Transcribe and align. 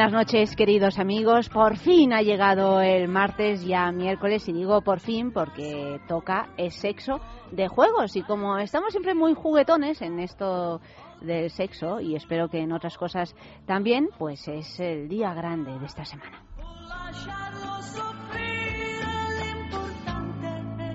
Buenas 0.00 0.14
noches, 0.14 0.56
queridos 0.56 0.98
amigos. 0.98 1.50
Por 1.50 1.76
fin 1.76 2.14
ha 2.14 2.22
llegado 2.22 2.80
el 2.80 3.06
martes, 3.06 3.66
ya 3.66 3.92
miércoles, 3.92 4.48
y 4.48 4.52
digo 4.54 4.80
por 4.80 4.98
fin 4.98 5.30
porque 5.30 6.00
toca 6.08 6.48
el 6.56 6.70
sexo 6.70 7.20
de 7.52 7.68
juegos. 7.68 8.16
Y 8.16 8.22
como 8.22 8.56
estamos 8.56 8.92
siempre 8.92 9.14
muy 9.14 9.34
juguetones 9.34 10.00
en 10.00 10.18
esto 10.18 10.80
del 11.20 11.50
sexo, 11.50 12.00
y 12.00 12.16
espero 12.16 12.48
que 12.48 12.60
en 12.60 12.72
otras 12.72 12.96
cosas 12.96 13.36
también, 13.66 14.08
pues 14.18 14.48
es 14.48 14.80
el 14.80 15.06
día 15.06 15.34
grande 15.34 15.78
de 15.78 15.84
esta 15.84 16.06
semana. 16.06 16.46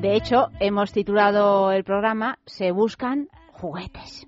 De 0.01 0.15
hecho, 0.15 0.47
hemos 0.59 0.91
titulado 0.91 1.71
el 1.71 1.83
programa 1.83 2.39
Se 2.47 2.71
buscan 2.71 3.27
juguetes. 3.51 4.27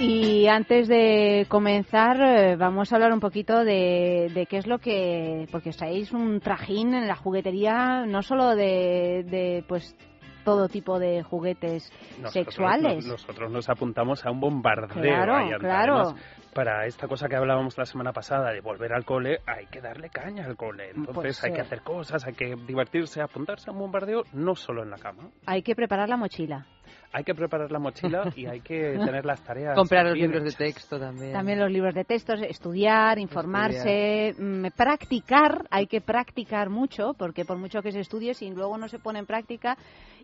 Y 0.06 0.48
antes 0.50 0.90
de 0.90 1.46
comenzar, 1.48 2.20
eh, 2.20 2.58
vamos 2.58 2.92
a 2.92 2.96
hablar 2.96 3.14
un 3.14 3.22
poquito 3.22 3.64
de, 3.64 4.46
qué 4.50 4.58
es 4.58 4.68
lo 4.68 4.80
que. 4.80 5.48
Porque 5.50 5.70
estáis 5.70 6.12
un 6.12 6.42
trajín 6.42 6.94
en 6.94 7.08
la 7.08 7.16
juguetería, 7.16 8.06
no 8.06 8.22
solo 8.22 8.54
de, 8.54 9.64
pues 9.66 9.96
todo 10.44 10.68
tipo 10.68 11.00
de 11.00 11.24
juguetes 11.24 11.90
sexuales. 12.34 13.08
nosotros 13.08 13.50
nos 13.50 13.70
apuntamos 13.70 14.26
a 14.26 14.32
un 14.32 14.42
bombardeo. 14.42 15.02
Claro, 15.02 15.58
claro. 15.58 16.16
para 16.54 16.86
esta 16.86 17.08
cosa 17.08 17.30
que 17.30 17.38
hablábamos 17.38 17.78
la 17.78 17.86
semana 17.86 18.12
pasada 18.12 18.52
de 18.52 18.60
volver 18.60 18.92
al 18.92 19.06
cole, 19.06 19.40
hay 19.48 19.68
que 19.68 19.80
darle 19.80 20.10
caña 20.10 20.46
al 20.46 20.58
cole. 20.58 20.92
Pues 20.94 21.08
Entonces 21.08 21.44
hay 21.46 21.54
que 21.54 21.62
hacer 21.62 21.82
cosas, 21.82 22.26
hay 22.28 22.34
que 22.34 22.58
divertirse, 22.68 23.22
apuntarse 23.22 23.70
a 23.70 23.74
un 23.74 23.80
bombardeo, 23.80 24.24
no 24.34 24.54
solo 24.54 24.84
en 24.84 24.90
la 24.90 24.98
cama. 24.98 25.30
Hay 25.46 25.64
que 25.64 25.76
preparar 25.76 26.10
la 26.10 26.18
mochila 26.18 26.68
hay 27.14 27.24
que 27.24 27.36
preparar 27.36 27.72
la 27.72 27.78
mochila 27.78 28.34
y 28.36 28.48
hay 28.48 28.62
que 28.62 28.98
tener 29.06 29.24
las 29.24 29.42
tareas. 29.44 29.76
Comprar 29.76 30.08
los 30.08 30.18
libros 30.18 30.44
de 30.44 30.52
texto 30.52 31.00
también. 31.00 31.32
También 31.32 31.60
los 31.60 31.72
libros 31.72 31.94
de 31.94 32.04
texto, 32.04 32.34
estudiar, 32.34 33.20
informarse, 33.20 34.36
mm, 34.38 34.66
practicar. 34.76 35.68
Hay 35.70 35.86
que 35.86 36.02
practicar 36.02 36.72
mucho, 36.72 37.14
porque 37.14 37.46
por 37.46 37.58
mucho 37.58 37.82
que 37.84 37.92
se 37.92 38.00
estudie, 38.00 38.34
si 38.34 38.50
luego 38.50 38.78
no 38.80 38.88
se 38.88 38.98
pone 38.98 39.20
en 39.20 39.28
práctica. 39.28 39.78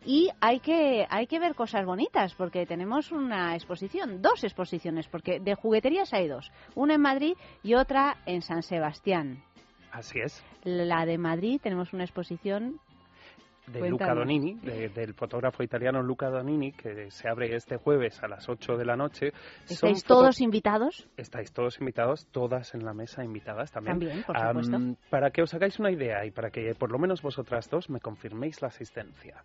Y 0.04 0.30
hay 0.42 0.60
que, 0.62 1.06
hay 1.10 1.28
que 1.28 1.40
ver 1.40 1.54
cosas 1.54 1.86
bonitas, 1.86 2.34
porque 2.34 2.66
tenemos 2.66 3.12
una 3.12 3.54
exposición, 3.56 4.22
dos 4.22 4.44
exposiciones, 4.44 5.08
porque 5.08 5.40
de 5.40 5.54
jugueterías 5.54 6.12
hay 6.14 6.28
dos. 6.28 6.52
Una 6.74 6.96
en 6.96 7.02
Madrid 7.02 7.36
y 7.62 7.76
otra 7.76 8.18
en 8.26 8.42
San 8.42 8.64
Sebastián. 8.64 9.44
Así 9.92 10.20
es. 10.20 10.44
La 10.64 11.06
de 11.06 11.18
Madrid 11.18 11.60
tenemos 11.62 11.94
una 11.94 12.04
exposición 12.04 12.80
de 13.72 13.90
Luca 13.90 14.14
Donini, 14.14 14.56
del 14.56 15.14
fotógrafo 15.14 15.64
italiano 15.64 16.02
Luca 16.02 16.30
Donini, 16.30 16.72
que 16.72 17.12
se 17.12 17.30
abre 17.30 17.56
este 17.56 17.78
jueves 17.78 18.22
a 18.24 18.28
las 18.28 18.48
8 18.48 18.78
de 18.78 18.86
la 18.86 18.96
noche. 18.96 19.32
¿Estáis 19.68 20.04
todos 20.04 20.42
invitados? 20.42 21.08
Estáis 21.18 21.52
todos 21.52 21.80
invitados, 21.80 22.28
todas 22.32 22.74
en 22.74 22.84
la 22.84 22.94
mesa 22.94 23.24
invitadas 23.24 23.72
también. 23.72 24.00
También, 24.00 24.24
por 24.24 24.38
supuesto. 24.38 24.78
para 25.10 25.32
que 25.32 25.42
os 25.42 25.54
hagáis 25.54 25.80
una 25.80 25.92
idea 25.92 26.26
y 26.26 26.32
para 26.32 26.50
que 26.50 26.74
por 26.76 26.92
lo 26.92 27.00
menos 27.00 27.22
vosotras 27.22 27.70
dos 27.70 27.90
me 27.90 28.00
confirméis 28.00 28.62
la 28.62 28.70
asistencia. 28.70 29.44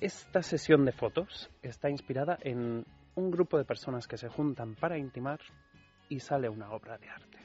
Esta 0.00 0.42
sesión 0.42 0.84
de 0.84 0.92
fotos 0.92 1.50
está 1.62 1.88
inspirada 1.88 2.38
en 2.40 2.84
un 3.14 3.30
grupo 3.30 3.58
de 3.58 3.64
personas 3.64 4.06
que 4.08 4.16
se 4.16 4.28
juntan 4.28 4.74
para 4.74 4.98
intimar 4.98 5.40
y 6.08 6.18
sale 6.20 6.48
una 6.48 6.70
obra 6.70 6.98
de 6.98 7.08
arte. 7.08 7.38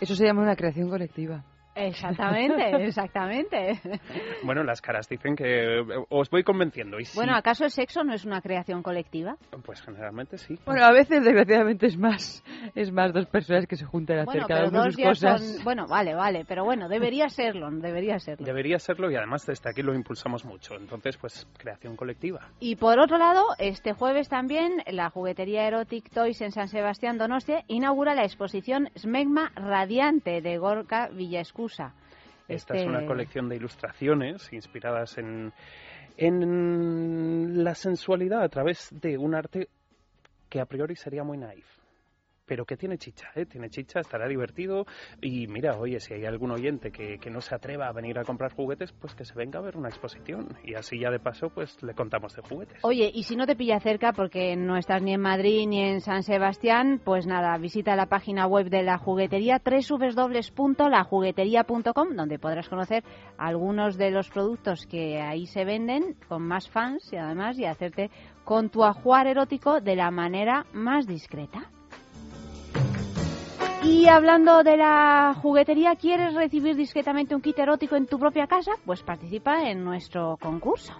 Eso 0.00 0.14
se 0.14 0.24
llama 0.24 0.42
una 0.42 0.56
creación 0.56 0.88
colectiva. 0.88 1.44
Exactamente, 1.74 2.70
exactamente. 2.86 3.80
Bueno, 4.42 4.62
las 4.62 4.80
caras 4.80 5.08
dicen 5.08 5.34
que 5.34 5.78
eh, 5.78 5.84
os 6.08 6.30
voy 6.30 6.42
convenciendo. 6.42 6.98
Y 7.00 7.04
bueno, 7.14 7.34
¿acaso 7.34 7.64
el 7.64 7.70
sexo 7.70 8.04
no 8.04 8.12
es 8.12 8.24
una 8.24 8.40
creación 8.40 8.82
colectiva? 8.82 9.36
Pues 9.64 9.80
generalmente 9.80 10.38
sí. 10.38 10.58
Bueno, 10.66 10.84
a 10.84 10.92
veces 10.92 11.24
desgraciadamente 11.24 11.86
es 11.86 11.96
más, 11.96 12.44
es 12.74 12.92
más 12.92 13.12
dos 13.12 13.26
personas 13.26 13.66
que 13.66 13.76
se 13.76 13.84
juntan 13.84 14.18
a 14.18 14.22
hacer 14.22 14.42
cada 14.46 14.68
una 14.68 14.84
de 14.84 14.92
sus 14.92 15.02
cosas. 15.02 15.64
Bueno, 15.64 15.86
vale, 15.86 16.14
vale, 16.14 16.44
pero 16.46 16.64
bueno, 16.64 16.88
debería 16.88 17.28
serlo, 17.28 17.70
debería 17.70 18.18
serlo. 18.18 18.44
Debería 18.44 18.78
serlo 18.78 19.10
y 19.10 19.16
además 19.16 19.46
desde 19.46 19.70
aquí 19.70 19.82
lo 19.82 19.94
impulsamos 19.94 20.44
mucho. 20.44 20.74
Entonces, 20.74 21.16
pues 21.16 21.46
creación 21.56 21.96
colectiva. 21.96 22.48
Y 22.60 22.76
por 22.76 22.98
otro 22.98 23.18
lado, 23.18 23.46
este 23.58 23.92
jueves 23.92 24.28
también 24.28 24.82
la 24.86 25.10
juguetería 25.10 25.66
Erotic 25.66 26.10
Toys 26.10 26.40
en 26.42 26.52
San 26.52 26.68
Sebastián 26.68 27.18
Donostia 27.18 27.64
inaugura 27.68 28.14
la 28.14 28.24
exposición 28.24 28.90
Smegma 28.96 29.52
Radiante 29.54 30.40
de 30.40 30.58
Gorka 30.58 31.08
Villascu 31.08 31.61
esta 32.48 32.74
es 32.74 32.86
una 32.86 32.98
este 32.98 33.06
colección 33.06 33.48
de 33.48 33.56
ilustraciones 33.56 34.52
inspiradas 34.52 35.18
en, 35.18 35.52
en 36.16 37.64
la 37.64 37.74
sensualidad 37.74 38.42
a 38.42 38.48
través 38.48 38.88
de 38.90 39.16
un 39.18 39.34
arte 39.34 39.68
que 40.48 40.60
a 40.60 40.66
priori 40.66 40.96
sería 40.96 41.24
muy 41.24 41.38
naif 41.38 41.81
pero 42.46 42.64
que 42.64 42.76
tiene 42.76 42.98
chicha, 42.98 43.28
¿eh? 43.34 43.46
tiene 43.46 43.70
chicha, 43.70 44.00
estará 44.00 44.28
divertido 44.28 44.86
y 45.20 45.46
mira, 45.46 45.76
oye, 45.78 46.00
si 46.00 46.14
hay 46.14 46.24
algún 46.24 46.50
oyente 46.50 46.90
que, 46.90 47.18
que, 47.18 47.30
no 47.30 47.40
se 47.40 47.54
atreva 47.54 47.88
a 47.88 47.92
venir 47.92 48.18
a 48.18 48.24
comprar 48.24 48.52
juguetes, 48.52 48.92
pues 48.92 49.14
que 49.14 49.24
se 49.24 49.34
venga 49.34 49.58
a 49.58 49.62
ver 49.62 49.76
una 49.76 49.88
exposición 49.88 50.48
y 50.64 50.74
así 50.74 50.98
ya 50.98 51.10
de 51.10 51.18
paso 51.18 51.50
pues 51.50 51.82
le 51.82 51.94
contamos 51.94 52.34
de 52.36 52.42
juguetes. 52.42 52.78
Oye, 52.82 53.10
y 53.12 53.22
si 53.22 53.36
no 53.36 53.46
te 53.46 53.56
pilla 53.56 53.80
cerca 53.80 54.12
porque 54.12 54.56
no 54.56 54.76
estás 54.76 55.02
ni 55.02 55.14
en 55.14 55.20
Madrid 55.20 55.66
ni 55.66 55.80
en 55.80 56.00
San 56.00 56.22
Sebastián, 56.22 57.00
pues 57.02 57.26
nada, 57.26 57.56
visita 57.58 57.96
la 57.96 58.06
página 58.06 58.46
web 58.46 58.68
de 58.68 58.82
la 58.82 58.98
juguetería 58.98 59.62
www.lajugueteria.com 59.64 62.14
donde 62.14 62.38
podrás 62.38 62.68
conocer 62.68 63.02
algunos 63.38 63.96
de 63.96 64.10
los 64.10 64.28
productos 64.28 64.86
que 64.86 65.20
ahí 65.20 65.46
se 65.46 65.64
venden 65.64 66.16
con 66.28 66.42
más 66.42 66.68
fans 66.68 67.10
y 67.12 67.16
además 67.16 67.58
y 67.58 67.64
hacerte 67.64 68.10
con 68.44 68.70
tu 68.70 68.84
ajuar 68.84 69.26
erótico 69.26 69.80
de 69.80 69.96
la 69.96 70.10
manera 70.10 70.66
más 70.72 71.06
discreta. 71.06 71.70
Y 73.84 74.06
hablando 74.06 74.62
de 74.62 74.76
la 74.76 75.34
juguetería, 75.42 75.96
¿quieres 75.96 76.34
recibir 76.34 76.76
discretamente 76.76 77.34
un 77.34 77.40
kit 77.40 77.58
erótico 77.58 77.96
en 77.96 78.06
tu 78.06 78.16
propia 78.16 78.46
casa? 78.46 78.70
Pues 78.86 79.02
participa 79.02 79.68
en 79.68 79.82
nuestro 79.82 80.36
concurso. 80.40 80.92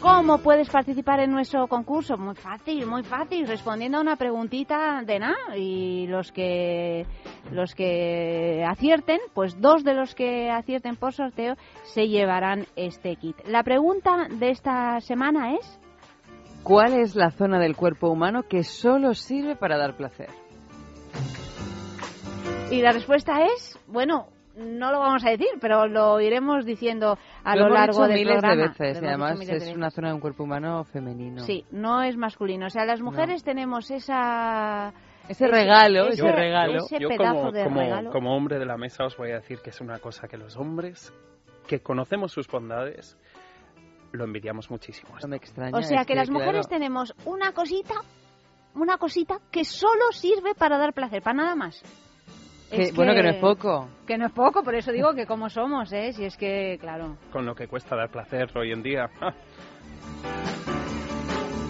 ¿Cómo 0.00 0.38
puedes 0.38 0.68
participar 0.68 1.20
en 1.20 1.30
nuestro 1.30 1.66
concurso? 1.66 2.18
Muy 2.18 2.34
fácil, 2.34 2.86
muy 2.86 3.02
fácil, 3.02 3.46
respondiendo 3.46 3.96
a 3.96 4.02
una 4.02 4.16
preguntita 4.16 5.02
de 5.02 5.18
nada. 5.18 5.56
Y 5.56 6.06
los 6.08 6.30
que, 6.30 7.06
los 7.50 7.74
que 7.74 8.62
acierten, 8.68 9.18
pues 9.32 9.58
dos 9.58 9.82
de 9.82 9.94
los 9.94 10.14
que 10.14 10.50
acierten 10.50 10.96
por 10.96 11.14
sorteo 11.14 11.54
se 11.84 12.08
llevarán 12.08 12.66
este 12.76 13.16
kit. 13.16 13.36
La 13.46 13.62
pregunta 13.62 14.28
de 14.30 14.50
esta 14.50 15.00
semana 15.00 15.54
es... 15.54 15.80
¿Cuál 16.62 16.92
es 16.92 17.16
la 17.16 17.30
zona 17.30 17.58
del 17.58 17.76
cuerpo 17.76 18.10
humano 18.10 18.42
que 18.42 18.62
solo 18.62 19.14
sirve 19.14 19.56
para 19.56 19.78
dar 19.78 19.96
placer? 19.96 20.28
Y 22.70 22.82
la 22.82 22.92
respuesta 22.92 23.44
es, 23.44 23.78
bueno, 23.86 24.28
no 24.56 24.90
lo 24.90 24.98
vamos 24.98 25.24
a 25.24 25.30
decir, 25.30 25.48
pero 25.60 25.86
lo 25.86 26.20
iremos 26.20 26.64
diciendo 26.64 27.18
a 27.44 27.56
lo, 27.56 27.68
largo 27.68 28.08
del 28.08 28.18
miles 28.18 28.38
programa. 28.38 28.62
de 28.62 28.68
veces, 28.68 29.02
y 29.02 29.06
además 29.06 29.40
es 29.40 29.74
una 29.74 29.90
zona 29.90 30.08
de 30.08 30.14
un 30.14 30.20
cuerpo 30.20 30.44
humano 30.44 30.84
femenino. 30.84 31.42
Sí, 31.42 31.64
no 31.70 32.02
es 32.02 32.16
masculino. 32.16 32.66
O 32.66 32.70
sea, 32.70 32.84
las 32.84 33.00
mujeres 33.00 33.44
tenemos 33.44 33.90
esa... 33.90 34.92
Ese, 35.28 35.48
regalo, 35.48 36.08
ese, 36.08 36.30
regalo. 36.30 36.84
Ese 36.84 37.00
Yo 37.00 37.08
pedazo 37.08 37.34
como, 37.34 37.52
de 37.52 37.64
como, 37.64 37.80
regalo. 37.80 38.10
como 38.10 38.36
hombre 38.36 38.58
de 38.58 38.66
la 38.66 38.76
mesa 38.76 39.04
os 39.04 39.16
voy 39.16 39.32
a 39.32 39.36
decir 39.36 39.58
que 39.60 39.70
es 39.70 39.80
una 39.80 39.98
cosa 39.98 40.28
que 40.28 40.36
los 40.36 40.56
hombres 40.56 41.12
que 41.66 41.80
conocemos 41.80 42.30
sus 42.30 42.46
bondades 42.46 43.18
lo 44.12 44.24
envidiamos 44.24 44.70
muchísimo. 44.70 45.16
No 45.20 45.28
me 45.28 45.36
extraña. 45.36 45.76
O 45.76 45.82
sea, 45.82 46.02
es 46.02 46.06
que, 46.06 46.14
las 46.14 46.30
mujeres 46.30 46.68
claro, 46.68 46.80
tenemos 46.80 47.14
una 47.24 47.52
cosita, 47.52 47.94
una 48.74 48.98
cosita 48.98 49.38
que 49.50 49.64
solo 49.64 50.12
sirve 50.12 50.54
para 50.54 50.78
dar 50.78 50.92
placer, 50.92 51.22
para 51.22 51.38
nada 51.38 51.56
más. 51.56 51.82
Que- 52.70 52.82
Es 52.82 52.94
Bueno, 52.94 53.14
que 53.14 53.22
no 53.22 53.30
es 53.30 53.36
poco. 53.36 53.88
Que 54.06 54.18
no 54.18 54.26
es 54.26 54.32
poco, 54.32 54.62
por 54.62 54.74
eso 54.74 54.92
digo 54.92 55.14
que 55.14 55.26
como 55.26 55.48
somos, 55.50 55.92
¿eh? 55.92 56.12
Si 56.12 56.24
es 56.24 56.36
que, 56.36 56.76
claro. 56.80 57.16
Con 57.32 57.46
lo 57.46 57.54
que 57.54 57.68
cuesta 57.68 57.96
dar 57.96 58.10
placer 58.10 58.50
hoy 58.56 58.72
en 58.72 58.82
día. 58.82 59.08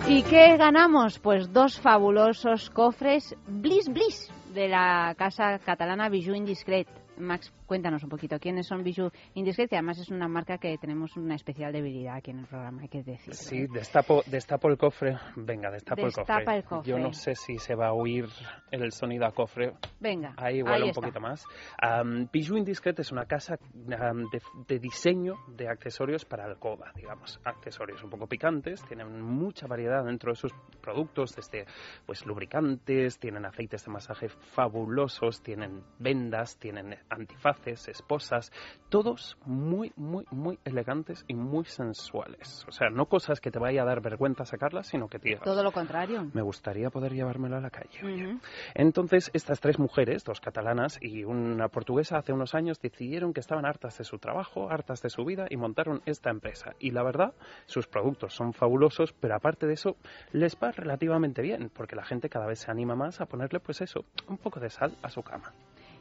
¿Y 0.08 0.22
qué 0.22 0.56
ganamos? 0.56 1.18
Pues 1.18 1.52
dos 1.52 1.80
fabulosos 1.80 2.70
cofres 2.70 3.34
Bliss 3.48 3.88
Bliss 3.88 4.30
de 4.54 4.68
la 4.68 5.14
casa 5.18 5.58
catalana 5.58 6.08
Bijou 6.08 6.34
Indiscret. 6.34 6.86
Max, 7.18 7.52
cuéntanos 7.66 8.02
un 8.02 8.08
poquito 8.08 8.38
quiénes 8.38 8.66
son 8.66 8.82
Bijou 8.82 9.10
Indiscret, 9.34 9.68
que 9.68 9.76
además 9.76 9.98
es 9.98 10.08
una 10.10 10.28
marca 10.28 10.58
que 10.58 10.76
tenemos 10.78 11.16
una 11.16 11.34
especial 11.34 11.72
debilidad 11.72 12.16
aquí 12.16 12.30
en 12.30 12.40
el 12.40 12.46
programa, 12.46 12.82
hay 12.82 12.88
que 12.88 13.02
decir. 13.02 13.34
Sí, 13.34 13.66
destapo, 13.66 14.22
destapo 14.26 14.68
el 14.68 14.78
cofre. 14.78 15.16
Venga, 15.36 15.70
destapo 15.70 16.04
Destapa 16.04 16.38
el, 16.38 16.44
cofre. 16.44 16.56
el 16.56 16.64
cofre. 16.64 16.90
Yo 16.92 16.98
no 16.98 17.12
sé 17.12 17.34
si 17.34 17.58
se 17.58 17.74
va 17.74 17.88
a 17.88 17.92
oír 17.92 18.26
el 18.70 18.92
sonido 18.92 19.26
a 19.26 19.32
cofre. 19.32 19.72
Venga, 20.00 20.34
Ahí 20.36 20.58
igual 20.58 20.82
un 20.82 20.88
está. 20.90 21.00
poquito 21.00 21.20
más. 21.20 21.44
Um, 21.82 22.26
Bijou 22.32 22.56
Indiscret 22.56 22.98
es 23.00 23.12
una 23.12 23.24
casa 23.26 23.58
am, 24.00 24.28
de, 24.30 24.40
de 24.68 24.78
diseño 24.78 25.34
de 25.48 25.68
accesorios 25.68 26.24
para 26.24 26.44
alcoba, 26.44 26.92
digamos. 26.94 27.40
Accesorios 27.44 28.02
un 28.02 28.10
poco 28.10 28.26
picantes, 28.26 28.84
tienen 28.86 29.20
mucha 29.20 29.66
variedad 29.66 30.04
dentro 30.04 30.32
de 30.32 30.36
sus 30.36 30.52
productos, 30.80 31.34
desde 31.34 31.66
pues 32.06 32.24
lubricantes, 32.26 33.18
tienen 33.18 33.44
aceites 33.44 33.84
de 33.84 33.90
masaje 33.92 34.28
fabulosos, 34.28 35.42
tienen 35.42 35.82
vendas, 35.98 36.58
tienen 36.58 36.96
antifaces, 37.08 37.55
esposas, 37.64 38.52
todos 38.88 39.36
muy, 39.44 39.92
muy, 39.96 40.24
muy 40.30 40.58
elegantes 40.64 41.24
y 41.26 41.34
muy 41.34 41.64
sensuales. 41.64 42.64
O 42.68 42.72
sea, 42.72 42.90
no 42.90 43.06
cosas 43.06 43.40
que 43.40 43.50
te 43.50 43.58
vaya 43.58 43.82
a 43.82 43.84
dar 43.84 44.00
vergüenza 44.00 44.44
sacarlas, 44.44 44.86
sino 44.88 45.08
que 45.08 45.18
digas, 45.18 45.42
Todo 45.42 45.62
lo 45.62 45.72
contrario. 45.72 46.28
me 46.32 46.42
gustaría 46.42 46.90
poder 46.90 47.12
llevármelo 47.12 47.56
a 47.56 47.60
la 47.60 47.70
calle. 47.70 47.98
oye". 48.04 48.26
Ujú. 48.26 48.40
Entonces, 48.74 49.30
estas 49.32 49.60
tres 49.60 49.78
mujeres, 49.78 50.24
dos 50.24 50.40
catalanas 50.40 50.98
y 51.00 51.24
una 51.24 51.68
portuguesa, 51.68 52.18
hace 52.18 52.32
unos 52.32 52.54
años 52.54 52.80
decidieron 52.80 53.32
que 53.32 53.40
estaban 53.40 53.66
hartas 53.66 53.98
de 53.98 54.04
su 54.04 54.18
trabajo, 54.18 54.70
hartas 54.70 55.02
de 55.02 55.10
su 55.10 55.24
vida 55.24 55.46
y 55.50 55.56
montaron 55.56 56.02
esta 56.06 56.30
empresa. 56.30 56.74
Y 56.78 56.90
la 56.90 57.02
verdad, 57.02 57.34
sus 57.66 57.86
productos 57.86 58.34
son 58.34 58.52
fabulosos, 58.52 59.12
pero 59.12 59.34
aparte 59.34 59.66
de 59.66 59.74
eso, 59.74 59.96
les 60.32 60.56
va 60.56 60.70
relativamente 60.72 61.42
bien, 61.42 61.70
porque 61.74 61.96
la 61.96 62.04
gente 62.04 62.28
cada 62.28 62.46
vez 62.46 62.60
se 62.60 62.70
anima 62.70 62.94
más 62.94 63.20
a 63.20 63.26
ponerle, 63.26 63.60
pues 63.60 63.80
eso, 63.80 64.04
un 64.28 64.38
poco 64.38 64.60
de 64.60 64.70
sal 64.70 64.96
a 65.02 65.10
su 65.10 65.22
cama. 65.22 65.52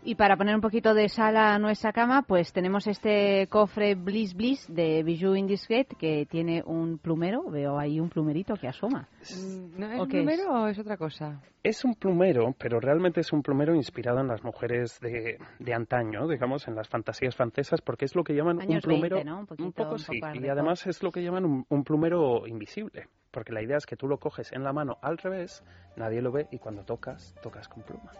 Y 0.08 0.14
para 0.14 0.38
poner 0.38 0.54
un 0.54 0.62
poquito 0.62 0.94
de 0.94 1.10
sal 1.10 1.36
a 1.36 1.58
nuestra 1.58 1.92
cama, 1.92 2.22
pues 2.22 2.54
tenemos 2.54 2.86
este 2.86 3.48
cofre 3.48 3.96
Bliss 3.96 4.36
Bliss 4.36 4.68
de 4.72 5.02
Bijou 5.02 5.36
Indiscret 5.36 5.88
que 5.98 6.28
tiene 6.30 6.62
un 6.64 7.00
plumero. 7.00 7.50
Veo 7.50 7.80
ahí 7.80 8.00
un 8.00 8.10
plumerito 8.10 8.54
que 8.54 8.68
asoma. 8.68 9.10
Mm, 9.36 9.80
¿No 9.80 9.92
es 9.92 10.00
¿O 10.00 10.04
un 10.04 10.12
es? 10.12 10.18
número 10.18 10.54
o 10.54 10.68
es 10.68 10.78
otra 10.78 10.96
cosa? 10.98 11.42
Es 11.64 11.84
un 11.84 11.96
plumero, 11.96 12.54
pero 12.60 12.80
realmente 12.80 13.22
es 13.22 13.34
un 13.34 13.42
plumero 13.42 13.74
inspirado 13.74 14.20
en 14.20 14.28
las 14.28 14.44
mujeres 14.44 15.00
de, 15.00 15.40
de 15.58 15.74
antaño, 15.74 16.28
digamos, 16.28 16.68
en 16.68 16.76
las 16.76 16.88
fantasías 16.88 17.36
francesas, 17.36 17.82
porque 17.82 18.06
es 18.06 18.16
lo 18.16 18.24
que 18.24 18.36
llaman 18.36 18.60
un 18.60 18.80
plumero. 18.82 19.16
20, 19.16 19.32
¿no? 19.32 19.40
Un 19.40 19.48
poquito, 19.48 19.72
poco 19.72 19.94
un 19.94 20.00
sí, 20.00 20.20
poco 20.20 20.28
art 20.28 20.40
y 20.40 20.48
además 20.48 20.86
es 20.86 21.02
lo 21.02 21.12
que 21.12 21.24
llaman 21.24 21.46
un, 21.46 21.66
un 21.68 21.84
plumero 21.84 22.46
invisible, 22.46 23.08
porque 23.32 23.54
la 23.54 23.64
idea 23.64 23.78
es 23.78 23.88
que 23.88 23.96
tú 23.96 24.08
lo 24.08 24.20
coges 24.20 24.52
en 24.52 24.64
la 24.64 24.72
mano 24.72 25.00
al 25.02 25.18
revés, 25.18 25.64
nadie 25.98 26.22
lo 26.22 26.32
ve 26.32 26.48
y 26.52 26.60
cuando 26.60 26.84
tocas, 26.84 27.34
tocas 27.42 27.68
con 27.68 27.82
pluma. 27.82 28.12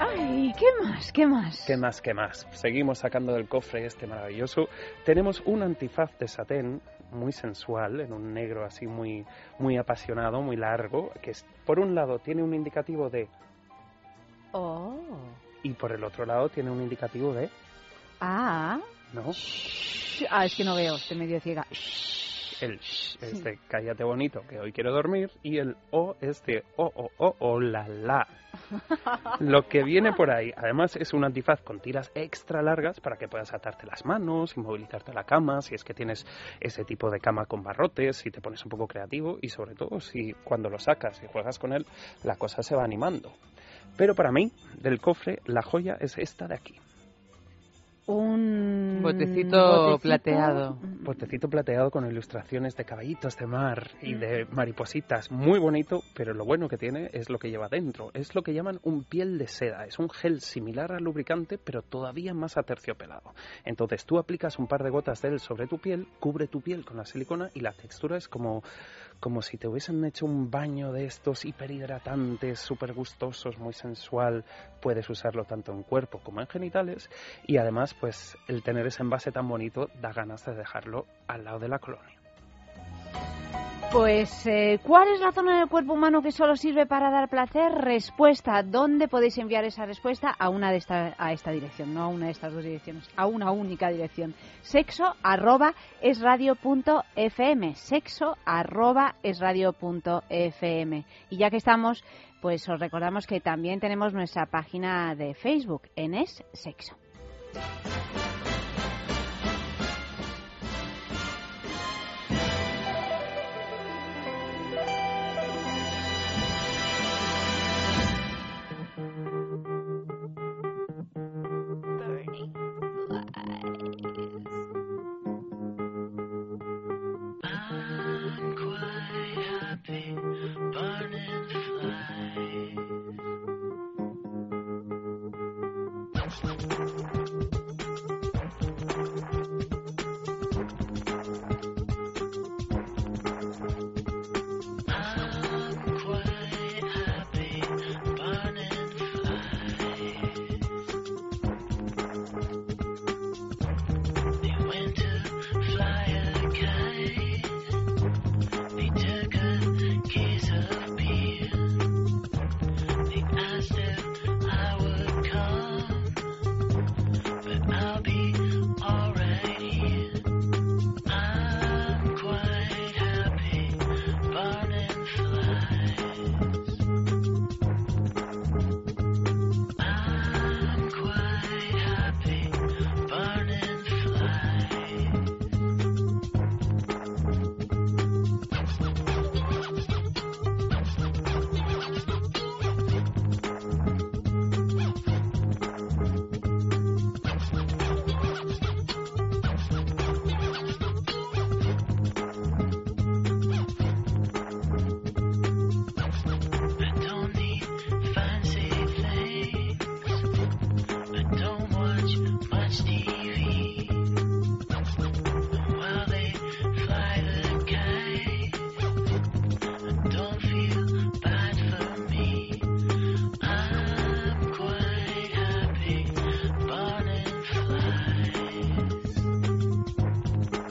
Ay, 0.00 0.52
¿qué 0.58 0.66
más? 0.82 1.12
¿Qué 1.12 1.26
más? 1.26 1.64
¿Qué 1.66 1.76
más, 1.76 2.00
qué 2.02 2.14
más? 2.14 2.46
Seguimos 2.52 2.98
sacando 2.98 3.32
del 3.32 3.48
cofre 3.48 3.86
este 3.86 4.06
maravilloso. 4.06 4.68
Tenemos 5.04 5.42
un 5.44 5.62
antifaz 5.62 6.16
de 6.18 6.28
satén 6.28 6.80
muy 7.12 7.32
sensual, 7.32 8.00
en 8.00 8.12
un 8.12 8.34
negro 8.34 8.64
así 8.64 8.86
muy, 8.86 9.24
muy 9.58 9.76
apasionado, 9.76 10.42
muy 10.42 10.56
largo, 10.56 11.12
que 11.22 11.30
es, 11.30 11.44
por 11.64 11.78
un 11.78 11.94
lado 11.94 12.18
tiene 12.18 12.42
un 12.42 12.52
indicativo 12.54 13.08
de 13.10 13.28
Oh. 14.52 14.96
y 15.62 15.72
por 15.74 15.92
el 15.92 16.02
otro 16.04 16.24
lado 16.24 16.48
tiene 16.48 16.70
un 16.70 16.80
indicativo 16.80 17.32
de 17.34 17.50
Ah. 18.20 18.78
no 19.12 19.32
Shh. 19.32 20.26
Ah, 20.30 20.46
es 20.46 20.54
que 20.56 20.64
no 20.64 20.74
veo, 20.74 20.96
estoy 20.96 21.18
medio 21.18 21.38
ciega. 21.40 21.66
El 22.60 22.80
sh 22.80 23.18
es 23.20 23.44
de 23.44 23.58
cállate 23.68 24.04
bonito 24.04 24.42
que 24.48 24.58
hoy 24.58 24.72
quiero 24.72 24.92
dormir 24.92 25.30
y 25.42 25.58
el 25.58 25.76
o 25.90 26.16
es 26.20 26.44
de 26.44 26.64
oh 26.76 26.90
oh 26.94 27.10
oh 27.18 27.36
oh 27.38 27.60
la 27.60 27.86
la. 27.88 28.26
Lo 29.40 29.68
que 29.68 29.82
viene 29.82 30.12
por 30.12 30.30
ahí 30.30 30.52
además 30.56 30.96
es 30.96 31.12
un 31.12 31.24
antifaz 31.24 31.60
con 31.62 31.80
tiras 31.80 32.10
extra 32.14 32.62
largas 32.62 33.00
para 33.00 33.16
que 33.16 33.28
puedas 33.28 33.52
atarte 33.52 33.86
las 33.86 34.04
manos 34.04 34.56
y 34.56 34.60
movilizarte 34.60 35.10
a 35.10 35.14
la 35.14 35.24
cama 35.24 35.60
si 35.60 35.74
es 35.74 35.84
que 35.84 35.92
tienes 35.94 36.26
ese 36.60 36.84
tipo 36.84 37.10
de 37.10 37.20
cama 37.20 37.46
con 37.46 37.62
barrotes 37.62 38.16
si 38.16 38.30
te 38.30 38.40
pones 38.40 38.64
un 38.64 38.70
poco 38.70 38.86
creativo 38.86 39.38
y 39.42 39.48
sobre 39.48 39.74
todo 39.74 40.00
si 40.00 40.32
cuando 40.44 40.70
lo 40.70 40.78
sacas 40.78 41.22
y 41.22 41.26
juegas 41.26 41.58
con 41.58 41.72
él 41.72 41.86
la 42.24 42.36
cosa 42.36 42.62
se 42.62 42.74
va 42.74 42.84
animando. 42.84 43.32
Pero 43.96 44.14
para 44.14 44.32
mí 44.32 44.52
del 44.74 45.00
cofre 45.00 45.40
la 45.46 45.62
joya 45.62 45.96
es 46.00 46.16
esta 46.18 46.48
de 46.48 46.54
aquí 46.54 46.80
Un 48.08 49.00
Botecito 49.02 49.98
plateado. 50.00 50.78
Botecito 51.00 51.48
plateado 51.48 51.90
con 51.90 52.06
ilustraciones 52.08 52.76
de 52.76 52.84
caballitos 52.84 53.36
de 53.36 53.46
mar 53.46 53.90
y 54.00 54.14
Mm. 54.14 54.20
de 54.20 54.44
maripositas. 54.52 55.30
Muy 55.32 55.58
bonito, 55.58 56.02
pero 56.14 56.32
lo 56.32 56.44
bueno 56.44 56.68
que 56.68 56.76
tiene 56.76 57.10
es 57.12 57.28
lo 57.30 57.38
que 57.38 57.50
lleva 57.50 57.68
dentro. 57.68 58.10
Es 58.14 58.34
lo 58.36 58.42
que 58.42 58.54
llaman 58.54 58.78
un 58.84 59.02
piel 59.02 59.38
de 59.38 59.48
seda. 59.48 59.86
Es 59.86 59.98
un 59.98 60.08
gel 60.08 60.40
similar 60.40 60.92
al 60.92 61.02
lubricante, 61.02 61.58
pero 61.58 61.82
todavía 61.82 62.32
más 62.32 62.56
aterciopelado. 62.56 63.34
Entonces 63.64 64.04
tú 64.04 64.18
aplicas 64.18 64.56
un 64.58 64.68
par 64.68 64.84
de 64.84 64.90
gotas 64.90 65.20
de 65.22 65.28
él 65.30 65.40
sobre 65.40 65.66
tu 65.66 65.78
piel, 65.78 66.06
cubre 66.20 66.46
tu 66.46 66.60
piel 66.60 66.84
con 66.84 66.96
la 66.98 67.04
silicona 67.04 67.50
y 67.54 67.60
la 67.60 67.72
textura 67.72 68.16
es 68.16 68.28
como, 68.28 68.62
como 69.20 69.42
si 69.42 69.56
te 69.56 69.68
hubiesen 69.68 70.04
hecho 70.04 70.26
un 70.26 70.50
baño 70.50 70.92
de 70.92 71.04
estos 71.04 71.44
hiperhidratantes, 71.44 72.58
súper 72.58 72.92
gustosos, 72.92 73.58
muy 73.58 73.72
sensual. 73.72 74.44
Puedes 74.80 75.08
usarlo 75.10 75.44
tanto 75.44 75.72
en 75.72 75.82
cuerpo 75.82 76.20
como 76.20 76.40
en 76.40 76.46
genitales 76.46 77.10
y 77.46 77.56
además 77.56 77.94
pues 77.94 78.36
el 78.48 78.62
tener 78.62 78.86
ese 78.86 79.02
envase 79.02 79.32
tan 79.32 79.48
bonito 79.48 79.88
da 80.00 80.12
ganas 80.12 80.44
de 80.44 80.54
dejarlo 80.54 81.06
al 81.26 81.44
lado 81.44 81.58
de 81.58 81.68
la 81.68 81.78
colonia. 81.78 82.16
Pues, 83.96 84.46
eh, 84.46 84.78
¿cuál 84.82 85.08
es 85.08 85.20
la 85.20 85.32
zona 85.32 85.58
del 85.58 85.70
cuerpo 85.70 85.94
humano 85.94 86.20
que 86.20 86.30
solo 86.30 86.54
sirve 86.54 86.84
para 86.84 87.10
dar 87.10 87.30
placer? 87.30 87.72
Respuesta. 87.72 88.62
¿Dónde 88.62 89.08
podéis 89.08 89.38
enviar 89.38 89.64
esa 89.64 89.86
respuesta? 89.86 90.36
A 90.38 90.50
una 90.50 90.70
de 90.70 90.76
esta, 90.76 91.14
a 91.16 91.32
esta 91.32 91.50
dirección, 91.50 91.94
no 91.94 92.02
a 92.02 92.08
una 92.08 92.26
de 92.26 92.32
estas 92.32 92.52
dos 92.52 92.62
direcciones, 92.62 93.08
a 93.16 93.24
una 93.24 93.50
única 93.52 93.88
dirección. 93.88 94.34
Sexo 94.60 95.14
arroba. 95.22 95.74
Sexo 97.74 98.36
arroba 98.44 99.14
es. 99.22 99.40
Y 101.30 101.36
ya 101.38 101.48
que 101.48 101.56
estamos, 101.56 102.04
pues 102.42 102.68
os 102.68 102.78
recordamos 102.78 103.26
que 103.26 103.40
también 103.40 103.80
tenemos 103.80 104.12
nuestra 104.12 104.44
página 104.44 105.14
de 105.14 105.32
Facebook, 105.32 105.88
en 105.96 106.12
Es 106.12 106.44
Sexo. 106.52 106.98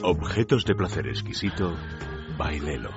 Objetos 0.08 0.64
de 0.64 0.76
placer 0.76 1.08
exquisito, 1.08 1.74
bailelo. 2.38 2.90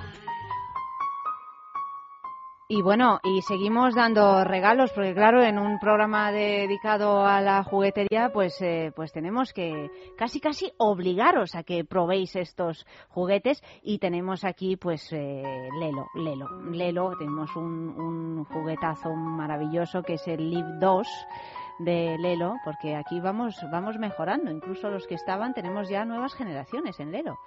Y 2.68 2.82
bueno, 2.82 3.18
y 3.24 3.42
seguimos 3.42 3.96
dando 3.96 4.44
regalos, 4.44 4.92
porque 4.92 5.12
claro, 5.12 5.42
en 5.42 5.58
un 5.58 5.80
programa 5.80 6.30
dedicado 6.30 7.26
a 7.26 7.40
la 7.40 7.64
juguetería, 7.64 8.30
pues, 8.32 8.62
eh, 8.62 8.92
pues 8.94 9.10
tenemos 9.10 9.52
que 9.52 9.90
casi 10.16 10.38
casi 10.38 10.70
obligaros 10.78 11.56
a 11.56 11.64
que 11.64 11.84
probéis 11.84 12.36
estos 12.36 12.86
juguetes. 13.08 13.60
Y 13.82 13.98
tenemos 13.98 14.44
aquí, 14.44 14.76
pues, 14.76 15.12
eh, 15.12 15.42
Lelo, 15.80 16.06
Lelo, 16.14 16.60
Lelo, 16.70 17.18
tenemos 17.18 17.56
un, 17.56 17.88
un 17.88 18.44
juguetazo 18.44 19.12
maravilloso 19.16 20.04
que 20.04 20.14
es 20.14 20.28
el 20.28 20.48
Liv 20.48 20.64
2 20.78 21.08
de 21.80 22.18
Lelo, 22.18 22.56
porque 22.64 22.94
aquí 22.94 23.20
vamos, 23.20 23.56
vamos 23.70 23.98
mejorando. 23.98 24.50
Incluso 24.50 24.90
los 24.90 25.06
que 25.06 25.14
estaban, 25.14 25.54
tenemos 25.54 25.88
ya 25.88 26.04
nuevas 26.04 26.34
generaciones 26.34 27.00
en 27.00 27.10
Lelo. 27.10 27.38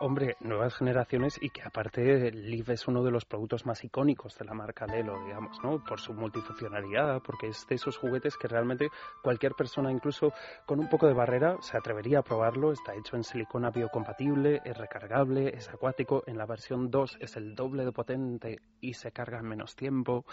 Hombre, 0.00 0.36
nuevas 0.40 0.74
generaciones 0.74 1.38
y 1.40 1.50
que 1.50 1.62
aparte 1.62 2.32
Liv 2.32 2.70
es 2.70 2.88
uno 2.88 3.04
de 3.04 3.10
los 3.10 3.24
productos 3.24 3.66
más 3.66 3.84
icónicos 3.84 4.36
de 4.36 4.44
la 4.44 4.52
marca 4.52 4.86
Lelo, 4.86 5.22
digamos, 5.24 5.62
¿no? 5.62 5.82
Por 5.84 6.00
su 6.00 6.12
multifuncionalidad, 6.12 7.22
porque 7.22 7.48
es 7.48 7.66
de 7.68 7.76
esos 7.76 7.96
juguetes 7.96 8.36
que 8.36 8.48
realmente 8.48 8.88
cualquier 9.22 9.52
persona, 9.52 9.92
incluso 9.92 10.32
con 10.66 10.80
un 10.80 10.88
poco 10.88 11.06
de 11.06 11.14
barrera, 11.14 11.56
se 11.60 11.76
atrevería 11.76 12.18
a 12.18 12.22
probarlo. 12.22 12.72
Está 12.72 12.94
hecho 12.94 13.16
en 13.16 13.22
silicona 13.22 13.70
biocompatible, 13.70 14.60
es 14.64 14.76
recargable, 14.76 15.54
es 15.54 15.68
acuático. 15.68 16.24
En 16.26 16.36
la 16.36 16.46
versión 16.46 16.90
2 16.90 17.18
es 17.20 17.36
el 17.36 17.54
doble 17.54 17.84
de 17.84 17.92
potente 17.92 18.58
y 18.80 18.94
se 18.94 19.12
carga 19.12 19.38
en 19.38 19.46
menos 19.46 19.76
tiempo. 19.76 20.24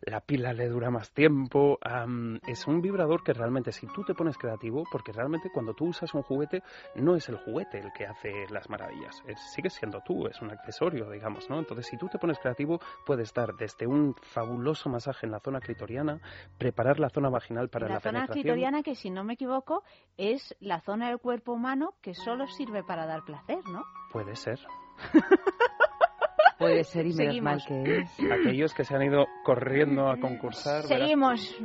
La 0.00 0.20
pila 0.20 0.52
le 0.52 0.68
dura 0.68 0.90
más 0.90 1.12
tiempo. 1.12 1.78
am, 1.82 2.40
es 2.46 2.66
un 2.66 2.80
vibrador 2.80 3.22
que 3.22 3.32
realmente, 3.32 3.70
si 3.70 3.86
tú 3.86 4.02
te 4.04 4.14
pones 4.14 4.36
creativo, 4.36 4.84
porque 4.90 5.12
realmente 5.12 5.50
cuando 5.52 5.74
tú 5.74 5.86
usas 5.86 6.12
un 6.14 6.22
juguete, 6.22 6.62
no 6.96 7.14
es 7.14 7.28
el 7.28 7.36
juguete 7.36 7.78
el 7.78 7.92
que 7.92 8.06
hace 8.06 8.46
las 8.50 8.68
maravillas. 8.68 9.11
Es, 9.26 9.40
sigues 9.54 9.74
siendo 9.74 10.00
tú, 10.00 10.26
es 10.26 10.40
un 10.40 10.50
accesorio, 10.50 11.10
digamos, 11.10 11.48
¿no? 11.50 11.58
Entonces, 11.58 11.86
si 11.86 11.96
tú 11.96 12.08
te 12.08 12.18
pones 12.18 12.38
creativo, 12.38 12.80
puedes 13.04 13.32
dar 13.32 13.54
desde 13.54 13.86
un 13.86 14.14
fabuloso 14.22 14.88
masaje 14.88 15.26
en 15.26 15.32
la 15.32 15.40
zona 15.40 15.60
clitoriana, 15.60 16.20
preparar 16.58 16.98
la 16.98 17.08
zona 17.08 17.28
vaginal 17.28 17.68
para 17.68 17.88
la, 17.88 17.94
la, 17.94 18.00
zona 18.00 18.12
penetración. 18.20 18.42
clitoriana, 18.42 18.82
que 18.82 18.94
si 18.94 19.10
no 19.10 19.24
me 19.24 19.34
equivoco, 19.34 19.82
es 20.16 20.56
la 20.60 20.80
zona 20.80 21.08
del 21.08 21.18
cuerpo 21.18 21.52
humano 21.52 21.94
que 22.00 22.14
solo 22.14 22.46
sirve 22.46 22.82
para 22.82 23.06
dar 23.06 23.24
placer, 23.24 23.58
¿no? 23.70 23.84
Puede 24.12 24.36
ser. 24.36 24.58
Puede 26.58 26.84
ser 26.84 27.06
y 27.06 27.14
menos 27.14 27.34
Seguimos. 27.34 27.44
mal 27.44 27.64
que 27.66 27.98
es. 27.98 28.18
Aquellos 28.30 28.72
que 28.74 28.84
se 28.84 28.94
han 28.94 29.02
ido 29.02 29.26
corriendo 29.44 30.08
a 30.08 30.18
concursar. 30.18 30.84
verás. 30.88 31.58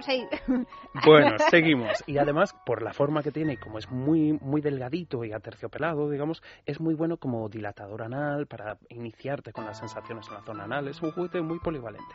Sí. 0.00 0.26
Bueno, 1.04 1.36
seguimos. 1.50 2.02
Y 2.06 2.18
además, 2.18 2.54
por 2.66 2.82
la 2.82 2.92
forma 2.92 3.22
que 3.22 3.30
tiene 3.30 3.54
y 3.54 3.56
como 3.56 3.78
es 3.78 3.90
muy, 3.90 4.32
muy 4.40 4.60
delgadito 4.60 5.24
y 5.24 5.32
aterciopelado, 5.32 6.10
digamos, 6.10 6.42
es 6.66 6.80
muy 6.80 6.94
bueno 6.94 7.16
como 7.16 7.48
dilatador 7.48 8.02
anal 8.02 8.46
para 8.46 8.78
iniciarte 8.88 9.52
con 9.52 9.64
las 9.64 9.78
sensaciones 9.78 10.26
en 10.28 10.34
la 10.34 10.42
zona 10.42 10.64
anal. 10.64 10.88
Es 10.88 11.00
un 11.02 11.12
juguete 11.12 11.40
muy 11.40 11.58
polivalente. 11.58 12.14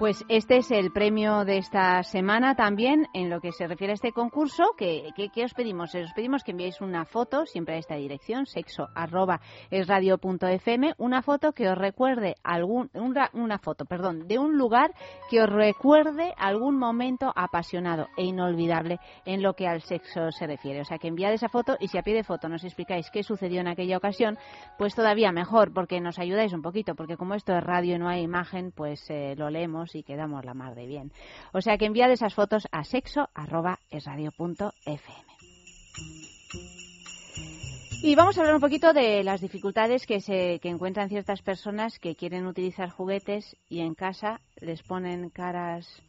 Pues 0.00 0.24
este 0.30 0.56
es 0.56 0.70
el 0.70 0.92
premio 0.92 1.44
de 1.44 1.58
esta 1.58 2.02
semana 2.04 2.54
también 2.54 3.06
en 3.12 3.28
lo 3.28 3.42
que 3.42 3.52
se 3.52 3.66
refiere 3.66 3.92
a 3.92 3.94
este 3.96 4.12
concurso. 4.12 4.64
qué 4.78 5.44
os 5.44 5.52
pedimos? 5.52 5.94
Os 5.94 6.14
pedimos 6.14 6.42
que 6.42 6.52
enviéis 6.52 6.80
una 6.80 7.04
foto, 7.04 7.44
siempre 7.44 7.74
a 7.74 7.78
esta 7.78 7.96
dirección, 7.96 8.46
sexo 8.46 8.88
arroba 8.94 9.42
fm, 9.70 10.94
una 10.96 11.20
foto 11.20 11.52
que 11.52 11.68
os 11.68 11.76
recuerde 11.76 12.34
algún, 12.42 12.88
una, 12.94 13.28
una 13.34 13.58
foto, 13.58 13.84
perdón, 13.84 14.26
de 14.26 14.38
un 14.38 14.56
lugar 14.56 14.94
que 15.28 15.42
os 15.42 15.50
recuerde 15.50 16.32
algún 16.38 16.78
momento 16.78 17.30
apasionado 17.36 18.08
e 18.16 18.24
inolvidable 18.24 19.00
en 19.26 19.42
lo 19.42 19.52
que 19.52 19.68
al 19.68 19.82
sexo 19.82 20.30
se 20.30 20.46
refiere. 20.46 20.80
O 20.80 20.84
sea, 20.86 20.96
que 20.96 21.08
enviad 21.08 21.34
esa 21.34 21.50
foto 21.50 21.76
y 21.78 21.88
si 21.88 21.98
a 21.98 22.02
pie 22.02 22.14
de 22.14 22.24
foto 22.24 22.48
nos 22.48 22.64
explicáis 22.64 23.10
qué 23.10 23.22
sucedió 23.22 23.60
en 23.60 23.68
aquella 23.68 23.98
ocasión, 23.98 24.38
pues 24.78 24.94
todavía 24.94 25.30
mejor, 25.30 25.74
porque 25.74 26.00
nos 26.00 26.18
ayudáis 26.18 26.54
un 26.54 26.62
poquito, 26.62 26.94
porque 26.94 27.18
como 27.18 27.34
esto 27.34 27.54
es 27.54 27.62
radio 27.62 27.96
y 27.96 27.98
no 27.98 28.08
hay 28.08 28.22
imagen, 28.22 28.72
pues 28.72 29.04
eh, 29.10 29.34
lo 29.36 29.50
leemos 29.50 29.89
y 29.94 30.02
quedamos 30.02 30.44
la 30.44 30.54
mar 30.54 30.74
de 30.74 30.86
bien. 30.86 31.12
O 31.52 31.60
sea 31.60 31.78
que 31.78 31.86
enviad 31.86 32.10
esas 32.10 32.34
fotos 32.34 32.66
a 32.72 32.82
sexo.esradio.fm. 32.84 35.30
Y 38.02 38.14
vamos 38.14 38.38
a 38.38 38.40
hablar 38.40 38.54
un 38.54 38.62
poquito 38.62 38.94
de 38.94 39.22
las 39.22 39.42
dificultades 39.42 40.06
que, 40.06 40.20
se, 40.20 40.58
que 40.60 40.70
encuentran 40.70 41.10
ciertas 41.10 41.42
personas 41.42 41.98
que 41.98 42.16
quieren 42.16 42.46
utilizar 42.46 42.88
juguetes 42.88 43.54
y 43.68 43.80
en 43.80 43.94
casa 43.94 44.40
les 44.56 44.82
ponen 44.82 45.28
caras 45.28 46.02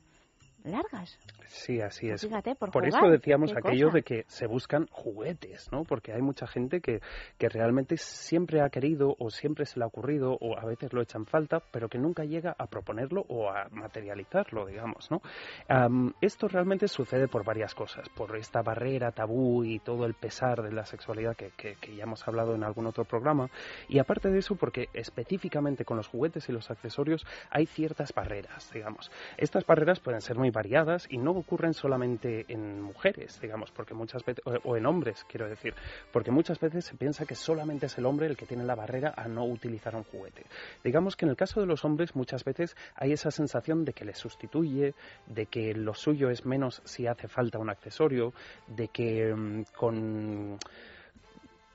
largas. 0.63 1.19
Sí, 1.53 1.81
así 1.81 2.09
es. 2.09 2.21
Fíjate, 2.21 2.55
por, 2.55 2.71
Por 2.71 2.85
jugar, 2.85 3.03
eso 3.03 3.11
decíamos 3.11 3.51
aquello 3.53 3.87
cosa. 3.87 3.95
de 3.97 4.03
que 4.03 4.23
se 4.27 4.47
buscan 4.47 4.87
juguetes, 4.89 5.69
¿no? 5.71 5.83
Porque 5.83 6.13
hay 6.13 6.21
mucha 6.21 6.47
gente 6.47 6.79
que, 6.79 7.01
que 7.37 7.49
realmente 7.49 7.97
siempre 7.97 8.61
ha 8.61 8.69
querido 8.69 9.17
o 9.19 9.29
siempre 9.29 9.65
se 9.65 9.77
le 9.77 9.83
ha 9.83 9.87
ocurrido 9.87 10.37
o 10.39 10.57
a 10.57 10.63
veces 10.65 10.93
lo 10.93 11.01
echan 11.01 11.25
falta, 11.25 11.59
pero 11.71 11.89
que 11.89 11.97
nunca 11.97 12.23
llega 12.23 12.55
a 12.57 12.67
proponerlo 12.67 13.25
o 13.27 13.49
a 13.49 13.67
materializarlo, 13.69 14.65
digamos, 14.65 15.11
¿no? 15.11 15.21
Am, 15.67 16.13
esto 16.21 16.47
realmente 16.47 16.87
sucede 16.87 17.27
por 17.27 17.43
varias 17.43 17.75
cosas, 17.75 18.07
por 18.09 18.35
esta 18.37 18.61
barrera 18.61 19.11
tabú 19.11 19.65
y 19.65 19.79
todo 19.79 20.05
el 20.05 20.13
pesar 20.13 20.61
de 20.63 20.71
la 20.71 20.85
sexualidad 20.85 21.35
que, 21.35 21.51
que- 21.57 21.75
que 21.75 21.95
ya 21.95 22.03
hemos 22.03 22.25
hablado 22.27 22.55
en 22.55 22.63
algún 22.63 22.87
otro 22.87 23.03
programa, 23.03 23.49
y 23.89 23.99
aparte 23.99 24.29
de 24.29 24.39
eso 24.39 24.55
porque 24.55 24.87
específicamente 24.93 25.83
con 25.83 25.97
los 25.97 26.07
juguetes 26.07 26.47
y 26.47 26.53
los 26.53 26.71
accesorios 26.71 27.25
hay 27.49 27.65
ciertas 27.65 28.13
barreras, 28.13 28.71
digamos. 28.73 29.11
Estas 29.37 29.65
barreras 29.65 29.99
pueden 29.99 30.21
ser 30.21 30.37
muy 30.37 30.49
variadas 30.49 31.07
y 31.09 31.17
no 31.17 31.40
ocurren 31.41 31.73
solamente 31.73 32.45
en 32.47 32.81
mujeres, 32.81 33.39
digamos, 33.41 33.71
porque 33.71 33.93
muchas 33.93 34.23
veces, 34.25 34.43
o, 34.45 34.77
en 34.77 34.85
hombres, 34.85 35.25
quiero 35.27 35.47
decir, 35.47 35.73
porque 36.11 36.31
muchas 36.31 36.59
veces 36.59 36.85
se 36.85 36.95
piensa 36.95 37.25
que 37.25 37.35
solamente 37.35 37.85
es 37.85 37.97
el 37.97 38.05
hombre 38.05 38.27
el 38.27 38.37
que 38.37 38.45
tiene 38.45 38.63
la 38.63 38.75
barrera 38.75 39.13
a 39.15 39.27
no 39.27 39.45
utilizar 39.45 39.95
un 39.95 40.03
juguete. 40.03 40.45
Digamos 40.83 41.15
que 41.15 41.25
en 41.25 41.29
el 41.29 41.37
caso 41.37 41.59
de 41.59 41.67
los 41.67 41.85
hombres 41.85 42.15
muchas 42.15 42.43
veces 42.43 42.75
hay 42.95 43.11
esa 43.11 43.31
sensación 43.31 43.85
de 43.85 43.93
que 43.93 44.05
les 44.05 44.17
sustituye, 44.17 44.95
de 45.27 45.45
que 45.45 45.73
lo 45.73 45.93
suyo 45.93 46.29
es 46.29 46.45
menos 46.45 46.81
si 46.85 47.07
hace 47.07 47.27
falta 47.27 47.59
un 47.59 47.69
accesorio, 47.69 48.33
de 48.67 48.87
que 48.87 49.33
mm, 49.33 49.63
con 49.75 50.57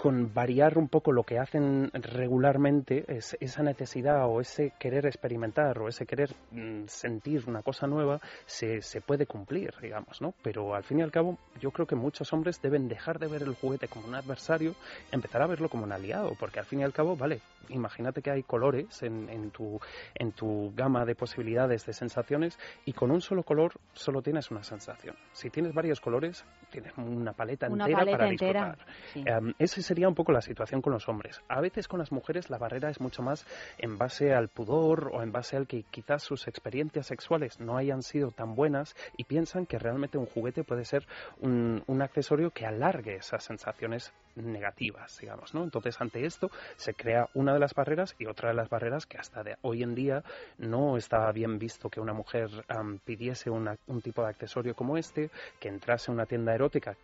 con 0.06 0.32
variar 0.32 0.78
un 0.78 0.86
poco 0.86 1.10
lo 1.10 1.25
que 1.25 1.40
hacen 1.40 1.90
regularmente, 1.92 3.04
es, 3.08 3.36
esa 3.40 3.64
necesidad 3.64 4.25
o 4.28 4.40
ese 4.40 4.72
querer 4.78 5.04
experimentar 5.04 5.80
o 5.80 5.88
ese 5.88 6.06
querer 6.06 6.32
mm, 6.52 6.84
sentir 6.86 7.42
una 7.48 7.62
cosa 7.62 7.88
nueva 7.88 8.20
se, 8.44 8.82
se 8.82 9.00
puede 9.00 9.26
cumplir, 9.26 9.75
digamos, 9.82 10.22
¿no? 10.22 10.32
Pero 10.44 10.76
al 10.76 10.84
fin 10.84 11.00
y 11.00 11.02
al 11.02 11.10
cabo, 11.10 11.38
yo 11.60 11.72
creo 11.72 11.88
que 11.88 11.96
muchos 11.96 12.32
hombres 12.32 12.62
deben 12.62 12.86
dejar 12.86 13.18
de 13.18 13.26
ver 13.26 13.42
el 13.42 13.56
juguete 13.56 13.88
como 13.88 14.06
un 14.06 14.14
adversario, 14.14 14.76
empezar 15.10 15.42
a 15.42 15.48
verlo 15.48 15.68
como 15.68 15.82
un 15.82 15.90
aliado, 15.90 16.36
porque 16.38 16.60
al 16.60 16.66
fin 16.66 16.78
y 16.78 16.84
al 16.84 16.92
cabo, 16.92 17.16
vale, 17.16 17.40
imagínate 17.68 18.22
que 18.22 18.30
hay 18.30 18.44
colores 18.44 19.02
en, 19.02 19.28
en, 19.28 19.50
tu, 19.50 19.80
en 20.14 20.30
tu 20.30 20.72
gama 20.76 21.04
de 21.04 21.16
posibilidades 21.16 21.84
de 21.84 21.92
sensaciones 21.92 22.60
y 22.84 22.92
con 22.92 23.10
un 23.10 23.20
solo 23.20 23.42
color 23.42 23.72
solo 23.92 24.22
tienes 24.22 24.52
una 24.52 24.62
sensación. 24.62 25.16
Si 25.32 25.50
tienes 25.50 25.75
varios 25.75 26.00
colores, 26.00 26.44
tienes 26.70 26.92
una 26.96 27.32
paleta 27.32 27.66
Una 27.68 27.86
entera 27.86 27.98
paleta 27.98 28.18
para 28.18 28.30
entera, 28.30 28.76
disfrutar. 28.76 28.94
sí. 29.12 29.25
Em, 29.26 29.52
ese 29.58 29.82
sería 29.96 30.08
un 30.08 30.14
poco 30.14 30.32
la 30.32 30.42
situación 30.42 30.82
con 30.82 30.92
los 30.92 31.08
hombres. 31.08 31.40
A 31.48 31.62
veces 31.62 31.88
con 31.88 31.98
las 31.98 32.12
mujeres 32.12 32.50
la 32.50 32.58
barrera 32.58 32.90
es 32.90 33.00
mucho 33.00 33.22
más 33.22 33.46
en 33.78 33.96
base 33.96 34.34
al 34.34 34.48
pudor 34.48 35.10
o 35.14 35.22
en 35.22 35.32
base 35.32 35.56
al 35.56 35.66
que 35.66 35.84
quizás 35.84 36.22
sus 36.22 36.48
experiencias 36.48 37.06
sexuales 37.06 37.60
no 37.60 37.78
hayan 37.78 38.02
sido 38.02 38.30
tan 38.30 38.54
buenas 38.54 38.94
y 39.16 39.24
piensan 39.24 39.64
que 39.64 39.78
realmente 39.78 40.18
un 40.18 40.26
juguete 40.26 40.64
puede 40.64 40.84
ser 40.84 41.06
un, 41.40 41.82
accesorio 42.02 42.50
que 42.50 42.66
alargue 42.66 43.14
esas 43.14 43.42
sensaciones 43.42 44.12
negativas, 44.34 45.16
digamos, 45.18 45.54
¿no? 45.54 45.64
Entonces, 45.64 45.98
ante 45.98 46.26
esto 46.26 46.50
se 46.76 46.92
crea 46.92 47.30
una 47.32 47.54
de 47.54 47.58
las 47.58 47.72
barreras 47.72 48.14
y 48.18 48.26
otra 48.26 48.50
de 48.50 48.54
las 48.54 48.68
barreras 48.68 49.06
que 49.06 49.16
hasta 49.16 49.42
de 49.42 49.56
hoy 49.62 49.82
en 49.82 49.94
día 49.94 50.24
no 50.58 50.98
estaba 50.98 51.32
bien 51.32 51.58
visto 51.58 51.88
que 51.88 52.00
una 52.00 52.12
mujer 52.12 52.50
am, 52.68 52.98
pidiese 52.98 53.48
un 53.48 54.02
tipo 54.02 54.22
de 54.22 54.28
accesorio 54.28 54.74
como 54.74 54.98
este, 54.98 55.30
que 55.58 55.68
entrase 55.68 56.10
a 56.10 56.14
una 56.14 56.26
tienda 56.26 56.54
erótica 56.54 56.98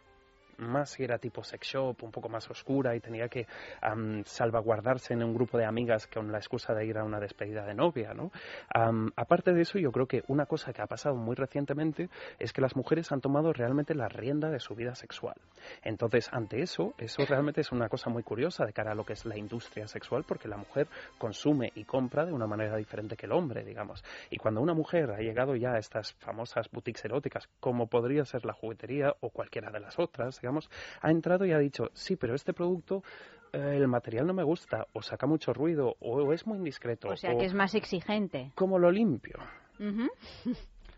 más 0.66 0.90
si 0.90 1.04
era 1.04 1.18
tipo 1.18 1.42
sex 1.42 1.66
shop, 1.66 2.02
un 2.02 2.10
poco 2.10 2.28
más 2.28 2.48
oscura 2.50 2.94
y 2.94 3.00
tenía 3.00 3.28
que 3.28 3.46
am, 3.80 4.22
salvaguardarse 4.24 5.14
en 5.14 5.22
un 5.22 5.34
grupo 5.34 5.58
de 5.58 5.64
amigas 5.64 6.06
con 6.06 6.30
la 6.30 6.38
excusa 6.38 6.74
de 6.74 6.86
ir 6.86 6.98
a 6.98 7.04
una 7.04 7.20
despedida 7.20 7.64
de 7.64 7.74
novia, 7.74 8.14
¿no? 8.14 8.30
Aparte 9.16 9.52
de 9.52 9.62
eso, 9.62 9.78
yo 9.78 9.92
creo 9.92 10.06
que 10.06 10.22
una 10.28 10.46
cosa 10.46 10.72
que 10.72 10.82
ha 10.82 10.86
pasado 10.86 11.14
muy 11.16 11.34
recientemente 11.34 12.08
es 12.38 12.52
que 12.52 12.60
las 12.60 12.76
mujeres 12.76 13.12
han 13.12 13.20
tomado 13.20 13.52
realmente 13.52 13.94
la 13.94 14.08
rienda 14.08 14.50
de 14.50 14.60
su 14.60 14.74
vida 14.74 14.94
sexual. 14.94 15.36
Entonces, 15.82 16.28
ante 16.32 16.62
eso, 16.62 16.94
eso 16.98 17.24
realmente 17.26 17.60
es 17.60 17.72
una 17.72 17.88
cosa 17.88 18.10
muy 18.10 18.22
curiosa 18.22 18.64
de 18.64 18.72
cara 18.72 18.92
a 18.92 18.94
lo 18.94 19.04
que 19.04 19.12
es 19.12 19.24
la 19.24 19.36
industria 19.36 19.86
sexual, 19.86 20.24
porque 20.26 20.48
la 20.48 20.56
mujer 20.56 20.88
consume 21.18 21.72
y 21.74 21.84
compra 21.84 22.24
de 22.24 22.32
una 22.32 22.46
manera 22.46 22.76
diferente 22.76 23.16
que 23.16 23.26
el 23.26 23.32
hombre, 23.32 23.64
digamos. 23.64 24.04
Y 24.30 24.36
cuando 24.36 24.60
una 24.60 24.74
mujer 24.74 25.10
ha 25.10 25.18
llegado 25.18 25.56
ya 25.56 25.72
a 25.72 25.78
estas 25.78 26.12
famosas 26.14 26.70
boutiques 26.70 27.04
eróticas, 27.04 27.48
como 27.60 27.86
podría 27.86 28.24
ser 28.24 28.44
la 28.44 28.52
juguetería 28.52 29.14
o 29.20 29.30
cualquiera 29.30 29.70
de 29.70 29.80
las 29.80 29.98
otras, 29.98 30.40
digamos, 30.40 30.51
ha 31.00 31.10
entrado 31.10 31.44
y 31.44 31.52
ha 31.52 31.58
dicho, 31.58 31.90
sí, 31.94 32.16
pero 32.16 32.34
este 32.34 32.52
producto 32.52 33.02
eh, 33.52 33.76
el 33.76 33.88
material 33.88 34.26
no 34.26 34.34
me 34.34 34.42
gusta, 34.42 34.86
o 34.92 35.02
saca 35.02 35.26
mucho 35.26 35.52
ruido, 35.52 35.96
o 36.00 36.32
es 36.32 36.46
muy 36.46 36.58
indiscreto, 36.58 37.08
O 37.08 37.16
sea 37.16 37.36
que 37.36 37.44
es 37.44 37.54
más 37.54 37.74
exigente. 37.74 38.52
¿cómo 38.54 38.78
lo 38.78 38.90
limpio? 38.90 39.38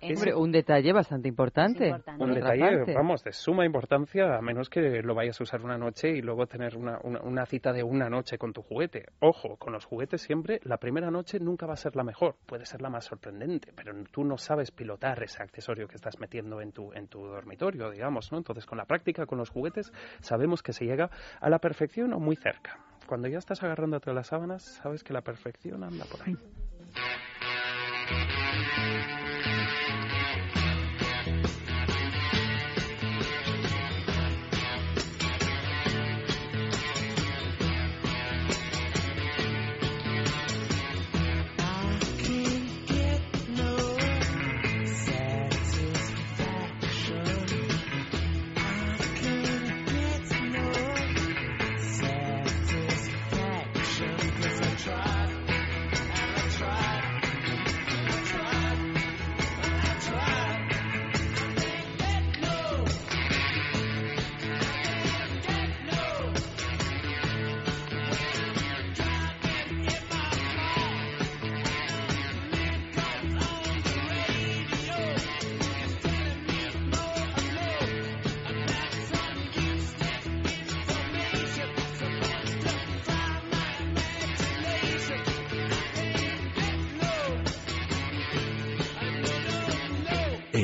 Ujú. 0.05 0.15
Hombre, 0.19 0.35
un 0.35 0.53
detalle 0.53 0.93
bastante 0.93 1.29
importante. 1.29 1.85
importante. 1.87 2.23
Un 2.25 2.35
detalle, 2.35 2.93
vamos, 2.95 3.25
de 3.25 3.33
suma 3.33 3.65
importancia, 3.65 4.37
a 4.37 4.41
menos 4.43 4.69
que 4.69 5.03
lo 5.03 5.15
vayas 5.15 5.41
a 5.41 5.45
usar 5.45 5.63
una 5.63 5.79
noche 5.79 6.11
y 6.11 6.21
luego 6.23 6.47
tener 6.47 6.77
una, 6.77 6.99
una- 7.03 7.21
una 7.23 7.47
cita 7.47 7.73
de 7.73 7.83
una 7.83 8.09
noche 8.11 8.39
con 8.39 8.53
tu 8.53 8.63
juguete. 8.63 9.07
Ojo, 9.21 9.57
con 9.57 9.73
los 9.73 9.85
juguetes 9.85 10.21
siempre, 10.23 10.61
la 10.65 10.79
primera 10.79 11.11
noche 11.11 11.39
nunca 11.41 11.67
va 11.67 11.75
a 11.75 11.77
ser 11.77 11.97
la 11.97 12.05
mejor, 12.05 12.37
puede 12.47 12.67
ser 12.67 12.83
la 12.83 12.91
más 12.91 13.05
sorprendente, 13.05 13.73
pero 13.75 13.93
tú 14.11 14.25
no 14.25 14.37
sabes 14.39 14.71
pilotar 14.71 15.23
ese 15.23 15.43
accesorio 15.43 15.89
que 15.89 15.97
estás 15.97 16.19
metiendo 16.19 16.61
en 16.61 16.73
tu, 16.73 16.93
en 16.93 17.09
tu 17.09 17.25
dormitorio, 17.27 17.91
digamos, 17.91 18.31
¿no? 18.33 18.39
Entonces, 18.39 18.67
con 18.67 18.79
la 18.79 18.85
práctica, 18.85 19.27
con 19.27 19.39
los 19.39 19.51
juguetes, 19.51 19.93
sabemos 20.21 20.63
que 20.63 20.73
se 20.73 20.85
llega 20.85 21.11
a 21.41 21.49
la 21.51 21.59
perfección 21.59 22.13
o 22.13 22.19
muy 22.21 22.37
cerca. 22.37 22.79
Cuando 23.07 23.29
ya 23.29 23.39
estás 23.39 23.63
agarrándote 23.63 24.11
a 24.11 24.15
las 24.15 24.29
sábanas, 24.29 24.63
sabes 24.83 25.05
que 25.05 25.13
la 25.13 25.21
perfección 25.21 25.85
anda 25.85 26.05
por 26.07 26.23
ahí. 26.23 26.37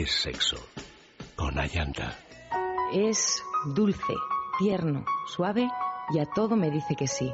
Es 0.01 0.13
sexo. 0.13 0.57
Con 1.37 1.59
Ayanta. 1.59 2.17
Es 2.91 3.45
dulce, 3.67 4.15
tierno, 4.59 5.05
suave 5.27 5.69
y 6.15 6.19
a 6.21 6.25
todo 6.25 6.57
me 6.57 6.71
dice 6.71 6.97
que 6.97 7.07
sí. 7.07 7.31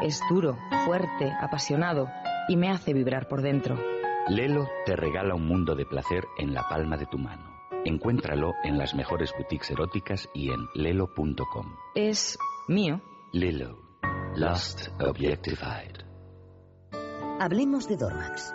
Es 0.00 0.20
duro, 0.30 0.56
fuerte, 0.84 1.32
apasionado 1.40 2.06
y 2.48 2.56
me 2.56 2.70
hace 2.70 2.94
vibrar 2.94 3.26
por 3.26 3.42
dentro. 3.42 3.76
Lelo 4.28 4.68
te 4.86 4.94
regala 4.94 5.34
un 5.34 5.48
mundo 5.48 5.74
de 5.74 5.84
placer 5.84 6.28
en 6.38 6.54
la 6.54 6.68
palma 6.68 6.96
de 6.96 7.06
tu 7.06 7.18
mano. 7.18 7.50
Encuéntralo 7.84 8.54
en 8.62 8.78
las 8.78 8.94
mejores 8.94 9.32
boutiques 9.36 9.72
eróticas 9.72 10.28
y 10.32 10.50
en 10.50 10.60
lelo.com. 10.74 11.74
Es 11.96 12.38
mío. 12.68 13.00
Lelo. 13.32 13.80
Lost 14.36 14.90
Objectified. 15.00 16.04
Hablemos 17.40 17.88
de 17.88 17.96
Dormax. 17.96 18.54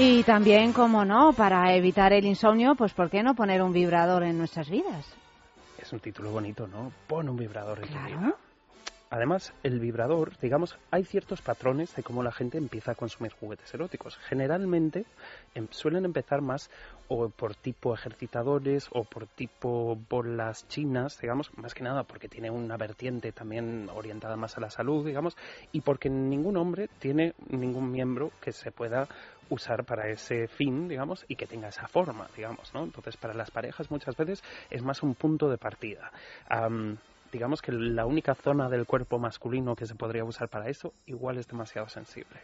Y 0.00 0.22
también, 0.22 0.72
como 0.72 1.04
no, 1.04 1.32
para 1.32 1.74
evitar 1.74 2.12
el 2.12 2.24
insomnio, 2.24 2.76
pues 2.76 2.94
¿por 2.94 3.10
qué 3.10 3.20
no 3.24 3.34
poner 3.34 3.60
un 3.62 3.72
vibrador 3.72 4.22
en 4.22 4.38
nuestras 4.38 4.70
vidas? 4.70 5.12
Es 5.76 5.92
un 5.92 5.98
título 5.98 6.30
bonito, 6.30 6.68
¿no? 6.68 6.92
Pon 7.08 7.28
un 7.28 7.36
vibrador 7.36 7.80
en 7.80 7.88
tu 7.88 7.98
vida. 8.06 8.18
Claro. 8.18 8.36
Además, 9.10 9.54
el 9.62 9.80
vibrador, 9.80 10.38
digamos, 10.38 10.78
hay 10.90 11.02
ciertos 11.02 11.40
patrones 11.40 11.94
de 11.96 12.02
cómo 12.02 12.22
la 12.22 12.30
gente 12.30 12.58
empieza 12.58 12.92
a 12.92 12.94
consumir 12.94 13.32
juguetes 13.32 13.72
eróticos. 13.72 14.18
Generalmente 14.28 15.06
em- 15.54 15.66
suelen 15.70 16.04
empezar 16.04 16.42
más 16.42 16.70
o 17.08 17.30
por 17.30 17.54
tipo 17.54 17.94
ejercitadores 17.94 18.86
o 18.92 19.04
por 19.04 19.26
tipo 19.26 19.96
bolas 20.10 20.68
chinas, 20.68 21.18
digamos, 21.22 21.50
más 21.56 21.72
que 21.72 21.84
nada 21.84 22.02
porque 22.04 22.28
tiene 22.28 22.50
una 22.50 22.76
vertiente 22.76 23.32
también 23.32 23.88
orientada 23.94 24.36
más 24.36 24.58
a 24.58 24.60
la 24.60 24.68
salud, 24.68 25.06
digamos, 25.06 25.38
y 25.72 25.80
porque 25.80 26.10
ningún 26.10 26.58
hombre 26.58 26.88
tiene 26.98 27.32
ningún 27.48 27.90
miembro 27.90 28.30
que 28.42 28.52
se 28.52 28.72
pueda 28.72 29.08
usar 29.50 29.84
para 29.84 30.08
ese 30.08 30.48
fin, 30.48 30.88
digamos, 30.88 31.24
y 31.28 31.36
que 31.36 31.46
tenga 31.46 31.68
esa 31.68 31.88
forma, 31.88 32.28
digamos, 32.36 32.72
¿no? 32.74 32.84
Entonces, 32.84 33.16
para 33.16 33.34
las 33.34 33.50
parejas 33.50 33.90
muchas 33.90 34.16
veces 34.16 34.42
es 34.70 34.82
más 34.82 35.02
un 35.02 35.14
punto 35.14 35.48
de 35.48 35.58
partida. 35.58 36.10
Digamos 37.32 37.62
que 37.62 37.72
la 37.72 38.06
única 38.06 38.34
zona 38.34 38.68
del 38.68 38.86
cuerpo 38.86 39.18
masculino 39.18 39.76
que 39.76 39.86
se 39.86 39.94
podría 39.94 40.24
usar 40.24 40.48
para 40.48 40.68
eso 40.68 40.92
igual 41.06 41.38
es 41.38 41.46
demasiado 41.46 41.88
sensible. 41.88 42.40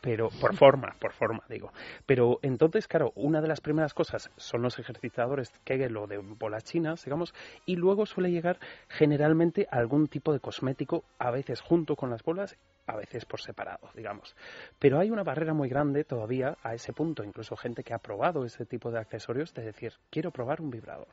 Pero 0.00 0.28
por 0.40 0.56
forma, 0.56 0.94
por 0.98 1.12
forma 1.12 1.42
digo. 1.48 1.72
Pero 2.06 2.38
entonces, 2.42 2.88
claro, 2.88 3.12
una 3.14 3.40
de 3.40 3.48
las 3.48 3.60
primeras 3.60 3.94
cosas 3.94 4.30
son 4.36 4.62
los 4.62 4.78
ejercitadores 4.78 5.52
Kegel 5.64 5.96
o 5.96 6.06
de 6.06 6.18
bolas 6.18 6.64
chinas, 6.64 7.04
digamos, 7.04 7.34
y 7.64 7.76
luego 7.76 8.06
suele 8.06 8.30
llegar 8.30 8.58
generalmente 8.88 9.66
algún 9.70 10.08
tipo 10.08 10.32
de 10.32 10.40
cosmético, 10.40 11.04
a 11.18 11.30
veces 11.30 11.60
junto 11.60 11.96
con 11.96 12.10
las 12.10 12.22
bolas, 12.22 12.56
a 12.86 12.96
veces 12.96 13.24
por 13.24 13.40
separado, 13.40 13.90
digamos. 13.94 14.36
Pero 14.78 14.98
hay 14.98 15.10
una 15.10 15.24
barrera 15.24 15.54
muy 15.54 15.68
grande 15.68 16.04
todavía 16.04 16.56
a 16.62 16.74
ese 16.74 16.92
punto, 16.92 17.24
incluso 17.24 17.56
gente 17.56 17.82
que 17.82 17.94
ha 17.94 17.98
probado 17.98 18.44
ese 18.44 18.64
tipo 18.64 18.90
de 18.90 18.98
accesorios, 18.98 19.52
de 19.54 19.64
decir, 19.64 19.94
quiero 20.10 20.30
probar 20.30 20.60
un 20.60 20.70
vibrador. 20.70 21.08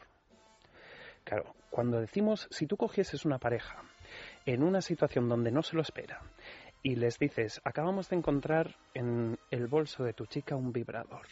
Claro, 1.24 1.56
cuando 1.74 2.00
decimos, 2.00 2.48
si 2.52 2.68
tú 2.68 2.78
cogieses 2.78 3.26
una 3.26 3.40
pareja 3.40 3.82
en 4.46 4.62
una 4.62 4.80
situación 4.80 5.28
donde 5.28 5.50
no 5.50 5.64
se 5.64 5.76
lo 5.76 5.82
espera 5.82 6.22
y 6.84 6.96
les 6.96 7.18
dices, 7.18 7.60
acabamos 7.64 8.10
de 8.10 8.16
encontrar 8.16 8.76
en 8.94 9.40
el 9.50 9.66
bolso 9.66 10.04
de 10.04 10.14
tu 10.14 10.28
chica 10.28 10.56
un 10.56 10.72
vibrador, 10.72 11.26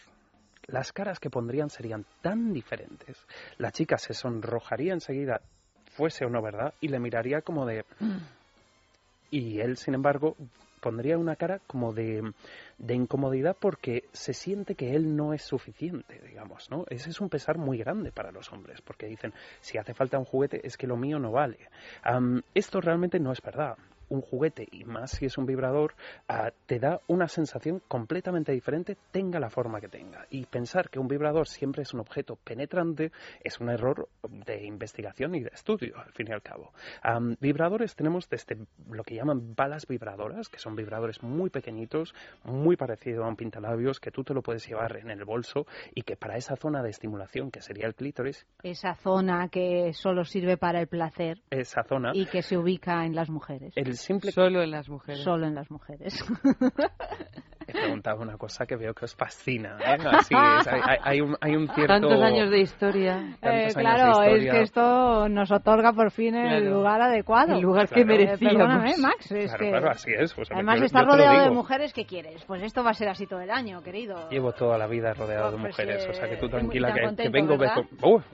las 0.66 0.94
caras 0.94 1.20
que 1.20 1.30
pondrían 1.30 1.70
serían 1.70 2.08
tan 2.24 2.54
diferentes. 2.54 3.24
La 3.60 3.72
chica 3.72 4.00
se 4.00 4.16
sonrojaría 4.16 4.94
enseguida, 4.94 5.42
fuese 5.92 6.26
o 6.26 6.30
no 6.30 6.42
verdad, 6.42 6.74
y 6.82 6.88
le 6.88 7.00
miraría 7.00 7.42
como 7.42 7.68
de... 7.68 7.86
Y 9.30 9.60
él, 9.60 9.78
sin 9.78 9.94
embargo, 9.94 10.36
pondría 10.82 11.18
una 11.18 11.38
cara 11.38 11.60
como 11.68 11.94
de, 11.94 12.34
de 12.78 12.94
incomodidad 12.94 13.56
porque 13.58 14.10
se 14.12 14.34
siente 14.34 14.76
que 14.76 14.96
él 14.96 15.16
no 15.16 15.34
es 15.34 15.44
suficiente, 15.44 16.20
digamos, 16.28 16.70
¿no? 16.70 16.86
Ese 16.90 17.10
es 17.10 17.22
un 17.22 17.30
pesar 17.30 17.58
muy 17.58 17.78
grande 17.78 18.12
para 18.12 18.32
los 18.32 18.52
hombres, 18.52 18.82
porque 18.82 19.06
dicen, 19.06 19.34
si 19.62 19.78
hace 19.78 19.94
falta 19.94 20.20
un 20.20 20.26
juguete 20.26 20.66
es 20.68 20.76
que 20.76 20.88
lo 20.88 20.98
mío 20.98 21.20
no 21.20 21.32
vale. 21.32 21.70
Esto 22.54 22.82
realmente 22.82 23.20
no 23.20 23.32
es 23.32 23.42
verdad. 23.42 23.78
Un 24.12 24.22
juguete, 24.22 24.68
y 24.72 24.84
más 24.84 25.12
si 25.12 25.26
es 25.26 25.38
un 25.38 25.46
vibrador, 25.46 25.96
ah, 26.28 26.52
te 26.66 26.80
da 26.80 27.02
una 27.08 27.28
sensación 27.28 27.82
completamente 27.88 28.52
diferente, 28.52 28.98
tenga 29.12 29.40
la 29.40 29.50
forma 29.50 29.80
que 29.80 29.88
tenga. 29.88 30.26
Y 30.30 30.46
pensar 30.46 30.90
que 30.90 31.00
un 31.00 31.08
vibrador 31.08 31.48
siempre 31.48 31.84
es 31.84 31.94
un 31.94 32.02
objeto 32.02 32.36
penetrante 32.36 33.12
es 33.44 33.60
un 33.60 33.70
error 33.70 34.10
de 34.24 34.66
investigación 34.66 35.36
y 35.36 35.42
de 35.42 35.50
estudio, 35.54 35.98
al 35.98 36.12
fin 36.12 36.28
y 36.30 36.34
al 36.34 36.42
cabo. 36.42 36.72
Vibradores 37.40 37.96
tenemos 37.96 38.30
desde 38.30 38.58
lo 38.90 39.04
que 39.04 39.16
llaman 39.16 39.56
balas 39.56 39.88
vibradoras, 39.88 40.50
que 40.50 40.60
son 40.60 40.76
vibradores 40.76 41.24
muy 41.24 41.50
pequeñitos, 41.50 42.14
muy 42.44 42.76
parecido 42.76 43.24
a 43.24 43.28
un 43.28 43.36
pintalabios, 43.36 44.00
que 44.00 44.12
tú 44.12 44.24
te 44.24 44.34
lo 44.34 44.42
puedes 44.42 44.68
llevar 44.68 44.98
en 44.98 45.10
el 45.10 45.24
bolso 45.26 45.66
y 45.96 46.02
que 46.04 46.16
para 46.16 46.38
esa 46.38 46.56
zona 46.56 46.84
de 46.84 46.90
estimulación, 46.90 47.52
que 47.52 47.62
sería 47.62 47.88
el 47.88 47.96
clítoris, 47.96 48.46
Esa 48.64 48.96
zona 48.96 49.48
que 49.50 49.94
solo 49.94 50.26
sirve 50.26 50.58
para 50.58 50.82
el 50.82 50.88
placer 50.88 51.42
esa 51.50 51.84
zona, 51.84 52.12
y 52.14 52.26
que 52.26 52.42
se 52.42 52.58
ubica 52.58 53.06
en 53.06 53.16
las 53.16 53.30
mujeres. 53.30 53.74
el 53.76 53.96
simple 54.02 54.32
Solo 54.32 54.62
en 54.62 54.72
las 54.72 54.90
mujeres. 54.90 55.24
Solo 55.24 55.48
en 55.48 55.56
las 55.56 55.70
mujeres. 55.72 56.24
he 57.72 57.82
preguntado 57.82 58.22
una 58.22 58.38
cosa 58.38 58.66
que 58.66 58.76
veo 58.76 58.94
que 58.94 59.06
os 59.06 59.16
fascina. 59.16 59.78
¿eh? 59.80 59.98
Así 60.12 60.34
es, 60.36 60.68
hay, 61.04 61.22
un, 61.22 61.36
hay 61.42 61.56
un 61.56 61.68
cierto... 61.70 61.88
Tantos 61.94 62.22
años 62.22 62.50
de 62.50 62.60
historia. 62.60 63.38
Eh, 63.42 63.68
de 63.68 63.74
claro, 63.74 64.24
es 64.24 64.52
que 64.52 64.62
esto 64.62 65.28
nos 65.30 65.52
otorga 65.52 65.94
por 65.94 66.12
fin 66.12 66.36
el 66.36 66.62
Claro. 66.62 66.76
lugar 66.78 67.02
adecuado. 67.02 67.56
El 67.56 67.62
lugar 67.62 67.88
que 67.90 68.04
Claro. 68.04 68.14
Eh, 68.14 68.18
merecíamos. 68.26 68.58
perdóname, 68.58 68.98
Max, 68.98 69.32
es 69.32 69.46
Claro, 69.46 69.60
que... 69.64 69.70
claro, 69.70 69.90
así 69.92 70.12
es. 70.18 70.34
pues, 70.34 70.52
Además, 70.52 70.80
yo- 70.80 70.86
estar 70.86 71.06
yo 71.06 71.12
rodeado 71.12 71.44
de 71.46 71.52
mujeres, 71.52 71.94
¿qué 71.94 72.06
quieres? 72.06 72.44
Pues 72.46 72.62
esto 72.64 72.84
va 72.84 72.92
a 72.92 72.94
ser 72.94 73.10
así 73.10 73.26
todo 73.28 73.42
el 73.42 73.52
año, 73.52 73.82
querido. 73.82 74.30
Llevo 74.30 74.52
toda 74.54 74.78
la 74.78 74.88
vida 74.88 75.14
rodeado 75.14 75.52
de 75.52 75.58
Pues, 75.58 75.78
mujeres, 75.78 76.08
o 76.10 76.14
sea 76.14 76.30
que 76.30 76.38
tú 76.38 76.50
tranquila 76.50 76.94
que, 76.94 77.30
vengo... 77.30 77.56
¡Uh! 77.56 77.58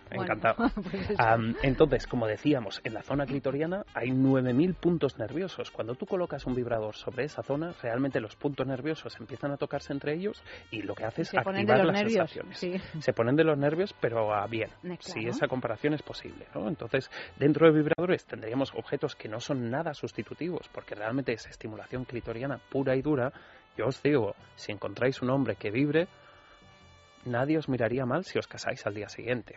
Bueno, 0.09 0.23
encantado. 0.23 0.55
pues 0.91 1.15
entonces, 1.63 2.07
como 2.07 2.27
decíamos, 2.27 2.81
en 2.83 2.93
la 2.93 3.01
zona 3.03 3.25
clitoriana 3.25 3.83
hay 3.93 4.09
9.000 4.09 4.75
puntos 4.75 5.17
nerviosos. 5.19 5.71
Cuando 5.71 5.95
tú 5.95 6.05
colocas 6.05 6.45
un 6.45 6.55
vibrador 6.55 6.95
sobre 6.95 7.25
esa 7.25 7.43
zona, 7.43 7.73
realmente 7.81 8.19
los 8.19 8.35
puntos 8.35 8.65
nerviosos 8.67 9.15
empiezan 9.27 9.51
a 9.51 9.57
tocarse 9.57 9.91
entre 9.91 10.13
ellos 10.13 10.41
y 10.71 10.81
lo 10.83 10.95
que 10.95 11.03
hace 11.03 11.23
es 11.23 11.33
activar 11.35 11.85
las 11.85 11.93
nervios. 11.93 12.31
sensaciones. 12.31 12.57
Sí. 12.57 13.01
Se 13.01 13.11
ponen 13.11 13.35
de 13.35 13.43
los 13.43 13.57
nervios, 13.57 13.93
pero 13.99 14.33
a 14.33 14.47
bien, 14.47 14.69
Eh, 14.85 14.95
si 15.01 15.27
esa 15.27 15.49
comparación 15.49 15.93
es 15.93 16.01
posible. 16.01 16.47
¿no? 16.55 16.69
Entonces, 16.69 17.11
dentro 17.37 17.67
de 17.67 17.73
vibradores 17.77 18.25
tendríamos 18.25 18.73
objetos 18.73 19.15
que 19.15 19.27
no 19.27 19.41
son 19.41 19.69
nada 19.69 19.93
sustitutivos, 19.93 20.69
porque 20.71 20.95
realmente 20.95 21.33
es 21.33 21.45
estimulación 21.47 22.05
clitoriana 22.05 22.57
pura 22.69 22.95
y 22.95 23.01
dura. 23.01 23.33
Yo 23.77 23.87
os 23.87 24.01
digo, 24.01 24.33
si 24.55 24.71
encontráis 24.71 25.21
un 25.21 25.29
hombre 25.29 25.55
que 25.57 25.71
vibre, 25.71 26.07
nadie 27.25 27.57
os 27.57 27.67
miraría 27.67 28.05
mal 28.05 28.23
si 28.23 28.39
os 28.39 28.47
casáis 28.47 28.85
al 28.87 28.93
día 28.95 29.09
siguiente. 29.09 29.55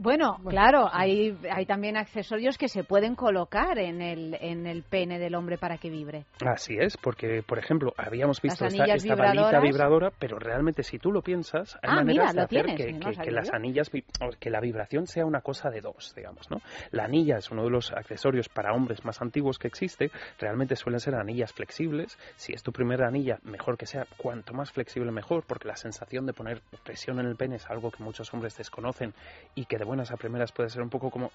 Bueno, 0.00 0.38
claro, 0.48 0.88
hay, 0.92 1.36
hay 1.50 1.66
también 1.66 1.96
accesorios 1.96 2.56
que 2.56 2.68
se 2.68 2.84
pueden 2.84 3.16
colocar 3.16 3.78
en 3.80 4.00
el, 4.00 4.36
en 4.40 4.64
el 4.66 4.84
pene 4.84 5.18
del 5.18 5.34
hombre 5.34 5.58
para 5.58 5.76
que 5.76 5.90
vibre. 5.90 6.24
Así 6.46 6.76
es, 6.78 6.96
porque, 6.96 7.42
por 7.42 7.58
ejemplo, 7.58 7.92
habíamos 7.96 8.40
visto 8.40 8.64
esta, 8.64 8.84
esta 8.84 9.14
balita 9.16 9.58
vibradora, 9.60 10.12
pero 10.16 10.38
realmente 10.38 10.84
si 10.84 10.98
tú 11.00 11.10
lo 11.10 11.20
piensas, 11.20 11.74
hay 11.82 11.90
Ah, 11.90 11.96
maneras 11.96 12.32
mira, 12.32 12.32
de 12.32 12.40
hacer 12.42 12.64
tienes, 12.66 12.76
que, 12.86 12.92
no 12.92 12.98
que- 13.08 13.14
sabía 13.14 13.24
que 13.24 13.30
las 13.32 13.50
anillas, 13.52 13.90
que 14.38 14.50
la 14.50 14.60
vibración 14.60 15.06
sea 15.08 15.26
una 15.26 15.40
cosa 15.40 15.68
de 15.68 15.80
dos, 15.80 16.12
digamos, 16.14 16.48
¿no? 16.48 16.58
La 16.92 17.04
anilla 17.04 17.38
es 17.38 17.50
uno 17.50 17.64
de 17.64 17.70
los 17.70 17.90
accesorios 17.92 18.48
para 18.48 18.72
hombres 18.74 19.04
más 19.04 19.20
antiguos 19.20 19.58
que 19.58 19.66
existe, 19.66 20.12
realmente 20.38 20.76
suelen 20.76 21.00
ser 21.00 21.16
anillas 21.16 21.52
flexibles, 21.52 22.16
si 22.36 22.52
es 22.52 22.62
tu 22.62 22.70
primera 22.70 23.08
anilla, 23.08 23.40
mejor 23.42 23.76
que 23.76 23.86
sea 23.86 24.06
cuanto 24.16 24.54
más 24.54 24.70
flexible 24.70 25.10
mejor, 25.10 25.42
porque 25.44 25.66
la 25.66 25.74
sensación 25.76 26.24
de 26.24 26.34
poner 26.34 26.60
presión 26.84 27.18
en 27.18 27.26
el 27.26 27.34
pene 27.34 27.56
es 27.56 27.68
algo 27.68 27.90
que 27.90 28.00
muchos 28.04 28.32
hombres 28.32 28.56
desconocen 28.56 29.12
y 29.56 29.64
que 29.64 29.76
de 29.76 29.87
buenas 29.88 30.12
a 30.12 30.16
primeras 30.16 30.52
puede 30.52 30.68
ser 30.68 30.82
un 30.82 30.90
poco 30.90 31.10
como 31.10 31.32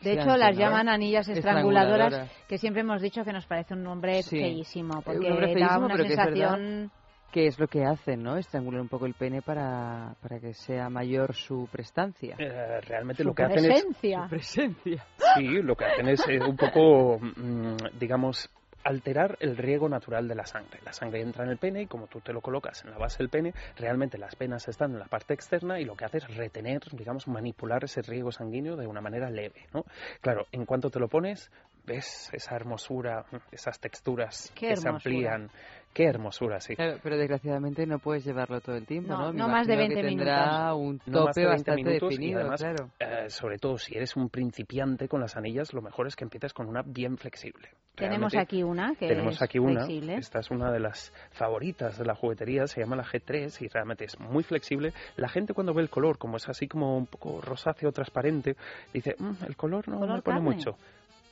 De 0.00 0.12
hecho, 0.12 0.36
las 0.36 0.54
¿no? 0.54 0.60
llaman 0.60 0.88
anillas 0.88 1.28
estranguladoras, 1.28 2.12
Estranguladoras. 2.12 2.46
que 2.48 2.58
siempre 2.58 2.82
hemos 2.82 3.02
dicho 3.02 3.24
que 3.24 3.32
nos 3.32 3.46
parece 3.46 3.74
un 3.74 3.82
nombre 3.82 4.22
Sí. 4.22 4.38
feísimo, 4.38 4.98
Un 4.98 5.02
porque 5.02 5.28
nombre 5.28 5.54
da 5.58 5.78
una 5.78 5.96
sensación... 5.96 6.90
que 7.32 7.48
es 7.48 7.58
lo 7.58 7.66
que 7.66 7.84
hacen, 7.84 8.22
¿no? 8.22 8.38
Estrangular 8.38 8.80
un 8.80 8.88
poco 8.88 9.04
el 9.04 9.12
pene 9.14 9.42
para, 9.42 10.14
para 10.22 10.38
que 10.40 10.54
sea 10.54 10.88
mayor 10.88 11.34
su 11.34 11.68
prestancia. 11.70 12.36
eh, 12.38 12.80
realmente 12.82 13.22
su 13.22 13.28
lo 13.28 13.34
que 13.34 13.42
hacen 13.42 13.70
es. 13.72 13.82
Su 13.82 14.28
presencia. 14.30 15.04
Sí, 15.36 15.44
lo 15.62 15.74
que 15.74 15.84
hacen 15.84 16.08
es 16.08 16.20
eh, 16.28 16.38
un 16.40 16.56
poco, 16.56 17.18
mm, 17.18 17.98
digamos, 17.98 18.48
alterar 18.86 19.36
el 19.40 19.56
riego 19.56 19.88
natural 19.88 20.28
de 20.28 20.36
la 20.36 20.46
sangre. 20.46 20.78
La 20.84 20.92
sangre 20.92 21.20
entra 21.20 21.44
en 21.44 21.50
el 21.50 21.58
pene 21.58 21.82
y 21.82 21.86
como 21.86 22.06
tú 22.06 22.20
te 22.20 22.32
lo 22.32 22.40
colocas 22.40 22.84
en 22.84 22.92
la 22.92 22.98
base 22.98 23.18
del 23.18 23.28
pene, 23.28 23.52
realmente 23.76 24.16
las 24.16 24.38
venas 24.38 24.68
están 24.68 24.92
en 24.92 25.00
la 25.00 25.06
parte 25.06 25.34
externa 25.34 25.80
y 25.80 25.84
lo 25.84 25.96
que 25.96 26.04
hace 26.04 26.18
es 26.18 26.36
retener, 26.36 26.82
digamos, 26.92 27.26
manipular 27.26 27.82
ese 27.82 28.00
riego 28.02 28.30
sanguíneo 28.30 28.76
de 28.76 28.86
una 28.86 29.00
manera 29.00 29.28
leve, 29.28 29.66
¿no? 29.74 29.84
Claro, 30.20 30.46
en 30.52 30.64
cuanto 30.66 30.88
te 30.88 31.00
lo 31.00 31.08
pones, 31.08 31.50
ves 31.84 32.30
esa 32.32 32.54
hermosura, 32.54 33.26
esas 33.50 33.80
texturas 33.80 34.52
Qué 34.54 34.68
que 34.68 34.76
se 34.76 34.88
amplían. 34.88 35.50
Qué 35.96 36.04
hermosura, 36.04 36.60
sí. 36.60 36.76
Claro, 36.76 36.98
pero 37.02 37.16
desgraciadamente 37.16 37.86
no 37.86 37.98
puedes 37.98 38.22
llevarlo 38.22 38.60
todo 38.60 38.76
el 38.76 38.84
tiempo, 38.84 39.14
No, 39.14 39.32
¿no? 39.32 39.48
Más 39.48 39.66
de 39.66 39.72
imagino 39.72 39.78
20 39.78 39.94
que 39.94 40.02
tendrá 40.02 40.74
un 40.74 41.00
No 41.06 41.24
más 41.24 41.34
tope 41.34 41.40
de 41.40 41.46
20 41.46 41.70
bastante 41.70 41.82
minutos 41.84 42.02
y 42.02 42.16
definido, 42.16 42.40
además, 42.40 42.60
claro. 42.60 42.90
eh, 43.00 43.30
sobre 43.30 43.56
todo 43.56 43.78
si 43.78 43.96
eres 43.96 44.14
un 44.14 44.28
principiante 44.28 45.08
con 45.08 45.22
las 45.22 45.38
anillas, 45.38 45.72
lo 45.72 45.80
mejor 45.80 46.06
es 46.06 46.14
que 46.14 46.24
empieces 46.24 46.52
con 46.52 46.68
una 46.68 46.82
bien 46.82 47.16
flexible. 47.16 47.70
Tenemos 47.94 48.34
aquí 48.36 48.62
una 48.62 48.94
que 48.94 49.06
Tenemos 49.08 49.36
es 49.36 49.42
aquí 49.42 49.58
una, 49.58 49.86
flexible. 49.86 50.16
esta 50.16 50.40
es 50.40 50.50
una 50.50 50.70
de 50.70 50.80
las 50.80 51.14
favoritas 51.30 51.96
de 51.96 52.04
la 52.04 52.14
juguetería, 52.14 52.66
se 52.66 52.82
llama 52.82 52.94
la 52.96 53.04
G3 53.04 53.62
y 53.62 53.68
realmente 53.68 54.04
es 54.04 54.20
muy 54.20 54.42
flexible. 54.42 54.92
La 55.16 55.30
gente 55.30 55.54
cuando 55.54 55.72
ve 55.72 55.80
el 55.80 55.88
color, 55.88 56.18
como 56.18 56.36
es 56.36 56.46
así 56.46 56.68
como 56.68 56.94
un 56.98 57.06
poco 57.06 57.40
rosáceo 57.40 57.90
transparente, 57.92 58.54
dice, 58.92 59.14
"Mm, 59.18 59.44
el 59.46 59.56
color 59.56 59.88
no 59.88 60.00
Color 60.00 60.16
me 60.16 60.20
pone 60.20 60.36
carne". 60.40 60.56
mucho. 60.56 60.76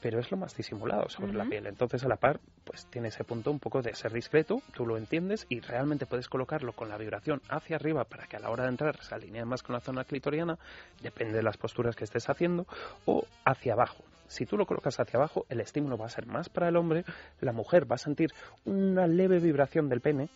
Pero 0.05 0.21
es 0.21 0.31
lo 0.31 0.37
más 0.37 0.55
disimulado 0.55 1.09
sobre 1.09 1.33
la 1.33 1.47
piel. 1.47 1.67
Entonces, 1.67 2.05
a 2.05 2.09
la 2.09 2.17
par, 2.17 2.39
pues 2.63 2.85
tiene 2.91 3.09
ese 3.09 3.25
punto 3.25 3.51
un 3.51 3.59
poco 3.59 3.81
de 3.81 3.95
ser 3.95 4.13
discreto, 4.13 4.61
tú 4.75 4.85
lo 4.85 4.99
entiendes 4.99 5.47
y 5.49 5.61
realmente 5.61 6.05
puedes 6.05 6.29
colocarlo 6.29 6.75
con 6.75 6.91
la 6.91 6.99
vibración 6.99 7.41
hacia 7.49 7.77
arriba 7.77 8.05
para 8.05 8.27
que 8.27 8.37
a 8.37 8.39
la 8.39 8.51
hora 8.51 8.65
de 8.65 8.69
entrar 8.69 9.03
se 9.03 9.15
alinee 9.15 9.47
más 9.47 9.63
con 9.63 9.73
la 9.73 9.81
zona 9.81 10.05
clitoriana, 10.05 10.59
depende 11.01 11.39
de 11.39 11.43
las 11.43 11.57
posturas 11.57 11.97
que 11.97 12.05
estés 12.05 12.29
haciendo, 12.29 12.67
o 13.07 13.25
hacia 13.47 13.73
abajo. 13.73 14.05
Si 14.29 14.45
tú 14.45 14.59
lo 14.59 14.67
colocas 14.67 15.01
hacia 15.01 15.17
abajo, 15.17 15.47
el 15.49 15.63
estímulo 15.63 15.97
va 15.97 16.05
a 16.05 16.11
ser 16.11 16.27
más 16.27 16.51
para 16.51 16.69
el 16.69 16.77
hombre, 16.77 17.07
la 17.41 17.53
mujer 17.53 17.91
va 17.91 17.95
a 17.95 17.99
sentir 17.99 18.29
una 18.67 19.07
leve 19.07 19.39
vibración 19.39 19.89
del 19.89 20.03
pene, 20.03 20.29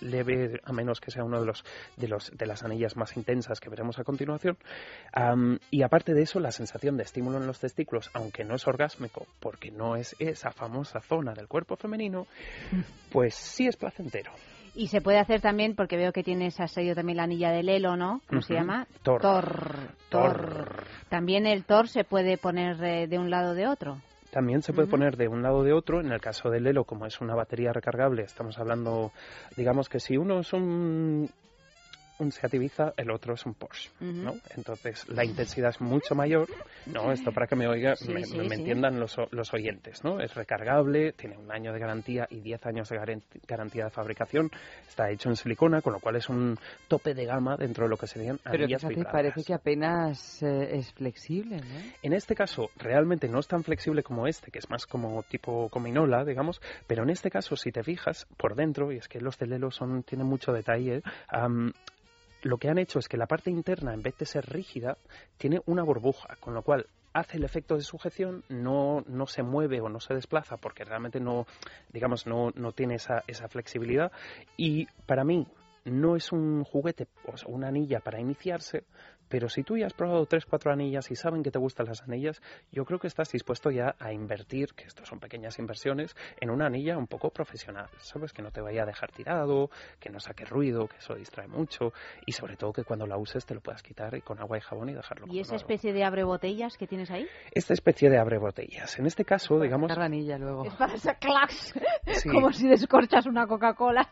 leve 0.00 0.60
a 0.64 0.72
menos 0.72 1.00
que 1.00 1.10
sea 1.10 1.24
uno 1.24 1.40
de 1.40 1.46
los 1.46 1.64
de 1.96 2.08
los 2.08 2.30
de 2.36 2.46
las 2.46 2.62
anillas 2.62 2.96
más 2.96 3.16
intensas 3.16 3.60
que 3.60 3.70
veremos 3.70 3.98
a 3.98 4.04
continuación 4.04 4.56
Am, 5.12 5.58
y 5.70 5.82
aparte 5.82 6.14
de 6.14 6.22
eso 6.22 6.40
la 6.40 6.50
sensación 6.50 6.96
de 6.96 7.04
estímulo 7.04 7.38
en 7.38 7.46
los 7.46 7.60
testículos 7.60 8.10
aunque 8.14 8.44
no 8.44 8.54
es 8.54 8.66
orgásmico 8.66 9.26
porque 9.40 9.70
no 9.70 9.96
es 9.96 10.14
esa 10.18 10.50
famosa 10.50 11.00
zona 11.00 11.34
del 11.34 11.48
cuerpo 11.48 11.76
femenino 11.76 12.26
pues 13.10 13.34
sí 13.34 13.66
es 13.66 13.76
placentero 13.76 14.32
Y 14.74 14.88
se 14.88 15.00
puede 15.00 15.18
hacer 15.18 15.40
también, 15.40 15.74
porque 15.74 15.96
veo 15.96 16.12
que 16.12 16.22
tienes 16.22 16.60
asedio 16.60 16.94
también 16.94 17.16
la 17.16 17.24
anilla 17.24 17.50
del 17.50 17.68
Elo, 17.68 17.96
¿no? 17.96 18.20
¿Cómo 18.28 18.42
se 18.42 18.54
llama? 18.54 18.86
Tor. 19.02 19.20
Tor. 19.20 19.44
Tor. 20.08 20.32
Tor. 20.38 20.84
También 21.08 21.46
el 21.46 21.64
Tor 21.64 21.88
se 21.88 22.04
puede 22.04 22.38
poner 22.38 22.80
eh, 22.84 23.08
de 23.08 23.18
un 23.18 23.28
lado 23.28 23.52
o 23.52 23.54
de 23.54 23.66
otro. 23.66 23.98
También 24.30 24.62
se 24.62 24.72
puede 24.72 24.88
poner 24.88 25.16
de 25.16 25.28
un 25.28 25.42
lado 25.42 25.58
o 25.58 25.64
de 25.64 25.72
otro. 25.72 26.00
En 26.00 26.12
el 26.12 26.20
caso 26.20 26.50
del 26.50 26.66
Elo, 26.66 26.84
como 26.84 27.06
es 27.06 27.20
una 27.20 27.34
batería 27.34 27.72
recargable, 27.72 28.22
estamos 28.22 28.58
hablando, 28.58 29.12
digamos 29.56 29.88
que 29.88 30.00
si 30.00 30.16
uno 30.16 30.40
es 30.40 30.52
un, 30.52 31.30
un 32.18 32.32
Seat 32.32 32.54
Ibiza, 32.54 32.92
el 32.96 33.10
otro 33.10 33.34
es 33.34 33.46
un 33.46 33.54
Porsche, 33.54 33.90
Ujú. 34.00 34.12
¿no? 34.12 34.34
Entonces 34.56 35.08
la 35.08 35.24
intensidad 35.24 35.70
es 35.70 35.80
mucho 35.80 36.14
mayor, 36.14 36.48
¿no? 36.86 37.12
Esto 37.12 37.32
para 37.32 37.46
que 37.46 37.56
me 37.56 37.66
oiga, 37.68 37.96
Sí, 37.96 38.12
me, 38.12 38.24
sí, 38.24 38.36
me 38.38 38.48
sí. 38.48 38.54
entiendan 38.54 38.98
los, 38.98 39.16
los 39.30 39.52
oyentes, 39.54 40.02
¿no? 40.04 40.20
Es 40.20 40.34
recargable, 40.34 41.12
tiene 41.12 41.36
un 41.36 41.50
año 41.52 41.72
de 41.72 41.78
garantía 41.78 42.26
y 42.30 42.40
10 42.40 42.66
años 42.66 42.88
de 42.88 43.20
garantía 43.46 43.84
de 43.84 43.90
fabricación. 43.90 44.50
Está 44.88 45.10
hecho 45.10 45.28
en 45.28 45.36
silicona, 45.36 45.80
con 45.82 45.92
lo 45.92 46.00
cual 46.00 46.16
es 46.16 46.28
un 46.28 46.56
tope 46.88 47.14
de 47.14 47.24
gama 47.24 47.56
dentro 47.56 47.84
de 47.84 47.90
lo 47.90 47.96
que 47.96 48.06
serían 48.06 48.38
Pero 48.44 48.64
anillas 48.64 48.82
vibradoras. 48.86 49.12
parece 49.12 49.44
que 49.44 49.54
apenas 49.54 50.42
eh, 50.42 50.76
es 50.78 50.92
flexible, 50.92 51.56
¿no? 51.58 51.64
En 52.02 52.12
este 52.12 52.34
caso, 52.34 52.70
realmente 52.76 53.28
no 53.28 53.38
es 53.40 53.46
tan 53.48 53.62
flexible 53.64 54.02
como 54.02 54.26
este, 54.26 54.50
que 54.50 54.58
es 54.58 54.68
más 54.70 54.86
como 54.86 55.22
tipo 55.22 55.68
cominola, 55.68 56.24
digamos, 56.24 56.60
pero 56.86 57.02
en 57.02 57.10
este 57.10 57.30
caso, 57.30 57.56
si 57.56 57.70
te 57.72 57.82
fijas 57.82 58.26
por 58.36 58.54
dentro, 58.54 58.92
y 58.92 58.96
es 58.96 59.08
que 59.08 59.20
los 59.20 59.38
de 59.38 59.46
Lelo 59.46 59.70
son, 59.70 60.02
tienen 60.02 60.26
mucho 60.26 60.52
detalle, 60.52 61.02
am, 61.28 61.72
lo 62.42 62.58
que 62.58 62.68
han 62.68 62.78
hecho 62.78 62.98
es 62.98 63.08
que 63.08 63.16
la 63.16 63.26
parte 63.26 63.50
interna, 63.50 63.94
en 63.94 64.02
vez 64.02 64.16
de 64.18 64.26
ser 64.26 64.46
rígida, 64.46 64.96
tiene 65.36 65.60
una 65.66 65.82
burbuja, 65.82 66.36
con 66.40 66.54
lo 66.54 66.62
cual 66.62 66.86
hace 67.12 67.36
el 67.36 67.44
efecto 67.44 67.76
de 67.76 67.82
sujeción, 67.82 68.44
no, 68.48 69.02
no 69.06 69.26
se 69.26 69.42
mueve 69.42 69.80
o 69.80 69.88
no 69.88 70.00
se 70.00 70.14
desplaza 70.14 70.56
porque 70.56 70.84
realmente 70.84 71.20
no, 71.20 71.46
digamos, 71.92 72.26
no, 72.26 72.50
no 72.54 72.72
tiene 72.72 72.96
esa, 72.96 73.24
esa 73.26 73.48
flexibilidad. 73.48 74.12
Y 74.56 74.86
para 75.06 75.24
mí 75.24 75.46
no 75.84 76.16
es 76.16 76.32
un 76.32 76.64
juguete, 76.64 77.08
o 77.24 77.50
una 77.50 77.68
anilla 77.68 78.00
para 78.00 78.20
iniciarse, 78.20 78.84
pero 79.28 79.48
si 79.48 79.62
tú 79.62 79.76
ya 79.76 79.86
has 79.86 79.92
probado 79.94 80.26
tres, 80.26 80.46
cuatro 80.46 80.72
anillas 80.72 81.10
y 81.10 81.16
saben 81.16 81.42
que 81.42 81.50
te 81.50 81.58
gustan 81.58 81.86
las 81.86 82.02
anillas, 82.02 82.40
yo 82.72 82.84
creo 82.84 82.98
que 82.98 83.06
estás 83.06 83.30
dispuesto 83.30 83.70
ya 83.70 83.94
a 83.98 84.12
invertir, 84.12 84.74
que 84.74 84.84
esto 84.84 85.04
son 85.04 85.20
pequeñas 85.20 85.58
inversiones, 85.58 86.14
en 86.40 86.50
una 86.50 86.66
anilla 86.66 86.96
un 86.96 87.06
poco 87.06 87.30
profesional, 87.30 87.88
¿sabes? 87.98 88.32
Que 88.32 88.42
no 88.42 88.50
te 88.50 88.60
vaya 88.60 88.82
a 88.82 88.86
dejar 88.86 89.10
tirado, 89.12 89.70
que 90.00 90.10
no 90.10 90.20
saque 90.20 90.44
ruido, 90.44 90.88
que 90.88 90.96
eso 90.96 91.14
distrae 91.14 91.48
mucho 91.48 91.92
y 92.26 92.32
sobre 92.32 92.56
todo 92.56 92.72
que 92.72 92.84
cuando 92.84 93.06
la 93.06 93.16
uses 93.16 93.44
te 93.46 93.54
lo 93.54 93.60
puedas 93.60 93.82
quitar 93.82 94.14
y 94.14 94.20
con 94.22 94.38
agua 94.38 94.58
y 94.58 94.60
jabón 94.60 94.88
y 94.88 94.94
dejarlo 94.94 95.26
¿Y 95.28 95.40
esa 95.40 95.52
nuevo. 95.52 95.62
especie 95.62 95.92
de 95.92 96.04
abre 96.04 96.24
botellas 96.24 96.76
que 96.76 96.86
tienes 96.86 97.10
ahí? 97.10 97.26
Esta 97.52 97.74
especie 97.74 98.10
de 98.10 98.18
abre 98.18 98.38
botellas. 98.38 98.98
En 98.98 99.06
este 99.06 99.24
caso, 99.24 99.60
digamos, 99.60 99.88
Sacar 99.88 99.98
la 99.98 100.06
anilla 100.06 100.38
luego. 100.38 100.64
Es 100.64 100.74
para. 100.74 100.96
Sí. 102.06 102.28
Como 102.28 102.52
si 102.52 102.68
descorchas 102.68 103.26
una 103.26 103.46
Coca-Cola. 103.46 104.08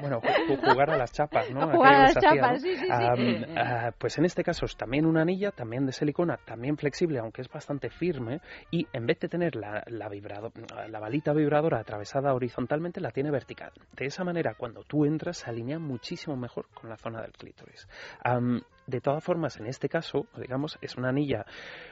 Bueno, 0.00 0.20
ju- 0.20 0.46
ju- 0.46 0.62
jugar 0.64 0.90
a 0.90 0.96
las 0.96 1.12
chapas, 1.12 1.50
¿no? 1.50 1.62
A 1.70 1.72
jugar 1.76 1.94
a 1.94 2.02
las 2.04 2.14
chapas, 2.14 2.62
sí, 2.62 2.76
sí, 2.76 2.86
sí. 2.86 3.46
Ah, 3.56 3.90
pues 3.98 4.18
en 4.18 4.24
este 4.24 4.42
caso 4.44 4.64
es 4.66 4.76
también 4.76 5.06
una 5.06 5.22
anilla, 5.22 5.50
también 5.50 5.86
de 5.86 5.92
silicona, 5.92 6.36
también 6.36 6.76
flexible, 6.76 7.18
aunque 7.18 7.42
es 7.42 7.48
bastante 7.48 7.90
firme, 7.90 8.40
y 8.70 8.86
en 8.92 9.06
vez 9.06 9.18
de 9.20 9.28
tener 9.28 9.56
la, 9.56 9.82
la, 9.86 10.08
vibrado- 10.08 10.52
la 10.88 10.98
balita 11.00 11.32
vibradora 11.32 11.78
atravesada 11.80 12.34
horizontalmente, 12.34 13.00
la 13.00 13.10
tiene 13.10 13.30
vertical. 13.30 13.72
De 13.92 14.06
esa 14.06 14.24
manera, 14.24 14.54
cuando 14.54 14.82
tú 14.84 15.04
entras, 15.04 15.38
se 15.38 15.50
alinea 15.50 15.78
muchísimo 15.78 16.36
mejor 16.36 16.66
con 16.74 16.88
la 16.90 16.96
zona 16.96 17.22
del 17.22 17.32
clítoris. 17.32 17.88
Am, 18.22 18.60
de 18.86 19.00
todas 19.00 19.22
formas, 19.22 19.58
en 19.58 19.66
este 19.66 19.88
caso, 19.88 20.26
digamos, 20.36 20.78
es 20.80 20.96
una 20.96 21.10
anilla, 21.10 21.44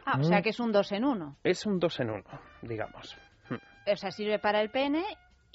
Ah, 0.04 0.18
o 0.18 0.22
sea 0.24 0.40
que 0.42 0.50
es 0.50 0.60
un 0.60 0.72
dos 0.72 0.92
en 0.92 1.04
uno. 1.04 1.36
es 1.44 1.66
un 1.66 1.78
dos 1.78 2.00
en 2.00 2.10
uno, 2.10 2.24
digamos. 2.62 3.16
O 3.88 3.94
sea, 3.96 4.10
sirve 4.10 4.40
para 4.40 4.60
el 4.62 4.70
pene 4.70 5.04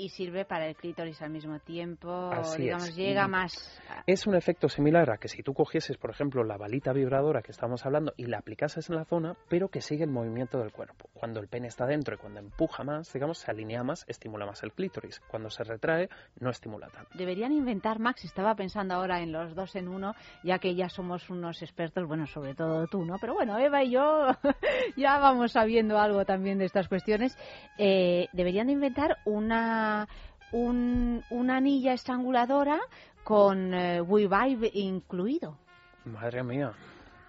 y 0.02 0.10
sirve 0.10 0.46
para 0.46 0.68
el 0.68 0.76
clítoris 0.76 1.22
al 1.22 1.30
mismo 1.30 1.60
tiempo, 1.60 2.32
Así 2.32 2.64
digamos, 2.64 2.90
es. 2.90 2.96
llega 2.96 3.28
más... 3.28 3.82
Es 4.08 4.26
un 4.26 4.36
efecto 4.36 4.68
similar 4.68 5.12
a 5.12 5.18
que 5.18 5.28
si 5.28 5.44
tú 5.44 5.54
cogieses, 5.54 5.98
por 5.98 6.10
ejemplo, 6.10 6.44
la 6.44 6.58
balita 6.58 6.92
vibradora 6.92 7.44
que 7.44 7.52
estamos 7.52 7.86
hablando 7.86 8.14
y 8.18 8.26
la 8.26 8.40
aplicases 8.40 8.90
en 8.90 8.96
la 8.96 9.06
zona, 9.06 9.36
pero 9.48 9.70
que 9.70 9.82
sigue 9.82 10.04
el 10.06 10.10
movimiento 10.10 10.58
del 10.58 10.72
cuerpo. 10.72 11.10
Cuando 11.14 11.40
el 11.40 11.48
pene 11.48 11.68
está 11.68 11.86
dentro 11.86 12.16
y 12.16 12.18
cuando 12.18 12.40
empuja 12.40 12.84
más, 12.84 13.14
digamos, 13.14 13.38
se 13.38 13.52
alinea 13.52 13.84
más, 13.84 14.04
estimula 14.08 14.48
más 14.48 14.64
el 14.64 14.74
clítoris. 14.74 15.20
Cuando 15.28 15.52
se 15.52 15.64
retrae, 15.64 16.10
no 16.40 16.50
estimula 16.50 16.88
tanto. 16.88 17.12
Deberían 17.14 17.52
inventar, 17.52 18.00
Max, 18.00 18.26
estaba 18.26 18.56
pensando 18.56 18.96
ahora 18.96 19.22
en 19.22 19.32
los 19.32 19.54
dos 19.54 19.76
en 19.76 19.88
uno, 19.88 20.16
ya 20.44 20.58
que 20.58 20.74
ya 20.74 20.90
somos 20.90 21.30
unos 21.30 21.62
expertos, 21.62 22.08
bueno, 22.08 22.26
sobre 22.26 22.56
todo 22.56 22.88
tú, 22.88 23.06
¿no? 23.06 23.18
Pero 23.20 23.36
bueno, 23.36 23.60
Eva 23.60 23.84
y 23.84 23.92
yo 23.92 24.30
ya 24.98 25.20
vamos 25.20 25.52
sabiendo 25.52 26.00
algo 26.00 26.26
también 26.26 26.58
de 26.58 26.66
estas 26.66 26.88
cuestiones. 26.88 27.38
Eh, 27.78 28.28
deberían 28.34 28.68
de 28.68 28.74
inventar 28.74 29.18
una, 29.26 29.91
un- 30.52 31.24
una 31.30 31.58
anilla 31.58 31.94
estranguladora 31.94 32.80
con 33.24 33.74
eh, 33.74 34.02
WeVibe 34.02 34.70
incluido. 34.74 35.58
Madre 36.06 36.44
mía. 36.44 36.72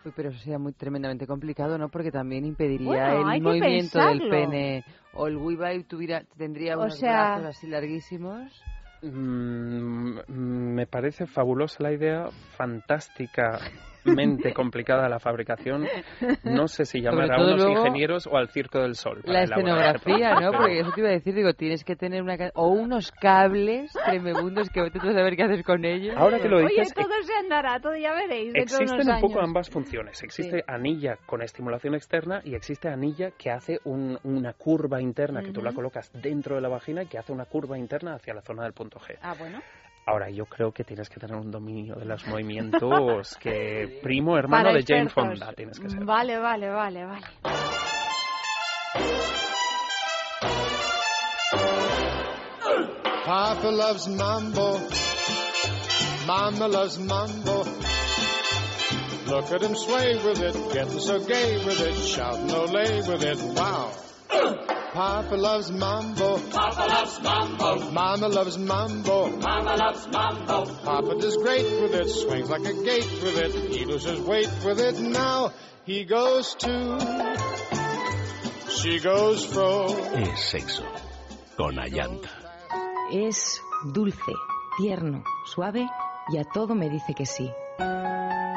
Uy, 0.05 0.13
pero 0.17 0.31
eso 0.31 0.39
sería 0.41 0.59
muy 0.59 0.73
tremendamente 0.73 1.27
complicado, 1.27 1.79
¿no? 1.79 1.89
Porque 1.89 2.11
también 2.11 2.45
impediría 2.45 3.15
Bueno, 3.15 3.33
el 3.33 3.43
movimiento 3.43 3.99
del 4.01 4.29
pene. 4.29 4.85
O 5.15 5.29
el 5.29 5.37
WeVibe 5.37 5.85
tuviera, 5.85 6.25
tendría 6.37 6.77
O 6.77 6.83
unos 6.83 6.99
sea- 6.99 7.37
brazos 7.37 7.57
así 7.57 7.67
larguísimos. 7.69 8.51
Mm, 9.03 10.19
me 10.75 10.87
parece 10.87 11.27
fabulosa 11.27 11.83
la 11.83 11.93
idea, 11.93 12.29
complicada 14.55 15.09
la 15.09 15.19
fabricación. 15.19 15.87
No 16.45 16.69
sé 16.69 16.85
si 16.85 17.01
llamar 17.01 17.33
a 17.33 17.37
unos 17.43 17.57
luego 17.57 17.79
ingenieros 17.81 18.27
o 18.27 18.37
al 18.37 18.49
Circo 18.51 18.81
del 18.81 18.95
Sol. 18.95 19.21
para 19.25 19.33
La 19.33 19.43
escenografía, 19.45 20.35
¿no? 20.35 20.51
pero- 20.51 20.59
Porque 20.63 20.81
eso 20.81 20.91
te 20.93 21.01
iba 21.01 21.09
a 21.09 21.13
decir, 21.13 21.35
digo, 21.35 21.53
tienes 21.55 21.85
que 21.85 21.97
tener 21.97 22.23
una... 22.23 22.37
O 22.55 22.69
unos 22.69 23.11
cables 23.13 23.93
tremebundos 24.05 24.69
que 24.71 24.81
vete 24.83 24.99
tú 24.99 25.09
a 25.09 25.13
saber 25.13 25.37
qué 25.37 25.45
haces 25.45 25.63
con 25.65 25.85
ellos. 25.85 26.15
Ahora 26.17 26.39
que 26.39 26.49
lo 26.49 26.59
Oye, 26.59 26.69
dices, 26.69 26.95
todo 26.95 27.07
se 27.23 27.35
andará, 27.35 27.81
todo 27.81 27.97
ya 27.97 28.13
veréis. 28.15 28.55
Existen 28.55 28.89
unos 29.01 29.07
un 29.17 29.21
poco 29.21 29.39
años. 29.39 29.49
ambas 29.49 29.71
funciones. 29.71 30.23
Existe 30.23 30.59
Sí. 30.59 30.65
anilla 30.67 31.17
con 31.27 31.43
estimulación 31.43 31.95
externa 31.95 32.41
y 32.45 32.55
existe 32.55 32.89
anilla 32.89 33.31
que 33.33 33.51
hace 33.51 33.79
un- 33.85 34.19
una 34.25 34.53
curva 34.53 35.01
interna, 35.01 35.43
que 35.43 35.53
tú 35.53 35.63
la 35.63 35.73
colocas 35.73 36.11
dentro 36.15 36.57
de 36.57 36.61
la 36.63 36.69
vagina 36.69 37.03
y 37.03 37.07
que 37.07 37.19
hace 37.19 37.33
una 37.33 37.45
curva 37.45 37.79
interna 37.79 38.15
hacia 38.15 38.35
la 38.35 38.43
zona 38.43 38.65
del 38.65 38.73
punto 38.73 38.99
G. 38.99 39.17
Ah, 39.23 39.35
bueno. 39.39 39.61
Ahora, 40.05 40.31
yo 40.31 40.47
creo 40.47 40.73
que 40.73 40.83
tienes 40.83 41.09
que 41.09 41.21
tener 41.21 41.37
un 41.37 41.51
dominio 41.51 41.95
de 41.95 42.05
los 42.05 42.27
movimientos 42.27 43.37
que 43.41 44.01
primo 44.03 44.37
hermano 44.37 44.65
Para 44.65 44.79
de 44.79 44.85
Jane. 44.85 45.09
Fonda 45.09 45.53
tienes 45.53 45.79
que 45.79 45.89
ser. 45.89 46.05
Vale, 46.05 46.39
vale, 46.39 46.69
vale, 46.71 47.05
vale. 47.05 47.27
Papa 53.25 53.71
loves 53.71 54.09
mambo. 54.09 54.81
Mama 56.27 56.67
loves 56.67 56.99
mambo. 56.99 57.65
Look 59.29 59.53
at 59.53 59.63
him 59.63 59.77
sway 59.77 60.17
with 60.25 60.43
it, 60.43 60.73
getting 60.73 60.99
so 60.99 61.21
gay 61.21 61.65
with 61.65 61.81
it, 61.81 61.95
shouting 61.95 62.49
Olay 62.49 63.09
with 63.09 63.23
it. 63.23 63.39
Wow. 63.57 64.82
Papa 64.93 65.37
loves 65.37 65.71
mambo. 65.71 66.39
Papa 66.53 66.87
loves 66.87 67.21
mambo. 67.23 67.91
Mama 67.93 68.29
loves 68.29 68.59
mambo. 68.59 69.31
Mama 69.41 69.75
loves 69.75 70.07
mambo. 70.09 70.67
Papa 70.85 71.15
does 71.19 71.37
great 71.39 71.65
with 71.81 71.95
it, 71.95 72.09
swings 72.11 72.51
like 72.51 72.67
a 72.67 72.75
gate 72.75 73.09
with 73.23 73.39
it. 73.39 73.55
He 73.73 73.87
loses 73.87 74.21
weight 74.21 74.51
with 74.63 74.79
it. 74.81 75.01
Now 75.01 75.53
he 75.87 76.05
goes 76.05 76.55
to. 76.57 76.99
She 78.69 78.99
goes 79.01 79.47
fro. 79.47 79.87
Es 80.13 80.41
sexo. 80.53 80.85
Con 81.57 81.79
Ayanta. 81.79 82.29
Es 83.11 83.63
dulce, 83.95 84.33
tierno, 84.77 85.25
suave 85.47 85.89
y 86.29 86.37
a 86.37 86.45
todo 86.45 86.75
me 86.75 86.91
dice 86.91 87.15
que 87.15 87.25
sí. 87.25 87.51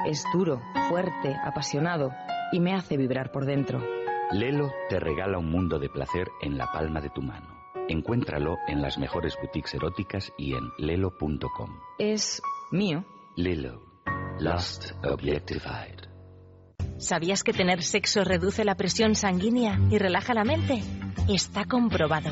Es 0.06 0.22
duro, 0.34 0.62
fuerte, 0.90 1.34
apasionado 1.46 2.12
y 2.52 2.60
me 2.60 2.74
hace 2.74 2.98
vibrar 2.98 3.32
por 3.32 3.46
dentro. 3.46 3.80
Lelo 4.32 4.72
te 4.90 5.00
regala 5.00 5.38
un 5.38 5.52
mundo 5.52 5.78
de 5.78 5.88
placer 5.88 6.28
en 6.42 6.58
la 6.58 6.72
palma 6.72 7.00
de 7.00 7.10
tu 7.10 7.22
mano. 7.22 7.48
Encuéntralo 7.88 8.58
en 8.68 8.82
las 8.82 8.98
mejores 8.98 9.38
boutiques 9.40 9.76
eróticas 9.76 10.34
y 10.38 10.54
en 10.54 10.72
lelo.com. 10.80 11.70
Es 12.00 12.42
mío. 12.72 13.06
Lelo. 13.36 13.84
Lust 14.40 14.92
Objectified. 15.04 16.10
¿Sabías 16.98 17.44
que 17.44 17.54
tener 17.54 17.84
sexo 17.84 18.24
reduce 18.24 18.66
la 18.66 18.76
presión 18.76 19.16
sanguínea 19.16 19.78
y 19.92 19.98
relaja 20.00 20.34
la 20.34 20.44
mente? 20.44 20.82
Está 21.30 21.66
comprobado. 21.66 22.32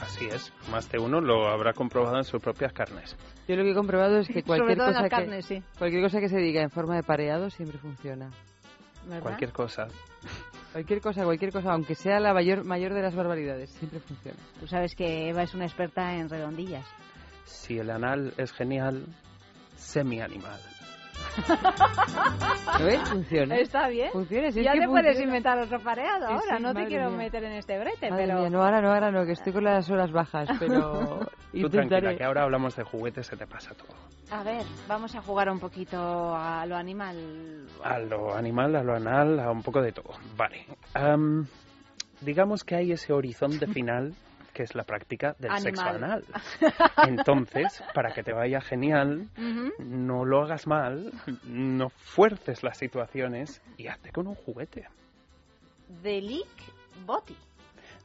Así 0.00 0.26
es, 0.26 0.52
más 0.70 0.90
de 0.90 0.98
uno 0.98 1.20
lo 1.20 1.48
habrá 1.48 1.72
comprobado 1.72 2.16
en 2.16 2.24
sus 2.24 2.40
propias 2.40 2.72
carnes. 2.72 3.16
Yo 3.46 3.56
lo 3.56 3.62
que 3.64 3.72
he 3.72 3.74
comprobado 3.74 4.18
es 4.18 4.28
que 4.28 4.42
Sobre 4.46 4.60
cualquier 4.64 4.78
cosa 4.78 4.92
las 4.92 5.02
que 5.02 5.08
carnes, 5.08 5.46
sí. 5.46 5.62
cualquier 5.78 6.02
cosa 6.02 6.20
que 6.20 6.28
se 6.28 6.38
diga 6.38 6.62
en 6.62 6.70
forma 6.70 6.96
de 6.96 7.02
pareado 7.02 7.50
siempre 7.50 7.78
funciona. 7.78 8.30
¿verdad? 9.04 9.22
Cualquier 9.22 9.52
cosa. 9.52 9.88
Cualquier 10.72 11.00
cosa, 11.00 11.24
cualquier 11.24 11.52
cosa, 11.52 11.72
aunque 11.72 11.94
sea 11.94 12.20
la 12.20 12.32
mayor 12.32 12.64
mayor 12.64 12.94
de 12.94 13.02
las 13.02 13.14
barbaridades, 13.14 13.70
siempre 13.70 14.00
funciona. 14.00 14.38
Tú 14.60 14.66
sabes 14.66 14.94
que 14.94 15.28
Eva 15.28 15.42
es 15.42 15.54
una 15.54 15.64
experta 15.66 16.14
en 16.14 16.28
redondillas. 16.28 16.86
Si 17.44 17.78
el 17.78 17.90
anal 17.90 18.32
es 18.36 18.52
genial, 18.52 19.06
semi-animal. 19.76 20.60
¿Lo 22.78 22.84
ves? 22.86 23.00
Funciona. 23.08 23.56
Está 23.56 23.88
bien. 23.88 24.10
Funciona, 24.12 24.50
si 24.52 24.60
es 24.60 24.64
ya 24.64 24.72
que 24.72 24.80
te 24.80 24.86
puedes 24.88 25.06
funciona. 25.06 25.26
inventar 25.26 25.58
otro 25.58 25.80
pareado 25.80 26.26
Sí, 26.26 26.32
ahora. 26.32 26.56
sí, 26.56 26.62
no 26.62 26.74
te 26.74 26.86
quiero 26.86 27.08
mía. 27.10 27.18
meter 27.18 27.44
en 27.44 27.52
este 27.52 27.78
brete, 27.78 28.10
Madre 28.10 28.26
pero... 28.26 28.40
mía, 28.40 28.50
no, 28.50 28.62
ahora 28.62 28.80
no, 28.80 28.92
ahora 28.92 29.10
no, 29.10 29.24
que 29.24 29.32
estoy 29.32 29.52
con 29.52 29.64
las 29.64 29.90
horas 29.90 30.10
bajas, 30.12 30.48
pero 30.58 31.20
Tú 31.52 31.68
tranquila, 31.70 32.16
que 32.16 32.24
ahora 32.24 32.42
hablamos 32.44 32.76
de 32.76 32.84
juguetes, 32.84 33.26
se 33.26 33.36
te 33.36 33.46
pasa 33.46 33.74
todo. 33.74 33.88
A 34.30 34.42
ver, 34.44 34.62
vamos 34.86 35.14
a 35.16 35.22
jugar 35.22 35.50
un 35.50 35.58
poquito 35.58 35.98
a 36.36 36.64
lo 36.66 36.76
animal. 36.76 37.66
A 37.82 37.98
lo 37.98 38.34
animal, 38.34 38.76
a 38.76 38.82
lo 38.82 38.94
anal, 38.94 39.40
a 39.40 39.50
un 39.50 39.62
poco 39.62 39.82
de 39.82 39.92
todo. 39.92 40.12
Vale. 40.36 40.66
Am, 40.94 41.46
digamos 42.20 42.62
que 42.64 42.76
hay 42.76 42.92
ese 42.92 43.12
horizonte 43.12 43.66
final 43.72 44.14
que 44.60 44.64
es 44.64 44.74
la 44.74 44.84
práctica 44.84 45.34
del 45.38 45.58
sexo 45.58 45.86
anal. 45.86 46.22
Entonces, 47.08 47.82
para 47.94 48.12
que 48.12 48.22
te 48.22 48.34
vaya 48.34 48.60
genial, 48.60 49.26
no 49.78 50.26
lo 50.26 50.42
hagas 50.42 50.66
mal, 50.66 51.10
no 51.44 51.88
fuerces 51.88 52.62
las 52.62 52.76
situaciones 52.76 53.62
y 53.78 53.86
hazte 53.86 54.12
con 54.12 54.26
un 54.26 54.34
juguete. 54.34 54.86
The 56.02 56.20
Lick 56.20 56.46
Body. 57.06 57.38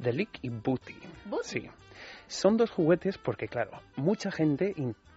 The 0.01 0.13
Lick 0.13 0.39
y 0.43 0.49
Booty. 0.49 0.95
Booty. 1.25 1.43
Sí. 1.43 1.69
Son 2.27 2.57
dos 2.57 2.71
juguetes 2.71 3.17
porque, 3.17 3.47
claro, 3.47 3.71
mucha 3.95 4.31
gente 4.31 4.73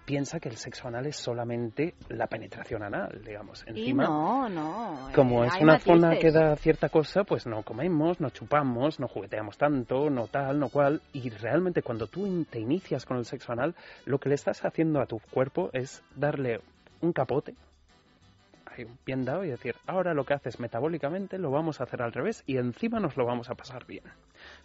piensa 0.09 0.41
que 0.41 0.49
el 0.49 0.57
sexo 0.57 0.89
anal 0.89 1.05
es 1.05 1.17
solamente 1.17 1.95
la 2.09 2.29
penetración 2.29 2.83
anal, 2.83 3.21
digamos. 3.27 3.63
Y 3.67 3.71
Encima, 3.71 4.05
no, 4.05 4.49
no. 4.49 5.11
como 5.15 5.45
eh, 5.45 5.49
es 5.49 5.53
hay 5.53 5.63
una 5.65 5.79
zona 5.79 6.17
que 6.19 6.31
da 6.31 6.57
cierta 6.57 6.89
cosa, 6.89 7.25
pues 7.25 7.47
no 7.47 7.63
comemos, 7.63 8.19
no 8.19 8.31
chupamos, 8.31 8.99
no 9.01 9.07
jugueteamos 9.07 9.59
tanto, 9.59 10.09
no 10.09 10.27
tal, 10.27 10.59
no 10.59 10.71
cual. 10.71 11.03
Y 11.13 11.29
realmente 11.29 11.83
cuando 11.83 12.07
tú 12.07 12.47
te 12.49 12.59
inicias 12.59 13.05
con 13.05 13.19
el 13.19 13.27
sexo 13.27 13.53
anal, 13.53 13.75
lo 14.07 14.19
que 14.19 14.31
le 14.31 14.35
estás 14.35 14.65
haciendo 14.65 15.03
a 15.03 15.07
tu 15.07 15.19
cuerpo 15.19 15.69
es 15.75 16.03
darle 16.17 16.63
un 17.03 17.13
capote, 17.13 17.55
bien 19.05 19.25
dado, 19.25 19.45
y 19.45 19.49
decir, 19.49 19.75
ahora 19.87 20.15
lo 20.15 20.25
que 20.25 20.35
haces 20.35 20.61
metabólicamente 20.61 21.39
lo 21.39 21.51
vamos 21.51 21.81
a 21.81 21.85
hacer 21.85 22.03
al 22.03 22.13
revés 22.13 22.43
y 22.47 22.57
encima 22.57 23.01
nos 23.01 23.17
lo 23.17 23.25
vamos 23.25 23.51
a 23.51 23.55
pasar 23.55 23.87
bien. 23.87 24.05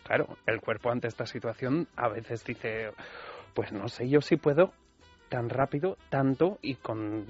Claro, 0.03 0.37
el 0.45 0.61
cuerpo 0.61 0.91
ante 0.91 1.07
esta 1.07 1.25
situación 1.25 1.87
a 1.95 2.09
veces 2.09 2.43
dice, 2.43 2.91
pues 3.53 3.71
no 3.71 3.87
sé 3.87 4.09
yo 4.09 4.21
si 4.21 4.37
puedo 4.37 4.73
tan 5.29 5.49
rápido, 5.49 5.97
tanto 6.09 6.59
y 6.61 6.75
con 6.75 7.25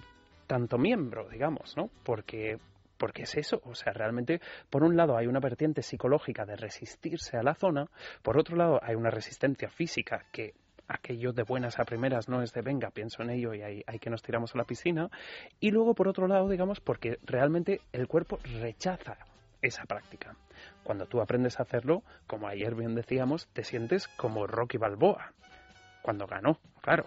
tanto 0.47 0.77
miembro, 0.77 1.29
digamos, 1.29 1.75
¿no? 1.77 1.89
Porque 2.03 2.59
porque 2.97 3.23
es 3.23 3.35
eso, 3.35 3.59
o 3.65 3.75
sea, 3.75 3.91
realmente 3.91 4.39
por 4.69 4.83
un 4.83 4.95
lado 4.95 5.17
hay 5.17 5.27
una 5.27 5.41
vertiente 5.41 5.81
psicológica 5.81 6.45
de 6.45 6.55
resistirse 6.55 7.35
a 7.35 7.43
la 7.43 7.53
zona, 7.53 7.87
por 8.21 8.37
otro 8.37 8.55
lado 8.55 8.79
hay 8.81 8.95
una 8.95 9.09
resistencia 9.09 9.69
física 9.69 10.25
que 10.31 10.53
aquello 10.93 11.33
de 11.33 11.43
buenas 11.43 11.79
a 11.79 11.83
primeras 11.83 12.29
no 12.29 12.41
es 12.41 12.53
de 12.53 12.61
venga, 12.61 12.91
pienso 12.91 13.23
en 13.23 13.31
ello 13.31 13.53
y 13.53 13.61
hay, 13.61 13.83
hay 13.87 13.99
que 13.99 14.09
nos 14.09 14.21
tiramos 14.21 14.53
a 14.53 14.57
la 14.57 14.63
piscina, 14.63 15.09
y 15.59 15.71
luego 15.71 15.95
por 15.95 16.07
otro 16.07 16.27
lado, 16.27 16.47
digamos, 16.49 16.79
porque 16.79 17.17
realmente 17.23 17.81
el 17.91 18.07
cuerpo 18.07 18.39
rechaza 18.61 19.17
esa 19.61 19.85
práctica. 19.85 20.35
Cuando 20.83 21.05
tú 21.05 21.21
aprendes 21.21 21.59
a 21.59 21.63
hacerlo, 21.63 22.03
como 22.27 22.47
ayer 22.47 22.75
bien 22.75 22.95
decíamos, 22.95 23.47
te 23.53 23.63
sientes 23.63 24.07
como 24.09 24.45
Rocky 24.47 24.77
Balboa. 24.77 25.33
cuando 26.01 26.27
ganó, 26.27 26.59
claro. 26.81 27.05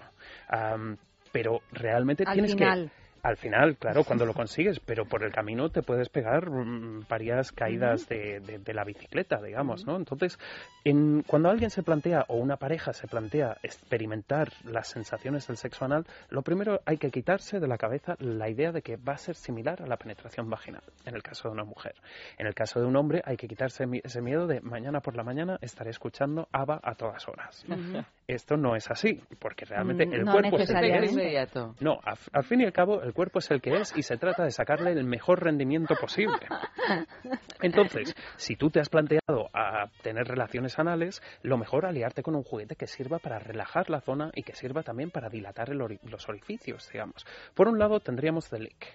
Am, 0.49 0.97
pero 1.33 1.61
realmente 1.71 2.25
Al 2.27 2.33
tienes 2.33 2.55
final. 2.55 2.91
que 2.91 3.06
al 3.27 3.37
final, 3.37 3.77
claro, 3.77 4.05
cuando 4.05 4.25
lo 4.25 4.35
consigues, 4.35 4.81
pero 4.81 5.05
por 5.05 5.23
el 5.25 5.33
camino 5.33 5.69
te 5.71 5.83
puedes 5.83 6.09
pegar 6.09 6.49
mm, 6.51 7.07
varias 7.09 7.53
caídas 7.53 8.09
de, 8.09 8.41
de- 8.41 8.59
de 8.59 8.75
la 8.75 8.85
bicicleta, 8.85 9.41
digamos, 9.43 9.87
¿no? 9.87 9.97
Entonces, 9.97 10.39
en, 10.85 11.23
cuando 11.27 11.49
alguien 11.51 11.71
se 11.71 11.83
plantea, 11.83 12.25
o 12.29 12.37
una 12.37 12.57
pareja 12.57 12.93
se 12.93 13.09
plantea 13.09 13.57
experimentar 13.63 14.49
las 14.65 14.89
sensaciones 14.89 15.47
del 15.47 15.57
sexo 15.57 15.85
anal, 15.85 16.07
lo 16.31 16.43
primero 16.43 16.81
hay 16.87 16.99
que 16.99 17.11
quitarse 17.11 17.59
de 17.61 17.67
la 17.69 17.79
cabeza 17.79 18.15
la 18.19 18.49
idea 18.49 18.73
de 18.73 18.83
que 18.83 18.97
va 18.97 19.15
a 19.15 19.19
ser 19.19 19.35
similar 19.35 19.83
a 19.83 19.87
la 19.87 19.97
penetración 19.97 20.49
vaginal, 20.49 20.83
en 21.05 21.15
el 21.15 21.23
caso 21.23 21.49
de 21.49 21.55
una 21.55 21.65
mujer. 21.65 21.95
En 22.39 22.47
el 22.47 22.55
caso 22.55 22.81
de 22.81 22.87
un 22.87 22.97
hombre 22.97 23.23
hay 23.25 23.37
que 23.37 23.49
quitarse 23.49 23.85
ese 24.05 24.21
miedo 24.23 24.47
de 24.47 24.61
mañana 24.61 25.01
por 25.01 25.17
la 25.17 25.23
mañana 25.25 25.59
estaré 25.61 25.91
escuchando 25.91 26.49
ABBA 26.53 26.81
a 26.83 26.95
todas 26.95 27.27
horas. 27.29 27.65
Esto 28.29 28.57
no 28.57 28.75
es 28.77 28.91
así, 28.91 29.21
porque 29.39 29.65
realmente 29.65 30.05
Mm, 30.07 30.13
el 30.13 30.25
no 30.25 30.33
cuerpo 30.33 30.57
inmediato. 31.13 31.75
No, 31.81 31.99
al, 32.05 32.17
al 32.33 32.45
fin 32.45 32.61
y 32.61 32.65
al 32.65 32.73
cabo, 32.73 33.03
el 33.03 33.13
cuerpo 33.17 33.41
es 33.41 33.51
el 33.51 33.61
que 33.61 33.75
es 33.81 33.93
y 33.97 34.03
se 34.03 34.17
trata 34.17 34.45
de 34.45 34.51
sacarle 34.53 34.93
el 34.93 35.03
mejor 35.05 35.43
rendimiento 35.43 35.95
posible. 36.01 36.39
Entonces, 37.63 38.15
si 38.37 38.57
tú 38.57 38.71
te 38.71 38.81
has 38.81 38.89
planteado 38.89 39.49
a 39.53 39.87
tener 40.03 40.27
relaciones 40.27 40.79
anales, 40.79 41.23
lo 41.43 41.57
mejor 41.57 41.87
aliarte 41.87 42.23
con 42.23 42.35
un 42.37 42.43
juguete 42.43 42.77
que 42.77 42.87
sirva 42.87 43.19
para 43.19 43.39
relajar 43.39 43.89
la 43.91 44.01
zona 44.01 44.31
y 44.35 44.43
que 44.43 44.55
sirva 44.55 44.83
también 44.83 45.11
para 45.11 45.29
dilatar 45.29 45.71
el 45.71 45.81
ori- 45.81 45.99
los 46.03 46.29
orificios, 46.29 46.89
digamos. 46.93 47.25
Por 47.55 47.69
un 47.69 47.79
lado 47.79 47.99
tendríamos 48.01 48.49
The 48.51 48.59
Lick, 48.61 48.87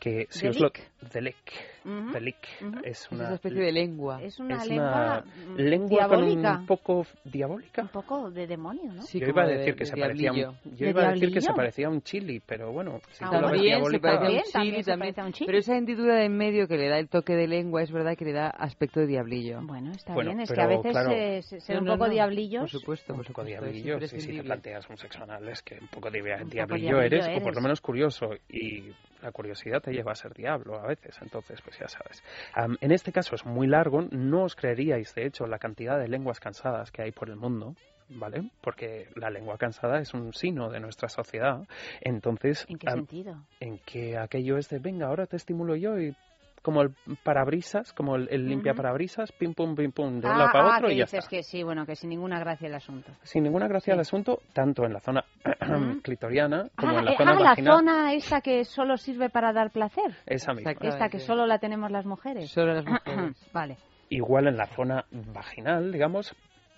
que 0.00 0.26
si 0.30 0.42
¿The 0.42 0.48
os 0.48 0.58
lo... 0.60 0.66
Lick? 0.68 0.90
The 1.12 1.20
Lick. 1.20 1.52
Ujú. 1.84 2.12
The 2.12 2.20
Lick 2.20 2.36
Ujú. 2.62 2.78
es 2.84 3.00
Es 3.02 3.12
una... 3.12 3.24
esa 3.24 3.34
especie 3.34 3.60
de 3.62 3.72
lengua. 3.72 4.22
Es 4.22 4.38
una 4.40 4.56
es 4.56 4.68
lengua 4.68 5.24
una 5.24 5.24
mm, 5.24 5.56
lengua 5.56 6.08
con 6.08 6.22
un 6.24 6.66
poco 6.66 7.06
diabólica. 7.24 7.82
Un 7.82 7.88
poco 7.88 8.30
de 8.30 8.46
demonio, 8.46 8.92
¿no? 8.92 9.02
Sí, 9.02 9.20
yo 9.20 9.28
iba 9.28 9.42
a 9.42 9.46
de- 9.46 9.58
decir 9.58 9.74
de 9.74 9.78
que 9.78 9.84
se 9.84 9.96
parecía 9.96 10.30
a 10.30 10.32
un, 10.32 10.38
diablillo. 10.38 10.60
yo 10.64 10.84
¿De 10.86 10.90
iba 10.90 11.02
a 11.02 11.12
decir 11.12 11.28
que 11.28 11.40
se 11.40 11.46
diablillo? 11.46 11.54
parecía 11.56 11.86
a 11.86 11.90
un 11.90 12.02
chili, 12.02 12.40
pero 12.40 12.72
bueno, 12.72 13.00
si 13.10 13.24
Ah, 13.24 13.30
tú 13.30 13.40
lo 13.40 13.50
ves 13.50 13.60
También 13.70 13.90
se 13.92 14.00
parece 14.00 14.16
a 14.16 14.20
un 14.20 14.22
También, 14.26 14.42
también 14.52 14.72
chili, 14.74 14.82
se 14.84 14.90
también. 14.90 15.14
a 15.20 15.24
un 15.26 15.32
chili. 15.32 15.46
Pero 15.46 15.58
esa 15.58 15.76
hendidura 15.76 16.14
de 16.16 16.24
en 16.24 16.36
medio 16.36 16.68
que 16.68 16.76
le 16.76 16.88
da 16.88 16.98
el 16.98 17.08
toque 17.08 17.34
de 17.34 17.46
lengua 17.48 17.82
es 17.82 17.90
verdad 17.92 18.16
que 18.16 18.24
le 18.24 18.32
da 18.32 18.48
aspecto 18.48 19.00
de 19.00 19.06
diablillo. 19.06 19.60
Bueno, 19.62 19.92
está 19.92 20.14
Bueno, 20.14 20.30
bien, 20.30 20.40
es 20.40 20.50
que 20.52 20.60
a 20.60 20.66
veces 20.66 20.92
claro, 20.92 21.10
eh, 21.12 21.42
se- 21.42 21.60
ser 21.60 21.76
No, 21.76 21.80
un 21.82 21.86
no, 21.86 21.92
poco 21.94 22.06
no, 22.06 22.12
diablillos. 22.12 22.60
Por 22.62 22.70
supuesto, 22.80 23.12
un 23.14 23.18
por 23.18 23.26
poco 23.28 23.44
diablillo, 23.44 24.00
sí, 24.00 24.20
si 24.20 24.32
te 24.36 24.42
planteas 24.42 24.88
un 24.88 24.96
sexo 24.96 25.22
anal 25.22 25.48
es 25.48 25.62
que 25.62 25.74
un 25.74 25.88
poco 25.88 26.08
poco 26.10 26.10
diablillo 26.12 26.46
diablillo 26.48 27.00
eres, 27.00 27.26
o 27.28 27.32
por 27.34 27.42
eres. 27.42 27.54
lo 27.56 27.60
menos 27.60 27.80
curioso, 27.80 28.30
y 28.48 28.90
la 29.22 29.32
curiosidad 29.32 29.80
te 29.80 29.92
lleva 29.92 30.12
a 30.12 30.14
ser 30.14 30.34
diablo 30.34 30.78
a 30.78 30.86
veces, 30.86 31.16
entonces 31.22 31.60
pues 31.62 31.78
ya 31.78 31.88
sabes. 31.88 32.22
Am, 32.54 32.76
en 32.80 32.92
este 32.92 33.12
caso 33.12 33.34
es 33.34 33.44
muy 33.44 33.66
largo, 33.66 34.02
no 34.10 34.44
os 34.44 34.54
creeríais 34.54 35.14
de 35.14 35.26
hecho 35.26 35.46
la 35.46 35.58
cantidad 35.58 35.98
de 35.98 36.08
lenguas 36.08 36.38
cansadas 36.40 36.90
que 36.90 37.02
hay 37.02 37.12
por 37.12 37.28
el 37.30 37.36
mundo, 37.36 37.74
¿vale? 38.08 38.50
Porque 38.60 39.08
la 39.16 39.30
lengua 39.30 39.56
cansada 39.58 40.00
es 40.00 40.14
un 40.14 40.32
sino 40.32 40.70
de 40.70 40.80
nuestra 40.80 41.08
sociedad, 41.08 41.66
entonces... 42.00 42.64
¿En 42.68 42.78
qué 42.78 42.88
am, 42.88 42.96
sentido? 42.98 43.42
en 43.60 43.78
que 43.78 44.16
aquello 44.18 44.58
es 44.58 44.68
de, 44.68 44.78
venga, 44.78 45.06
ahora 45.06 45.26
te 45.26 45.36
estimulo 45.36 45.76
yo 45.76 45.98
y 45.98 46.14
como 46.62 46.82
el 46.82 46.90
parabrisas, 47.22 47.92
como 47.92 48.16
el, 48.16 48.26
el 48.28 48.48
limpia 48.48 48.74
parabrisas, 48.74 49.30
pim 49.30 49.54
pum, 49.54 49.76
pim 49.76 49.92
pum, 49.92 50.20
de 50.20 50.26
un 50.26 50.32
Ah, 50.32 50.36
lado 50.38 50.50
para 50.52 50.64
ah, 50.64 50.76
otro 50.78 50.88
que 50.88 50.94
y 50.94 50.96
ya 50.98 51.04
dices 51.04 51.18
está. 51.20 51.30
que 51.30 51.42
sí, 51.44 51.62
bueno, 51.62 51.86
que 51.86 51.94
sin 51.94 52.10
ninguna 52.10 52.40
gracia 52.40 52.66
el 52.66 52.74
asunto. 52.74 53.12
Sin 53.22 53.44
ninguna 53.44 53.68
gracia 53.68 53.94
al 53.94 54.00
asunto, 54.00 54.40
tanto 54.52 54.84
en 54.84 54.92
la 54.92 54.98
zona 54.98 55.24
Ujú. 55.44 56.00
clitoriana 56.02 56.68
como 56.76 56.96
ah, 56.96 56.98
en 56.98 57.04
la 57.04 57.12
eh, 57.12 57.16
zona 57.18 57.30
ah, 57.30 57.34
la 57.40 57.48
vaginal. 57.50 57.76
zona 57.78 58.14
esta 58.14 58.40
que 58.40 58.64
solo 58.64 58.96
sirve 58.96 59.30
para 59.30 59.52
dar 59.52 59.70
placer. 59.70 60.16
Esa 60.26 60.54
misma. 60.54 60.72
Exacto. 60.72 60.88
Esta 60.88 61.08
que 61.08 61.20
solo 61.20 61.46
la 61.46 61.60
tenemos 61.60 61.88
las 61.92 62.04
mujeres. 62.04 62.50
Solo 62.50 62.74
las 62.74 62.84
mujeres. 63.06 63.48
vale. 63.52 63.76
Igual 64.08 64.48
en 64.48 64.56
la 64.56 64.66
zona 64.66 65.04
vaginal, 65.12 65.92
digamos, 65.92 66.34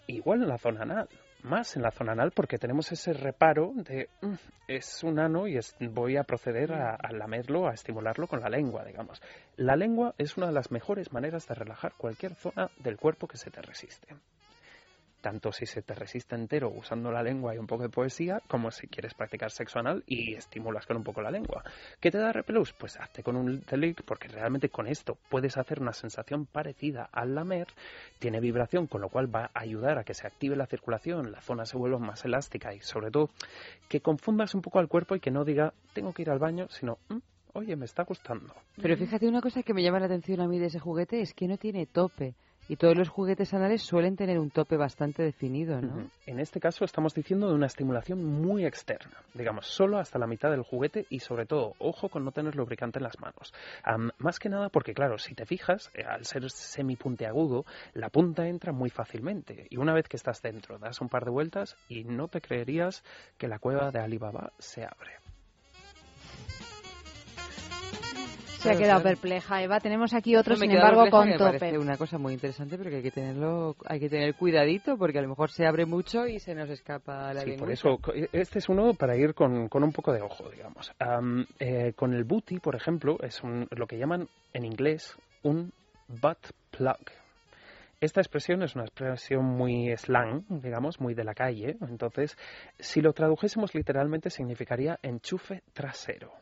igual 0.09 0.43
en 0.43 0.49
la 0.49 0.59
zona 0.59 0.83
anal. 0.83 1.09
Más 1.45 1.77
en 1.77 1.83
la 1.83 1.93
zona 1.93 2.13
anal 2.13 2.33
porque 2.33 2.59
tenemos 2.59 2.91
ese 2.91 3.13
reparo 3.13 3.73
de 3.77 4.09
"Mm, 4.23 4.35
es 4.67 5.05
un 5.05 5.21
ano 5.21 5.47
y 5.47 5.57
voy 5.89 6.17
a 6.17 6.25
proceder 6.25 6.73
a, 6.73 6.97
a 6.97 7.13
lamerlo, 7.13 7.69
a 7.69 7.75
estimularlo 7.75 8.27
con 8.27 8.41
la 8.41 8.49
lengua, 8.49 8.85
digamos. 8.85 9.23
La 9.57 9.77
lengua 9.77 10.15
es 10.19 10.37
una 10.37 10.49
de 10.49 10.53
las 10.53 10.73
mejores 10.73 11.13
maneras 11.13 11.47
de 11.47 11.55
relajar 11.55 11.93
cualquier 11.97 12.35
zona 12.35 12.69
del 12.79 12.97
cuerpo 12.97 13.29
que 13.29 13.37
se 13.37 13.51
te 13.53 13.63
resiste. 13.63 14.09
Tanto 15.21 15.51
si 15.51 15.67
se 15.67 15.83
te 15.83 15.95
resiste 15.95 16.37
entero 16.37 16.71
usando 16.71 17.11
la 17.11 17.23
lengua 17.23 17.55
y 17.55 17.59
un 17.59 17.67
poco 17.67 17.83
de 17.83 17.89
poesía, 17.89 18.41
como 18.49 18.71
si 18.71 18.87
quieres 18.87 19.15
practicar 19.15 19.51
sexo 19.51 19.81
anal 19.81 20.05
y 20.07 20.35
estimulas 20.35 20.87
con 20.87 20.97
un 20.97 21.03
poco 21.03 21.21
la 21.23 21.31
lengua. 21.31 21.65
¿Qué 22.01 22.11
te 22.11 22.19
da 22.19 22.33
repelús? 22.33 22.73
Pues 22.73 22.99
hazte 23.01 23.23
con 23.23 23.35
un 23.37 23.61
delic, 23.69 24.03
porque 24.05 24.29
realmente 24.29 24.69
con 24.69 24.87
esto 24.87 25.19
puedes 25.29 25.57
hacer 25.57 25.81
una 25.81 25.93
sensación 25.93 26.47
parecida 26.47 27.09
al 27.13 27.35
lamer, 27.35 27.67
tiene 28.21 28.41
vibración, 28.41 28.87
con 28.87 29.01
lo 29.01 29.09
cual 29.09 29.35
va 29.35 29.51
a 29.53 29.61
ayudar 29.61 29.99
a 29.99 30.05
que 30.05 30.15
se 30.15 30.27
active 30.27 30.55
la 30.55 30.67
circulación, 30.67 31.33
la 31.33 31.41
zona 31.41 31.67
se 31.67 31.77
vuelva 31.77 31.99
más 31.99 32.25
elástica 32.25 32.73
y 32.73 32.81
sobre 32.81 33.11
todo 33.11 33.31
que 33.89 34.01
confundas 34.01 34.55
un 34.55 34.63
poco 34.63 34.79
al 34.79 34.89
cuerpo 34.89 35.17
y 35.17 35.21
que 35.21 35.31
no 35.31 35.45
diga 35.45 35.73
tengo 35.93 36.13
que 36.13 36.23
ir 36.23 36.31
al 36.31 36.39
baño, 36.39 36.69
sino 36.69 36.99
"Mm, 37.09 37.19
oye, 37.55 37.75
me 37.77 37.87
está 37.87 38.05
gustando. 38.05 38.55
Pero 38.81 38.97
fíjate, 38.97 39.27
una 39.27 39.41
cosa 39.41 39.63
que 39.65 39.75
me 39.75 39.83
llama 39.83 39.99
la 39.99 40.07
atención 40.07 40.41
a 40.41 40.47
mí 40.47 40.59
de 40.59 40.67
ese 40.67 40.79
juguete 40.79 41.21
es 41.21 41.35
que 41.35 41.49
no 41.49 41.57
tiene 41.57 41.87
tope. 41.87 42.35
Y 42.69 42.77
todos 42.77 42.97
los 42.97 43.09
juguetes 43.09 43.55
anales 43.55 43.83
suelen 43.83 44.17
tener 44.17 44.39
un 44.39 44.51
tope 44.51 44.77
bastante 44.77 45.23
definido, 45.23 45.81
¿no? 45.81 46.11
En 46.27 46.39
este 46.39 46.61
caso 46.61 46.85
estamos 46.85 47.15
diciendo 47.15 47.49
de 47.49 47.55
una 47.55 47.67
estimulación 47.67 48.23
muy 48.23 48.67
externa, 48.67 49.17
digamos, 49.33 49.67
solo 49.67 49.99
hasta 49.99 50.19
la 50.19 50.27
mitad 50.27 50.51
del 50.51 50.63
juguete 50.63 51.07
y 51.09 51.21
sobre 51.21 51.47
todo, 51.47 51.75
ojo 51.79 52.11
con 52.11 52.25
no 52.25 52.33
tener 52.33 52.57
lubricante 52.57 52.99
en 52.99 53.05
las 53.05 53.19
manos. 53.21 53.55
Más 54.19 54.39
que 54.39 54.51
nada 54.51 54.69
porque, 54.69 54.93
claro, 54.93 55.17
si 55.19 55.35
te 55.35 55.47
fijas, 55.47 55.91
eh, 55.95 56.05
al 56.05 56.27
ser 56.27 56.51
semipuntiagudo, 56.51 57.65
la 57.95 58.11
punta 58.11 58.47
entra 58.47 58.73
muy 58.73 58.91
fácilmente 58.91 59.67
y 59.71 59.79
una 59.79 59.95
vez 59.95 60.07
que 60.09 60.17
estás 60.17 60.43
dentro, 60.43 60.79
das 60.79 61.01
un 61.01 61.09
par 61.09 61.25
de 61.25 61.31
vueltas 61.31 61.77
y 61.89 62.05
no 62.05 62.29
te 62.29 62.41
creerías 62.41 63.03
que 63.39 63.49
la 63.49 63.59
cueva 63.59 63.91
de 63.91 64.01
Alibaba 64.01 64.53
se 64.59 64.85
abre. 64.85 65.28
Se 68.59 68.71
ha 68.71 68.77
quedado 68.77 69.03
perpleja, 69.03 69.63
Eva. 69.63 69.81
Tenemos 69.81 70.13
aquí 70.15 70.35
otro, 70.37 70.55
No, 70.55 70.61
sin 70.61 70.71
embargo, 70.73 71.09
con 71.11 71.29
me 71.29 71.37
tope. 71.39 71.79
una 71.79 71.97
cosa 71.97 72.19
muy 72.19 72.33
interesante, 72.35 72.77
pero 72.77 72.91
que 72.91 72.97
hay 72.97 73.03
que 73.03 73.11
tenerlo, 73.11 73.77
hay 73.87 74.01
que 74.01 74.09
tener 74.09 74.35
cuidadito, 74.35 74.97
porque 74.99 75.19
a 75.19 75.23
lo 75.23 75.29
mejor 75.29 75.51
se 75.51 75.65
abre 75.67 75.87
mucho 75.87 76.27
y 76.27 76.41
se 76.41 76.55
nos 76.55 76.69
escapa 76.69 77.33
la 77.35 77.43
Sí, 77.43 77.53
por 77.53 77.71
eso 77.71 77.99
co- 77.99 78.13
este 78.33 78.59
es 78.59 78.69
uno 78.69 78.95
para 78.95 79.17
ir 79.17 79.35
con, 79.35 79.69
con 79.69 79.85
un 79.85 79.93
poco 79.93 80.13
de 80.13 80.23
ojo, 80.23 80.51
digamos. 80.51 80.93
Am, 80.99 81.47
eh, 81.61 81.93
con 81.95 82.13
el 82.15 82.25
booty, 82.25 82.59
por 82.59 82.75
ejemplo, 82.75 83.19
es 83.23 83.43
un- 83.43 83.69
lo 83.71 83.87
que 83.87 83.97
llaman 83.99 84.29
en 84.53 84.65
inglés 84.65 85.17
un 85.43 85.73
butt 86.09 86.39
plug. 86.71 86.99
Esta 88.01 88.21
expresión 88.21 88.63
es 88.63 88.75
una 88.77 88.85
expresión 88.85 89.45
muy 89.45 89.97
slang, 89.97 90.45
digamos, 90.49 91.01
muy 91.01 91.15
de 91.15 91.25
la 91.25 91.35
calle. 91.35 91.77
Entonces, 91.81 92.37
si 92.79 93.01
lo 93.01 93.13
tradujésemos 93.13 93.75
literalmente, 93.75 94.31
significaría 94.31 94.99
enchufe 95.03 95.63
trasero. 95.73 96.33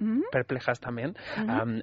¿Mm? 0.00 0.22
perplejas 0.32 0.80
también. 0.80 1.14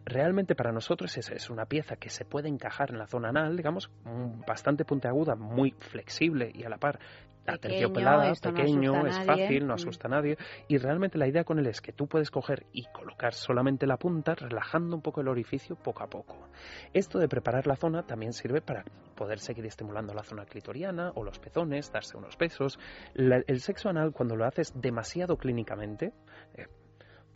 Realmente 0.06 0.56
para 0.56 0.72
nosotros 0.72 1.16
es, 1.18 1.30
es 1.30 1.50
una 1.50 1.66
pieza 1.66 1.96
que 1.96 2.10
se 2.10 2.26
puede 2.26 2.50
encajar 2.50 2.90
en 2.92 2.98
la 2.98 3.08
zona 3.08 3.30
anal, 3.30 3.56
digamos, 3.56 3.90
mm, 4.04 4.42
bastante 4.46 4.84
puntiaguda, 4.86 5.36
muy 5.36 5.72
flexible 5.80 6.52
y 6.54 6.64
a 6.64 6.70
la 6.70 6.78
par 6.78 7.00
aterciopelada, 7.46 8.28
no 8.30 8.34
pequeño, 8.42 9.06
a 9.06 9.08
es 9.08 9.20
fácil, 9.26 9.66
no 9.68 9.74
Mm. 9.74 9.76
asusta 9.76 10.08
a 10.08 10.12
nadie. 10.12 10.38
Y 10.68 10.78
realmente 10.78 11.18
la 11.18 11.28
idea 11.28 11.44
con 11.44 11.60
él 11.60 11.68
es 11.68 11.80
que 11.80 11.94
tú 11.94 12.08
puedes 12.08 12.30
coger 12.30 12.66
y 12.74 12.86
colocar 12.92 13.34
solamente 13.34 13.88
la 13.88 13.98
punta, 13.98 14.36
relajando 14.36 14.96
un 14.98 15.02
poco 15.02 15.22
el 15.22 15.28
orificio 15.30 15.76
poco 15.76 16.04
a 16.04 16.08
poco. 16.08 16.50
Esto 16.94 17.20
de 17.20 17.30
preparar 17.30 17.66
la 17.68 17.76
zona 17.76 18.04
también 18.04 18.34
sirve 18.34 18.62
para 18.62 18.84
poder 19.16 19.40
seguir 19.40 19.66
estimulando 19.66 20.14
la 20.14 20.24
zona 20.24 20.46
clitoriana 20.46 21.12
o 21.16 21.24
los 21.24 21.40
pezones, 21.40 21.92
darse 21.92 22.18
unos 22.18 22.38
besos. 22.38 22.80
La- 23.14 23.44
el 23.48 23.60
sexo 23.62 23.90
anal, 23.90 24.12
cuando 24.12 24.36
lo 24.36 24.46
haces 24.46 24.74
demasiado 24.76 25.38
clínicamente, 25.38 26.12
eh, 26.56 26.68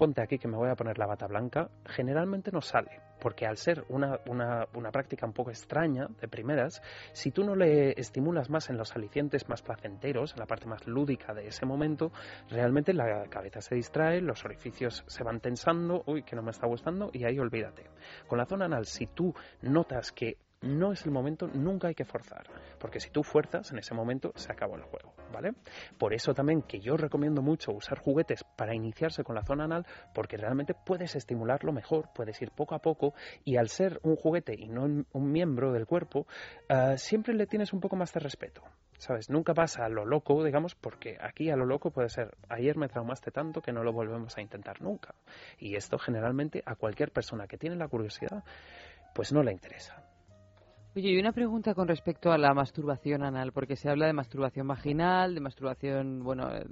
ponte 0.01 0.23
aquí 0.23 0.39
que 0.39 0.47
me 0.47 0.57
voy 0.57 0.67
a 0.67 0.75
poner 0.75 0.97
la 0.97 1.05
bata 1.05 1.27
blanca, 1.27 1.69
generalmente 1.85 2.51
no 2.51 2.59
sale, 2.59 2.89
porque 3.19 3.45
al 3.45 3.57
ser 3.57 3.85
una, 3.87 4.17
una, 4.25 4.65
una 4.73 4.91
práctica 4.91 5.27
un 5.27 5.31
poco 5.31 5.51
extraña 5.51 6.07
de 6.19 6.27
primeras, 6.27 6.81
si 7.13 7.29
tú 7.29 7.43
no 7.43 7.53
le 7.53 7.91
estimulas 7.91 8.49
más 8.49 8.71
en 8.71 8.77
los 8.77 8.95
alicientes 8.95 9.47
más 9.47 9.61
placenteros, 9.61 10.33
en 10.33 10.39
la 10.39 10.47
parte 10.47 10.65
más 10.65 10.87
lúdica 10.87 11.35
de 11.35 11.45
ese 11.45 11.67
momento, 11.67 12.11
realmente 12.49 12.93
la 12.93 13.27
cabeza 13.29 13.61
se 13.61 13.75
distrae, 13.75 14.21
los 14.21 14.43
orificios 14.43 15.03
se 15.05 15.23
van 15.23 15.39
tensando, 15.39 16.01
uy, 16.07 16.23
que 16.23 16.35
no 16.35 16.41
me 16.41 16.49
está 16.49 16.65
gustando, 16.65 17.11
y 17.13 17.23
ahí 17.25 17.37
olvídate. 17.37 17.83
Con 18.25 18.39
la 18.39 18.47
zona 18.47 18.65
anal, 18.65 18.87
si 18.87 19.05
tú 19.05 19.35
notas 19.61 20.11
que 20.11 20.35
no 20.61 20.91
es 20.91 21.05
el 21.05 21.11
momento, 21.11 21.47
nunca 21.53 21.87
hay 21.87 21.95
que 21.95 22.05
forzar, 22.05 22.43
porque 22.79 22.99
si 22.99 23.09
tú 23.09 23.23
fuerzas, 23.23 23.71
en 23.71 23.79
ese 23.79 23.93
momento 23.93 24.31
se 24.35 24.51
acabó 24.51 24.75
el 24.75 24.83
juego, 24.83 25.13
¿vale? 25.33 25.53
Por 25.97 26.13
eso 26.13 26.33
también 26.33 26.61
que 26.61 26.79
yo 26.79 26.97
recomiendo 26.97 27.41
mucho 27.41 27.71
usar 27.71 27.99
juguetes 27.99 28.43
para 28.55 28.75
iniciarse 28.75 29.23
con 29.23 29.35
la 29.35 29.43
zona 29.43 29.65
anal, 29.65 29.85
porque 30.13 30.37
realmente 30.37 30.73
puedes 30.73 31.15
estimularlo 31.15 31.71
mejor, 31.71 32.09
puedes 32.13 32.41
ir 32.41 32.51
poco 32.51 32.75
a 32.75 32.79
poco, 32.79 33.13
y 33.43 33.57
al 33.57 33.69
ser 33.69 33.99
un 34.03 34.15
juguete 34.15 34.53
y 34.57 34.67
no 34.67 34.83
un 34.83 35.31
miembro 35.31 35.71
del 35.71 35.85
cuerpo, 35.85 36.27
ah, 36.69 36.97
siempre 36.97 37.33
le 37.33 37.47
tienes 37.47 37.73
un 37.73 37.79
poco 37.79 37.95
más 37.95 38.13
de 38.13 38.19
respeto. 38.19 38.61
¿Sabes? 38.97 39.31
Nunca 39.31 39.53
vas 39.53 39.79
a 39.79 39.89
lo 39.89 40.05
loco, 40.05 40.43
digamos, 40.43 40.75
porque 40.75 41.17
aquí 41.19 41.49
a 41.49 41.55
lo 41.55 41.65
loco 41.65 41.89
puede 41.89 42.09
ser, 42.09 42.37
ayer 42.49 42.77
me 42.77 42.87
traumaste 42.87 43.31
tanto 43.31 43.59
que 43.59 43.71
no 43.71 43.83
lo 43.83 43.91
volvemos 43.91 44.37
a 44.37 44.41
intentar 44.41 44.79
nunca. 44.79 45.15
Y 45.57 45.75
esto 45.75 45.97
generalmente 45.97 46.61
a 46.67 46.75
cualquier 46.75 47.11
persona 47.11 47.47
que 47.47 47.57
tiene 47.57 47.75
la 47.77 47.87
curiosidad, 47.87 48.43
pues 49.15 49.33
no 49.33 49.41
le 49.41 49.53
interesa. 49.53 50.00
Oye, 50.93 51.11
y 51.11 51.17
una 51.17 51.31
pregunta 51.31 51.73
con 51.73 51.87
respecto 51.87 52.33
a 52.33 52.37
la 52.37 52.53
masturbación 52.53 53.23
anal, 53.23 53.53
porque 53.53 53.77
se 53.77 53.89
habla 53.89 54.07
de 54.07 54.13
masturbación 54.13 54.67
vaginal, 54.67 55.33
de 55.33 55.39
masturbación, 55.39 56.21
bueno, 56.21 56.53
eh, 56.53 56.65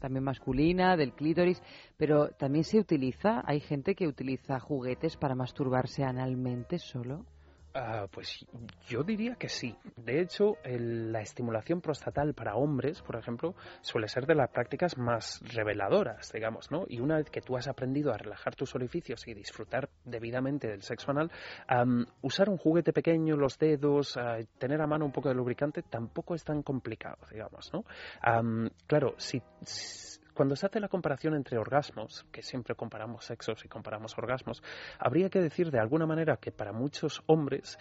también 0.00 0.24
masculina, 0.24 0.96
del 0.96 1.12
clítoris, 1.12 1.62
pero 1.96 2.30
también 2.30 2.64
se 2.64 2.80
utiliza, 2.80 3.42
hay 3.44 3.60
gente 3.60 3.94
que 3.94 4.08
utiliza 4.08 4.58
juguetes 4.58 5.16
para 5.16 5.36
masturbarse 5.36 6.02
analmente 6.02 6.78
solo. 6.78 7.26
Ah, 7.72 8.08
pues 8.10 8.44
yo 8.88 9.04
diría 9.04 9.36
que 9.36 9.48
sí. 9.48 9.76
De 9.96 10.20
hecho, 10.20 10.56
el- 10.64 11.12
la 11.12 11.20
estimulación 11.20 11.80
prostatal 11.80 12.34
para 12.34 12.56
hombres, 12.56 13.00
por 13.00 13.14
ejemplo, 13.14 13.54
suele 13.80 14.08
ser 14.08 14.26
de 14.26 14.34
las 14.34 14.50
prácticas 14.50 14.98
más 14.98 15.40
reveladoras, 15.54 16.32
digamos, 16.32 16.72
¿no? 16.72 16.84
Y 16.88 16.98
una 16.98 17.18
vez 17.18 17.30
que 17.30 17.40
tú 17.40 17.56
has 17.56 17.68
aprendido 17.68 18.12
a 18.12 18.18
relajar 18.18 18.56
tus 18.56 18.74
orificios 18.74 19.26
y 19.28 19.34
disfrutar 19.34 19.88
debidamente 20.04 20.66
del 20.66 20.82
sexo 20.82 21.12
anal, 21.12 21.30
am, 21.68 22.06
usar 22.22 22.48
un 22.50 22.56
juguete 22.56 22.92
pequeño, 22.92 23.36
los 23.36 23.56
dedos, 23.56 24.16
ah, 24.16 24.38
tener 24.58 24.80
a 24.80 24.88
mano 24.88 25.04
un 25.04 25.12
poco 25.12 25.28
de 25.28 25.36
lubricante, 25.36 25.82
tampoco 25.82 26.34
es 26.34 26.42
tan 26.42 26.62
complicado, 26.64 27.18
digamos, 27.30 27.72
¿no? 27.72 27.84
Am, 28.20 28.68
claro, 28.88 29.14
si- 29.16 29.42
si 29.62 30.19
cuando 30.40 30.56
se 30.56 30.64
hace 30.64 30.80
la 30.80 30.88
comparación 30.88 31.34
entre 31.34 31.58
orgasmos, 31.58 32.24
que 32.32 32.40
siempre 32.40 32.74
comparamos 32.74 33.26
sexos 33.26 33.62
y 33.66 33.68
comparamos 33.68 34.16
orgasmos, 34.16 34.62
habría 34.98 35.28
que 35.28 35.38
decir 35.38 35.70
de 35.70 35.78
alguna 35.78 36.06
manera 36.06 36.38
que 36.38 36.50
para 36.50 36.72
muchos 36.72 37.22
hombres, 37.26 37.78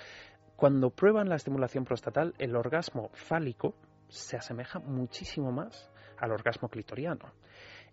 cuando 0.58 0.90
prueban 0.90 1.30
la 1.30 1.38
estimulación 1.38 1.86
prostatal, 1.86 2.34
el 2.38 2.58
orgasmo 2.58 3.12
fálico 3.14 3.76
se 4.10 4.36
asemeja 4.36 4.80
muchísimo 4.80 5.54
más 5.54 5.90
al 6.18 6.34
orgasmo 6.34 6.68
clitoriano. 6.68 7.32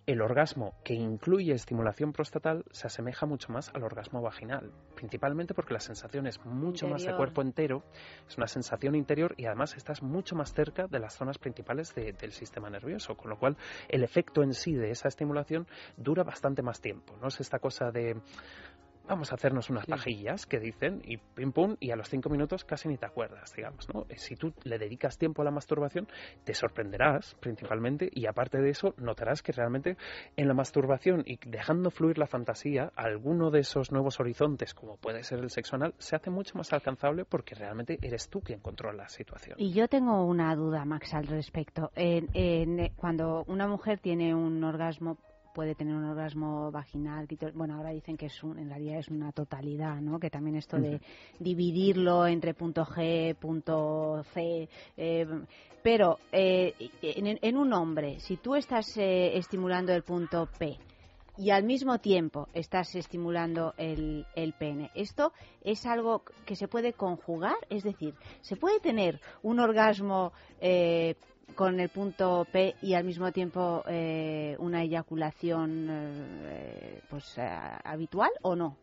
El 0.07 0.23
orgasmo 0.23 0.73
que 0.85 0.95
incluye 0.95 1.53
estimulación 1.53 2.13
prostatal 2.13 2.65
se 2.71 2.87
asemeja 2.87 3.27
mucho 3.27 3.53
más 3.53 3.73
al 3.75 3.83
orgasmo 3.83 4.23
vaginal, 4.23 4.71
principalmente 4.95 5.53
porque 5.53 5.75
la 5.75 5.81
sensación 5.81 6.29
es 6.29 6.39
mucho 6.45 6.87
más 6.87 7.05
de 7.05 7.17
cuerpo 7.17 7.43
entero, 7.43 7.83
es 8.29 8.37
una 8.39 8.47
sensación 8.47 8.95
interior 8.95 9.35
y 9.37 9.47
además 9.47 9.77
estás 9.77 10.03
mucho 10.05 10.37
más 10.37 10.53
cerca 10.55 10.87
de 10.87 11.01
las 11.01 11.17
zonas 11.17 11.39
principales 11.39 11.93
de- 11.97 12.13
del 12.13 12.31
sistema 12.31 12.71
nervioso, 12.71 13.17
con 13.17 13.31
lo 13.31 13.37
cual 13.37 13.57
el 13.89 14.05
efecto 14.05 14.45
en 14.45 14.55
sí 14.55 14.75
de 14.75 14.93
esa 14.93 15.09
estimulación 15.09 15.67
dura 15.97 16.23
bastante 16.23 16.63
más 16.63 16.81
tiempo. 16.81 17.17
No 17.21 17.27
es 17.27 17.41
esta 17.41 17.59
cosa 17.59 17.91
de 17.91 18.15
vamos 19.07 19.33
a 19.33 19.37
hacernos 19.37 19.71
unas 19.71 19.87
pajillas 19.87 20.47
que 20.47 20.59
dicen 20.59 21.01
y 21.05 21.19
pim 21.19 21.53
pum 21.53 21.77
y 21.81 21.91
a 21.91 21.97
los 21.97 22.09
cinco 22.09 22.29
minutos 22.29 22.65
casi 22.65 22.89
ni 22.89 22.97
te 22.99 23.07
acuerdas, 23.07 23.53
digamos, 23.55 23.87
¿no? 23.95 24.07
Eh, 24.09 24.17
Si 24.19 24.37
tú 24.37 24.53
le 24.65 24.79
dedicas 24.79 25.19
tiempo 25.19 25.43
a 25.43 25.45
la 25.45 25.51
masturbación, 25.51 26.09
te 26.45 26.55
sorprenderás 26.55 27.35
principalmente 27.41 28.11
y 28.13 28.27
aparte 28.27 28.59
de 28.61 28.71
eso 28.71 28.95
notarás 28.97 29.43
que 29.43 29.53
realmente 29.53 29.97
en 30.37 30.49
la 30.49 30.55
masturbación 30.55 31.23
y 31.27 31.39
dejando 31.47 31.91
fluir 31.91 32.19
la 32.19 32.27
fantasía, 32.27 32.93
alguno 32.97 33.51
de 33.51 33.61
esos 33.61 33.93
nuevos 33.93 34.19
horizontes, 34.21 34.75
como 34.75 34.97
puede 34.97 35.23
ser 35.23 35.39
el 35.41 35.51
sexo 35.51 35.77
anal, 35.77 35.95
se 35.99 36.17
hace 36.17 36.31
mucho 36.31 36.57
más 36.59 36.73
alcanzable 36.73 37.25
porque 37.25 37.55
realmente 37.55 37.99
eres 38.03 38.29
tú 38.29 38.41
quien 38.41 38.61
controla 38.61 39.05
la 39.05 39.09
situación. 39.09 39.57
Y 39.59 39.73
yo 39.73 39.89
tengo 39.89 40.25
una 40.25 40.55
duda, 40.57 40.85
Max, 40.85 41.15
al 41.15 41.27
respecto. 41.27 41.91
En- 41.95 42.29
en- 42.35 42.81
eh, 42.81 42.93
cuando 42.97 43.45
una 43.47 43.69
mujer 43.69 43.99
tiene 44.01 44.35
un 44.35 44.63
orgasmo, 44.65 45.19
puede 45.57 45.75
tener 45.75 45.95
un 45.95 46.05
orgasmo 46.05 46.71
vaginal, 46.71 47.27
bueno, 47.55 47.77
ahora 47.77 47.89
dicen 47.89 48.19
que 48.19 48.27
es 48.27 48.45
un, 48.45 48.59
en 48.59 48.69
realidad 48.69 48.99
es 48.99 49.09
una 49.09 49.33
totalidad, 49.33 50.03
¿no? 50.03 50.21
Que 50.21 50.29
también 50.29 50.57
esto 50.57 50.77
de 50.77 51.01
dividirlo 51.41 52.27
entre 52.27 52.53
punto 52.53 52.85
G, 52.85 53.35
punto 53.37 54.23
C, 54.35 54.69
eh, 54.99 55.27
pero 55.83 56.19
eh, 56.31 56.75
en, 57.01 57.39
en 57.41 57.57
un 57.57 57.73
hombre, 57.73 58.21
si 58.21 58.37
tú 58.37 58.55
estás 58.55 58.99
eh, 58.99 59.39
estimulando 59.39 59.95
el 59.95 60.03
punto 60.03 60.47
P, 60.59 60.77
y 61.39 61.51
al 61.51 61.65
mismo 61.65 61.99
tiempo 62.01 62.49
estás 62.53 62.95
estimulando 62.95 63.73
el, 63.77 64.27
el 64.35 64.53
pene. 64.55 64.91
¿Esto 64.95 65.33
es 65.63 65.85
algo 65.85 66.23
que 66.47 66.57
se 66.57 66.67
puede 66.67 66.95
conjugar? 66.95 67.57
Es 67.69 67.83
decir, 67.83 68.15
¿se 68.41 68.57
puede 68.57 68.81
tener 68.81 69.21
un 69.43 69.61
orgasmo 69.61 70.33
eh, 70.61 71.15
con 71.55 71.81
el 71.81 71.89
punto 71.89 72.47
P 72.51 72.75
y 72.83 72.95
al 72.95 73.05
mismo 73.05 73.33
tiempo 73.33 73.83
eh, 73.89 74.57
una 74.59 74.83
eyaculación 74.83 75.87
eh, 75.91 77.01
pues 77.09 77.39
eh, 77.39 77.49
habitual 77.85 78.31
o 78.43 78.57
no? 78.57 78.77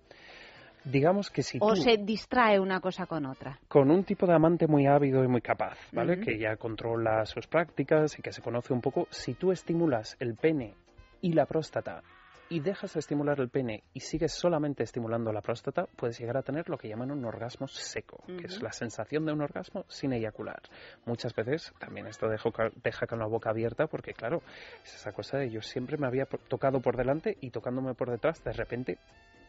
Digamos 0.86 1.30
que 1.30 1.44
si 1.44 1.60
¿O 1.62 1.74
tú... 1.74 1.82
se 1.82 1.98
distrae 1.98 2.60
una 2.60 2.82
cosa 2.82 3.06
con 3.06 3.26
otra? 3.26 3.58
con 3.70 3.90
un 3.90 4.04
tipo 4.04 4.26
de 4.28 4.34
amante 4.34 4.68
muy 4.68 4.86
ávido 4.86 5.24
y 5.24 5.28
muy 5.28 5.42
capaz, 5.42 5.78
¿vale? 5.94 6.20
Que 6.20 6.38
ya 6.38 6.58
controla 6.58 7.26
sus 7.26 7.48
prácticas 7.48 8.20
y 8.20 8.22
que 8.22 8.34
se 8.34 8.42
conoce 8.42 8.74
un 8.74 8.82
poco. 8.82 9.08
Si 9.10 9.34
tú 9.34 9.52
estimulas 9.52 10.18
el 10.20 10.36
pene 10.36 10.74
y 11.22 11.32
la 11.34 11.46
próstata 11.46 12.04
y 12.50 12.60
dejas 12.60 12.94
de 12.94 13.00
estimular 13.00 13.40
el 13.40 13.50
pene 13.50 13.84
y 13.94 14.02
sigues 14.02 14.34
solamente 14.34 14.84
estimulando 14.84 15.32
la 15.32 15.42
próstata, 15.42 15.88
puedes 15.96 16.20
llegar 16.20 16.38
a 16.38 16.44
tener 16.44 16.70
lo 16.70 16.78
que 16.78 16.88
llaman 16.88 17.10
un 17.12 17.26
orgasmo 17.26 17.68
seco, 17.68 18.24
que 18.38 18.46
es 18.46 18.62
la 18.62 18.72
sensación 18.72 19.26
de 19.26 19.34
un 19.34 19.42
orgasmo 19.42 19.86
sin 19.88 20.14
eyacular. 20.14 20.62
Muchas 21.06 21.34
veces 21.34 21.74
también 21.80 22.06
esto 22.08 22.28
dejo 22.28 22.52
deja 22.84 23.08
con 23.08 23.20
la 23.20 23.26
boca 23.26 23.50
abierta 23.50 23.88
porque, 23.88 24.14
claro, 24.14 24.42
es 24.84 24.94
esa 24.96 25.12
cosa 25.14 25.38
de 25.38 25.50
yo 25.50 25.62
siempre 25.62 25.98
me 25.98 26.06
había 26.06 26.26
tocado 26.26 26.80
por 26.80 26.96
delante 26.96 27.38
y 27.42 27.50
tocándome 27.50 27.96
por 27.96 28.12
detrás, 28.12 28.44
de 28.44 28.54
repente 28.54 28.98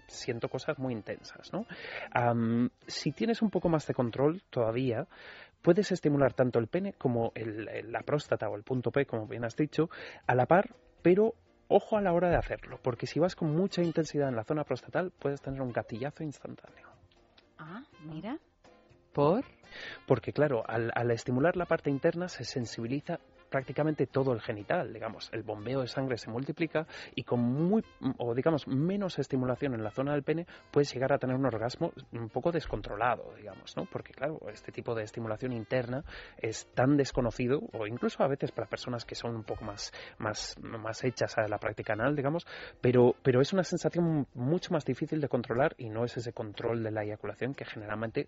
siento 0.06 0.48
cosas 0.48 0.78
muy 0.78 0.92
intensas, 0.92 1.50
¿no? 1.52 1.66
Si 2.86 3.12
tienes 3.12 3.42
un 3.42 3.50
poco 3.50 3.68
más 3.68 3.86
de 3.86 3.94
control 3.94 4.42
todavía, 4.50 5.06
puedes 5.62 5.90
estimular 5.92 6.32
tanto 6.34 6.58
el 6.58 6.68
pene 6.68 6.92
como 6.94 7.32
el- 7.34 7.90
la 7.90 8.00
próstata 8.00 8.48
o 8.48 8.56
el 8.56 8.62
punto 8.62 8.90
P, 8.90 9.06
como 9.06 9.26
bien 9.26 9.44
has 9.44 9.56
dicho, 9.56 9.88
a 10.26 10.34
la 10.34 10.46
par, 10.46 10.74
pero 11.02 11.34
ojo 11.68 11.96
a 11.96 12.00
la 12.00 12.12
hora 12.12 12.30
de 12.30 12.36
hacerlo, 12.36 12.78
porque 12.82 13.06
si 13.06 13.18
vas 13.18 13.36
con 13.36 13.54
mucha 13.54 13.82
intensidad 13.82 14.28
en 14.28 14.36
la 14.36 14.44
zona 14.44 14.64
prostatal, 14.64 15.10
puedes 15.10 15.40
tener 15.40 15.60
un 15.62 15.72
gatillazo 15.72 16.22
instantáneo. 16.22 16.88
Ah, 17.58 17.82
mira. 18.04 18.38
¿Por? 19.12 19.44
Porque 20.06 20.32
claro, 20.32 20.64
al, 20.66 20.92
al 20.94 21.10
estimular 21.10 21.56
la 21.56 21.66
parte 21.66 21.90
interna 21.90 22.28
se 22.28 22.44
sensibiliza 22.44 23.20
prácticamente 23.54 24.08
todo 24.08 24.32
el 24.32 24.40
genital, 24.40 24.92
digamos, 24.92 25.30
el 25.32 25.44
bombeo 25.44 25.82
de 25.82 25.86
sangre 25.86 26.18
se 26.18 26.28
multiplica 26.28 26.88
y 27.14 27.22
con 27.22 27.38
muy, 27.38 27.84
o 28.18 28.34
digamos, 28.34 28.66
menos 28.66 29.16
estimulación 29.20 29.74
en 29.74 29.84
la 29.84 29.92
zona 29.92 30.10
del 30.10 30.24
pene 30.24 30.44
puedes 30.72 30.92
llegar 30.92 31.12
a 31.12 31.18
tener 31.18 31.36
un 31.36 31.46
orgasmo 31.46 31.92
un 32.10 32.30
poco 32.30 32.50
descontrolado, 32.50 33.32
digamos, 33.36 33.76
¿no? 33.76 33.84
Porque 33.84 34.12
claro, 34.12 34.40
este 34.52 34.72
tipo 34.72 34.92
de 34.96 35.04
estimulación 35.04 35.52
interna 35.52 36.02
es 36.36 36.66
tan 36.74 36.96
desconocido, 36.96 37.60
o 37.72 37.86
incluso 37.86 38.24
a 38.24 38.26
veces 38.26 38.50
para 38.50 38.66
personas 38.66 39.04
que 39.04 39.14
son 39.14 39.36
un 39.36 39.44
poco 39.44 39.64
más, 39.64 39.92
más, 40.18 40.58
más 40.58 41.04
hechas 41.04 41.38
a 41.38 41.46
la 41.46 41.58
práctica 41.58 41.92
anal, 41.92 42.16
digamos, 42.16 42.48
pero, 42.80 43.14
pero 43.22 43.40
es 43.40 43.52
una 43.52 43.62
sensación 43.62 44.26
mucho 44.34 44.72
más 44.72 44.84
difícil 44.84 45.20
de 45.20 45.28
controlar 45.28 45.76
y 45.78 45.90
no 45.90 46.04
es 46.04 46.16
ese 46.16 46.32
control 46.32 46.82
de 46.82 46.90
la 46.90 47.04
eyaculación 47.04 47.54
que 47.54 47.66
generalmente 47.66 48.26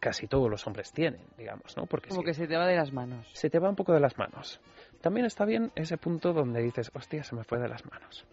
casi 0.00 0.26
todos 0.26 0.50
los 0.50 0.66
hombres 0.66 0.92
tienen, 0.92 1.20
digamos, 1.36 1.76
¿no? 1.76 1.86
Porque 1.86 2.08
Como 2.08 2.22
si 2.22 2.26
que 2.26 2.34
se 2.34 2.46
te 2.48 2.56
va 2.56 2.66
de 2.66 2.76
las 2.76 2.92
manos. 2.92 3.28
se 3.32 3.50
te 3.50 3.58
va 3.58 3.68
un 3.68 3.76
poco 3.76 3.92
de 3.92 4.00
las 4.00 4.16
manos. 4.18 4.60
También 5.00 5.26
está 5.26 5.44
bien 5.44 5.70
ese 5.76 5.96
punto 5.96 6.32
donde 6.32 6.62
dices, 6.62 6.90
hostia, 6.94 7.22
se 7.22 7.34
me 7.36 7.44
fue 7.44 7.58
de 7.58 7.68
las 7.68 7.84
manos. 7.86 8.26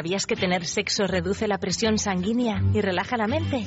¿Sabías 0.00 0.24
que 0.24 0.34
tener 0.34 0.64
sexo 0.64 1.06
reduce 1.06 1.46
la 1.46 1.58
presión 1.58 1.98
sanguínea 1.98 2.62
y 2.72 2.80
relaja 2.80 3.18
la 3.18 3.26
mente? 3.26 3.66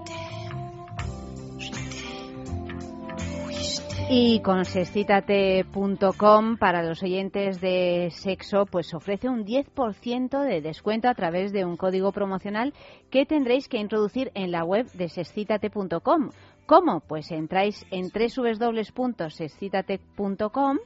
Y 4.13 4.41
con 4.41 4.65
sexcitate.com 4.65 6.57
para 6.57 6.83
los 6.83 7.01
oyentes 7.01 7.61
de 7.61 8.09
sexo, 8.11 8.65
pues 8.65 8.93
ofrece 8.93 9.29
un 9.29 9.45
10% 9.45 10.43
de 10.43 10.59
descuento 10.59 11.07
a 11.07 11.15
través 11.15 11.53
de 11.53 11.63
un 11.63 11.77
código 11.77 12.11
promocional 12.11 12.73
que 13.09 13.25
tendréis 13.25 13.69
que 13.69 13.77
introducir 13.77 14.29
en 14.35 14.51
la 14.51 14.65
web 14.65 14.91
de 14.91 15.07
sexcitate.com. 15.07 16.31
¿Cómo? 16.65 16.99
Pues 16.99 17.31
entráis 17.31 17.85
en 17.89 18.09
www.sexcitate.com 18.09 20.77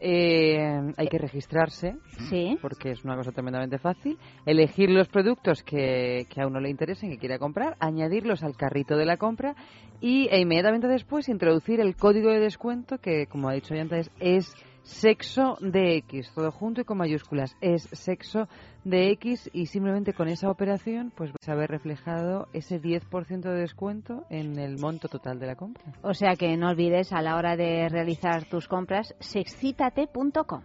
Eh, 0.00 0.92
hay 0.96 1.08
que 1.08 1.18
registrarse, 1.18 1.96
Sí. 2.28 2.58
porque 2.60 2.90
es 2.90 3.04
una 3.04 3.16
cosa 3.16 3.32
tremendamente 3.32 3.78
fácil. 3.78 4.18
Elegir 4.44 4.90
los 4.90 5.08
productos 5.08 5.62
que, 5.62 6.26
que 6.28 6.42
a 6.42 6.46
uno 6.46 6.60
le 6.60 6.68
interesen, 6.68 7.10
que 7.10 7.18
quiera 7.18 7.38
comprar, 7.38 7.76
añadirlos 7.80 8.42
al 8.42 8.56
carrito 8.56 8.96
de 8.96 9.06
la 9.06 9.16
compra 9.16 9.54
y 10.00 10.28
e 10.30 10.40
inmediatamente 10.40 10.86
después 10.86 11.28
introducir 11.28 11.80
el 11.80 11.96
código 11.96 12.30
de 12.30 12.40
descuento 12.40 12.98
que, 12.98 13.26
como 13.26 13.48
ha 13.48 13.54
dicho 13.54 13.74
ya 13.74 13.82
antes, 13.82 14.10
es 14.20 14.54
sexo 14.86 15.58
de 15.60 15.96
X, 15.96 16.30
todo 16.34 16.50
junto 16.50 16.80
y 16.80 16.84
con 16.84 16.98
mayúsculas. 16.98 17.56
Es 17.60 17.88
sexo 17.92 18.48
de 18.84 19.10
X 19.12 19.50
y 19.52 19.66
simplemente 19.66 20.14
con 20.14 20.28
esa 20.28 20.48
operación 20.48 21.12
pues 21.14 21.32
vais 21.32 21.48
a 21.48 21.54
ver 21.54 21.70
reflejado 21.70 22.48
ese 22.52 22.80
10% 22.80 23.40
de 23.40 23.60
descuento 23.60 24.24
en 24.30 24.58
el 24.58 24.78
monto 24.78 25.08
total 25.08 25.38
de 25.38 25.46
la 25.46 25.56
compra. 25.56 25.82
O 26.02 26.14
sea 26.14 26.36
que 26.36 26.56
no 26.56 26.70
olvides 26.70 27.12
a 27.12 27.20
la 27.20 27.36
hora 27.36 27.56
de 27.56 27.88
realizar 27.88 28.44
tus 28.48 28.68
compras 28.68 29.14
sexcitate.com. 29.18 30.62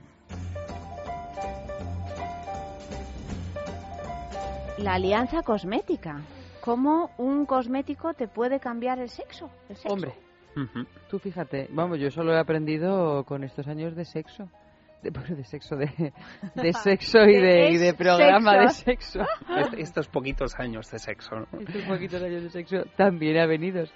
La 4.78 4.94
alianza 4.94 5.42
cosmética. 5.44 6.22
¿Cómo 6.62 7.10
un 7.18 7.46
cosmético 7.48 8.14
te 8.14 8.28
puede 8.28 8.60
cambiar 8.60 9.00
el 9.00 9.10
sexo? 9.10 9.50
El 9.68 9.76
sexo. 9.76 9.94
Hombre, 9.94 10.14
tú 11.10 11.20
fíjate, 11.20 11.68
vamos, 11.72 12.00
yo 12.00 12.10
solo 12.12 12.34
he 12.34 12.40
aprendido 12.40 13.24
con 13.26 13.44
estos 13.44 13.68
años 13.68 13.96
de 13.96 14.06
sexo. 14.06 14.50
De, 15.04 15.10
bueno, 15.10 15.36
de 15.36 15.44
sexo, 15.46 15.76
de, 15.76 16.14
de 16.56 16.74
sexo 16.84 17.18
y 17.24 17.36
de, 17.38 17.72
y 17.72 17.78
de 17.78 17.94
programa 17.96 18.58
de 18.60 18.70
sexo. 18.70 19.22
Est- 19.58 19.74
Estos 19.78 20.08
poquitos 20.08 20.54
años 20.60 20.92
de 20.92 21.00
sexo, 21.00 21.36
¿no? 21.40 21.60
Estos 21.60 21.82
poquitos 21.84 22.22
años 22.22 22.44
de 22.44 22.50
sexo 22.52 22.84
también 22.96 23.38
avenidos. 23.40 23.92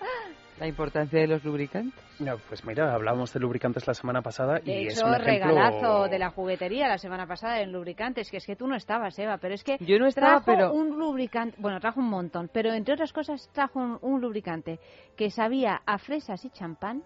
La 0.59 0.67
importancia 0.67 1.19
de 1.19 1.27
los 1.27 1.43
lubricantes. 1.43 2.01
No, 2.19 2.37
pues 2.47 2.63
mira, 2.65 2.93
hablamos 2.93 3.33
de 3.33 3.41
lubricantes 3.41 3.85
la 3.87 3.93
semana 3.93 4.21
pasada 4.21 4.59
De 4.59 4.83
y 4.83 4.87
es 4.87 4.93
hecho, 4.97 5.05
un 5.05 5.13
ejemplo... 5.15 5.33
regalazo 5.33 6.07
de 6.07 6.17
la 6.17 6.29
juguetería 6.29 6.87
la 6.87 6.97
semana 6.97 7.27
pasada 7.27 7.59
en 7.59 7.73
lubricantes, 7.73 8.31
que 8.31 8.37
es 8.37 8.45
que 8.45 8.55
tú 8.55 8.65
no 8.65 8.75
estabas, 8.75 9.19
Eva, 9.19 9.37
pero 9.37 9.53
es 9.53 9.63
que 9.65 9.77
Yo 9.81 9.99
no 9.99 10.07
estaba, 10.07 10.41
trajo 10.41 10.45
pero- 10.45 10.73
un 10.73 10.97
lubricante, 10.97 11.57
bueno, 11.59 11.79
trajo 11.81 11.99
un 11.99 12.07
montón, 12.09 12.49
pero 12.53 12.71
entre 12.73 12.93
otras 12.93 13.11
cosas 13.11 13.49
trajo 13.51 13.79
un, 13.79 13.97
un 14.01 14.21
lubricante 14.21 14.79
que 15.17 15.29
sabía 15.29 15.81
a 15.85 15.97
fresas 15.97 16.45
y 16.45 16.49
champán, 16.51 17.03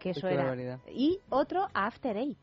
que 0.00 0.10
eso 0.10 0.26
Qué 0.26 0.34
era, 0.34 0.42
barbaridad. 0.42 0.78
y 0.92 1.20
otro 1.28 1.68
a 1.72 1.86
After 1.86 2.16
Eight. 2.16 2.38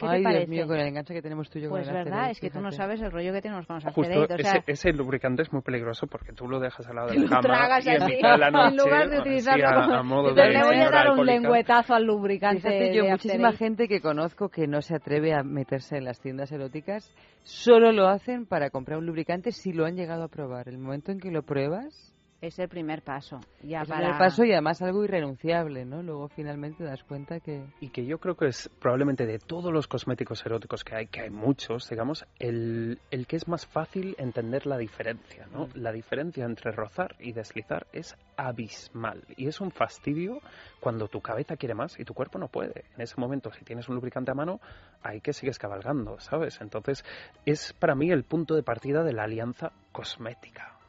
¿Qué 0.00 0.06
Ay, 0.08 0.18
te 0.18 0.24
parece? 0.24 0.46
Dios 0.46 0.48
mío, 0.48 0.66
con 0.66 0.76
el 0.78 0.86
enganche 0.88 1.14
que 1.14 1.22
tenemos 1.22 1.50
tú 1.50 1.58
y 1.58 1.62
yo 1.62 1.68
Pues 1.68 1.86
con 1.86 1.96
el 1.96 2.04
verdad, 2.04 2.30
es 2.30 2.40
que 2.40 2.50
tú 2.50 2.60
no 2.60 2.70
sabes 2.72 3.00
el 3.02 3.10
rollo 3.12 3.32
que 3.32 3.42
tenemos 3.42 3.66
con 3.66 3.76
los 3.76 3.84
o 3.86 4.02
sea, 4.04 4.24
ese, 4.36 4.62
ese 4.66 4.92
lubricante 4.92 5.42
es 5.42 5.52
muy 5.52 5.62
peligroso 5.62 6.06
porque 6.06 6.32
tú 6.32 6.48
lo 6.48 6.58
dejas 6.58 6.86
al 6.88 6.96
lado 6.96 7.08
de 7.08 7.16
la 7.16 7.22
lo 7.24 7.28
cama 7.28 7.40
tragas 7.42 7.86
y 7.86 7.90
en 7.90 8.02
así, 8.02 8.14
de 8.16 8.22
la 8.22 8.46
en 8.46 8.52
noche, 8.52 8.76
lugar 8.76 9.08
de 9.10 9.16
así 9.16 9.20
utilizarlo 9.20 9.66
a- 9.68 9.72
como... 9.84 9.94
a 9.94 10.02
modo 10.02 10.34
de 10.34 10.48
le 10.48 10.64
voy 10.64 10.76
a 10.76 10.90
dar 10.90 11.10
un 11.10 11.26
lengüetazo 11.26 11.94
al 11.94 12.04
lubricante 12.04 12.60
Fíjate, 12.62 12.94
yo 12.96 13.04
muchísima 13.04 13.52
gente 13.52 13.88
que 13.88 14.00
conozco 14.00 14.48
que 14.48 14.66
no 14.66 14.80
se 14.80 14.94
atreve 14.96 15.34
a 15.34 15.42
meterse 15.42 15.96
en 15.98 16.04
las 16.04 16.20
tiendas 16.20 16.50
eróticas, 16.52 17.12
solo 17.42 17.92
lo 17.92 18.08
hacen 18.08 18.46
para 18.46 18.70
comprar 18.70 18.98
un 18.98 19.06
lubricante 19.06 19.52
si 19.52 19.72
lo 19.72 19.84
han 19.84 19.96
llegado 19.96 20.24
a 20.24 20.28
probar. 20.28 20.68
El 20.68 20.78
momento 20.78 21.12
en 21.12 21.20
que 21.20 21.30
lo 21.30 21.42
pruebas, 21.42 22.14
Es 22.40 22.58
el 22.58 22.68
primer 22.68 23.02
paso. 23.02 23.40
Ya 23.62 23.82
es 23.82 23.88
el 23.88 23.94
para... 23.94 24.00
primer 24.00 24.18
paso 24.18 24.44
y 24.44 24.52
además 24.52 24.80
algo 24.80 25.04
irrenunciable, 25.04 25.84
¿no? 25.84 26.02
Luego 26.02 26.28
finalmente 26.28 26.78
te 26.78 26.84
das 26.84 27.04
cuenta 27.04 27.40
que... 27.40 27.66
Y 27.80 27.90
que 27.90 28.06
yo 28.06 28.18
creo 28.18 28.34
que 28.34 28.46
es 28.46 28.70
probablemente 28.80 29.26
de 29.26 29.38
todos 29.38 29.70
los 29.72 29.86
cosméticos 29.86 30.44
eróticos 30.46 30.82
que 30.82 30.94
hay, 30.94 31.06
que 31.08 31.20
hay 31.20 31.30
muchos, 31.30 31.88
digamos, 31.90 32.24
el, 32.38 32.98
el 33.10 33.26
que 33.26 33.36
es 33.36 33.46
más 33.46 33.66
fácil 33.66 34.14
entender 34.18 34.66
la 34.66 34.78
diferencia, 34.78 35.46
¿no? 35.52 35.68
La 35.74 35.92
diferencia 35.92 36.46
entre 36.46 36.72
rozar 36.72 37.14
y 37.18 37.32
deslizar 37.32 37.86
es 37.92 38.16
abismal. 38.36 39.22
Y 39.36 39.46
es 39.46 39.60
un 39.60 39.70
fastidio 39.70 40.40
cuando 40.80 41.08
tu 41.08 41.20
cabeza 41.20 41.56
quiere 41.56 41.74
más 41.74 42.00
y 42.00 42.04
tu 42.04 42.14
cuerpo 42.14 42.38
no 42.38 42.48
puede. 42.48 42.84
En 42.94 43.02
ese 43.02 43.20
momento, 43.20 43.52
si 43.52 43.64
tienes 43.66 43.88
un 43.90 43.96
lubricante 43.96 44.30
a 44.30 44.34
mano, 44.34 44.60
ahí 45.02 45.20
que 45.20 45.34
sigues 45.34 45.58
cabalgando, 45.58 46.18
¿sabes? 46.20 46.60
Entonces, 46.62 47.04
es 47.44 47.74
para 47.74 47.94
mí 47.94 48.10
el 48.10 48.24
punto 48.24 48.54
de 48.54 48.62
partida 48.62 49.04
de 49.04 49.12
la 49.12 49.24
alianza 49.24 49.72
cosmética. 49.92 50.79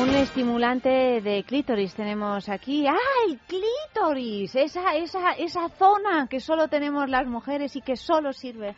Un 0.00 0.10
estimulante 0.14 1.20
de 1.22 1.42
clítoris 1.44 1.94
tenemos 1.94 2.48
aquí. 2.48 2.86
¡Ah, 2.86 2.96
el 3.28 3.38
clítoris! 3.40 4.54
Esa, 4.54 4.94
esa, 4.94 5.32
esa 5.32 5.68
zona 5.70 6.26
que 6.28 6.38
solo 6.40 6.68
tenemos 6.68 7.08
las 7.08 7.26
mujeres 7.26 7.74
y 7.76 7.80
que 7.80 7.96
solo 7.96 8.32
sirve 8.32 8.74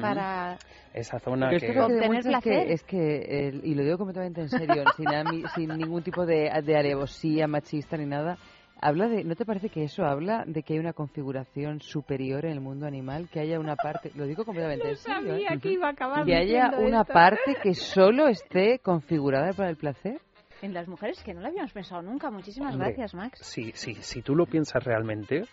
para... 0.00 0.56
Esa 0.94 1.18
zona 1.18 1.48
Pero 1.50 1.72
que... 1.72 1.80
Obtener 1.80 2.18
es 2.20 2.26
placer. 2.26 2.66
que, 2.66 2.72
es 2.72 2.82
que 2.84 3.60
y 3.62 3.74
lo 3.74 3.82
digo 3.82 3.98
completamente 3.98 4.40
en 4.42 4.48
serio, 4.48 4.84
sin, 4.96 5.06
ami- 5.06 5.46
sin 5.54 5.68
ningún 5.76 6.02
tipo 6.02 6.24
de, 6.24 6.50
de 6.64 6.76
alevosía 6.76 7.46
machista 7.46 7.96
ni 7.96 8.06
nada, 8.06 8.36
habla 8.80 9.08
de, 9.08 9.24
¿no 9.24 9.34
te 9.36 9.44
parece 9.44 9.68
que 9.68 9.84
eso 9.84 10.04
habla 10.04 10.44
de 10.46 10.62
que 10.62 10.74
hay 10.74 10.78
una 10.78 10.92
configuración 10.94 11.80
superior 11.80 12.44
en 12.46 12.52
el 12.52 12.60
mundo 12.60 12.86
animal? 12.86 13.28
Que 13.30 13.40
haya 13.40 13.58
una 13.60 13.76
parte, 13.76 14.10
lo 14.16 14.26
digo 14.26 14.44
completamente 14.44 14.88
en 14.90 14.96
serio, 14.96 15.34
¿eh? 15.34 15.58
Que 15.60 15.72
iba 15.72 15.88
a 15.88 15.90
acabar 15.90 16.24
que 16.24 16.34
haya 16.34 16.72
una 16.78 17.02
esto. 17.02 17.12
parte 17.12 17.56
que 17.62 17.74
solo 17.74 18.28
esté 18.28 18.78
configurada 18.78 19.52
para 19.52 19.68
el 19.70 19.76
placer. 19.76 20.20
En 20.62 20.72
las 20.72 20.86
mujeres 20.86 21.22
que 21.24 21.34
no 21.34 21.40
lo 21.40 21.48
habíamos 21.48 21.72
pensado 21.72 22.02
nunca. 22.02 22.30
Muchísimas 22.30 22.74
Hombre, 22.74 22.90
gracias, 22.90 23.14
Max. 23.14 23.40
Sí, 23.42 23.72
sí, 23.74 23.96
si 23.96 24.22
tú 24.22 24.36
lo 24.36 24.46
piensas 24.46 24.82
realmente, 24.82 25.44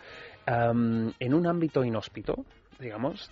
en 0.45 1.34
un 1.34 1.47
ámbito 1.47 1.84
inhóspito, 1.84 2.45
digamos, 2.80 3.30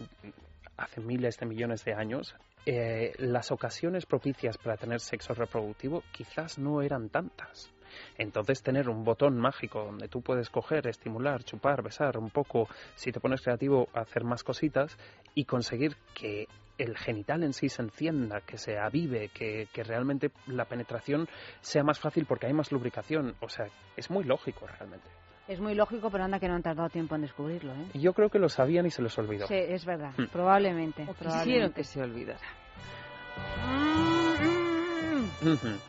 hace 0.76 1.02
miles 1.02 1.38
de 1.38 1.46
millones 1.46 1.86
de 1.86 1.94
años, 1.94 2.36
eh, 2.66 3.14
las 3.20 3.52
ocasiones 3.52 4.06
propicias 4.08 4.58
para 4.58 4.76
tener 4.76 5.00
sexo 5.00 5.34
reproductivo 5.36 6.04
quizás 6.12 6.58
no 6.58 6.82
eran 6.82 7.10
tantas. 7.10 7.72
Entonces 8.18 8.62
tener 8.64 8.90
un 8.90 9.04
botón 9.04 9.38
mágico 9.38 9.86
donde 9.86 10.08
tú 10.08 10.22
puedes 10.22 10.50
coger, 10.50 10.88
estimular, 10.88 11.44
chupar, 11.44 11.84
besar 11.84 12.18
un 12.18 12.30
poco, 12.30 12.68
si 12.96 13.12
te 13.12 13.20
pones 13.20 13.42
creativo, 13.42 13.88
hacer 13.94 14.24
más 14.24 14.44
cositas 14.44 14.98
y 15.34 15.46
conseguir 15.46 15.96
que 16.14 16.48
el 16.78 16.98
genital 16.98 17.44
en 17.44 17.54
sí 17.54 17.70
se 17.70 17.82
encienda, 17.82 18.42
que 18.42 18.58
se 18.58 18.78
avive, 18.78 19.30
que, 19.30 19.68
que 19.74 19.84
realmente 19.84 20.32
la 20.48 20.66
penetración 20.66 21.28
sea 21.62 21.84
más 21.84 22.00
fácil 22.00 22.26
porque 22.26 22.48
hay 22.48 22.54
más 22.54 22.72
lubricación. 22.72 23.36
O 23.42 23.50
sea, 23.50 23.68
es 23.96 24.10
muy 24.10 24.24
lógico 24.24 24.68
realmente. 24.68 25.08
Es 25.48 25.62
muy 25.62 25.76
lógico, 25.76 26.10
pero 26.12 26.26
anda 26.26 26.40
que 26.40 26.48
no 26.50 26.56
han 26.56 26.62
tardado 26.62 26.90
tiempo 26.90 27.16
en 27.16 27.22
descubrirlo, 27.22 27.72
¿eh? 27.72 27.86
Y 27.94 28.02
yo 28.02 28.12
creo 28.14 28.30
que 28.30 28.38
lo 28.38 28.50
sabían 28.50 28.86
y 28.86 28.92
se 28.92 29.02
les 29.02 29.18
olvidó. 29.18 29.48
Sí, 29.48 29.56
es 29.56 29.86
verdad. 29.86 30.12
Hmm. 30.18 30.26
Probablemente. 30.26 31.04
Quisieron 31.04 31.16
probablemente. 31.16 31.76
que 31.76 31.84
se 31.86 32.02
olvidara. 32.02 32.40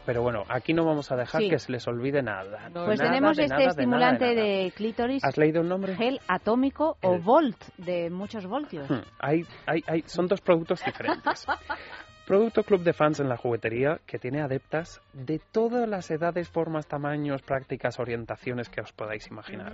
Pero 0.06 0.22
bueno, 0.22 0.44
aquí 0.48 0.72
no 0.74 0.84
vamos 0.84 1.10
a 1.12 1.16
dejar 1.16 1.42
Sí. 1.42 1.48
que 1.50 1.58
se 1.58 1.72
les 1.72 1.86
olvide 1.88 2.22
nada. 2.22 2.70
Pues 2.72 2.98
Nada 2.98 3.10
tenemos 3.10 3.36
de 3.36 3.42
este 3.44 3.54
nada, 3.54 3.64
de 3.64 3.70
estimulante 3.70 4.24
nada, 4.34 4.34
de, 4.34 4.42
de 4.64 4.72
clítoris, 4.76 5.24
¿Has 5.24 5.36
leído 5.36 5.60
el 5.62 5.68
nombre? 5.68 5.96
gel 5.96 6.20
atómico 6.28 6.96
o 7.02 7.14
El- 7.14 7.20
volt, 7.20 7.62
de 7.76 8.10
muchos 8.10 8.46
voltios. 8.46 8.88
Hmm. 8.90 9.00
Hay, 9.18 9.42
hay, 9.66 9.82
hay, 9.86 10.02
son 10.06 10.26
dos 10.28 10.40
productos 10.40 10.82
diferentes. 10.84 11.46
Producto 12.28 12.62
Club 12.62 12.82
de 12.82 12.92
Fans 12.92 13.20
en 13.20 13.28
la 13.30 13.38
juguetería 13.38 14.00
que 14.06 14.18
tiene 14.18 14.42
adeptas 14.42 15.00
de 15.14 15.40
todas 15.50 15.88
las 15.88 16.10
edades, 16.10 16.46
formas, 16.50 16.86
tamaños, 16.86 17.40
prácticas, 17.40 17.98
orientaciones 17.98 18.68
que 18.68 18.82
os 18.82 18.92
podáis 18.92 19.26
imaginar. 19.28 19.72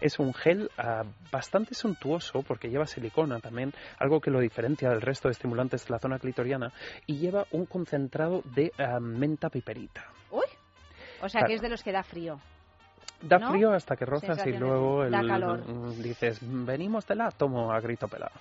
Es 0.00 0.18
un 0.18 0.34
gel 0.34 0.68
ah, 0.78 1.04
bastante 1.30 1.76
suntuoso 1.76 2.42
porque 2.42 2.68
lleva 2.70 2.86
silicona 2.86 3.38
también, 3.38 3.72
algo 4.00 4.20
que 4.20 4.32
lo 4.32 4.40
diferencia 4.40 4.90
del 4.90 5.00
resto 5.00 5.28
de 5.28 5.32
estimulantes 5.32 5.86
de 5.86 5.92
la 5.92 6.00
zona 6.00 6.18
clitoriana, 6.18 6.72
y 7.06 7.18
lleva 7.18 7.46
un 7.52 7.66
concentrado 7.66 8.42
de 8.56 8.72
ah, 8.80 8.98
menta 8.98 9.48
piperita. 9.48 10.04
Uy. 10.32 10.42
O 11.22 11.28
sea 11.28 11.42
Claro. 11.42 11.46
que 11.46 11.54
es 11.54 11.62
de 11.62 11.68
los 11.68 11.84
que 11.84 11.92
da 11.92 12.02
frío. 12.02 12.40
Da 13.20 13.38
¿No? 13.38 13.50
frío 13.52 13.70
hasta 13.72 13.94
que 13.94 14.04
rozas 14.04 14.44
y 14.44 14.50
de- 14.50 14.58
luego 14.58 15.04
el- 15.04 15.12
calor. 15.12 15.60
mm, 15.68 16.02
dices, 16.02 16.40
venimos 16.42 17.06
del 17.06 17.20
átomo 17.20 17.70
a 17.72 17.78
grito 17.78 18.08
pelado. 18.08 18.34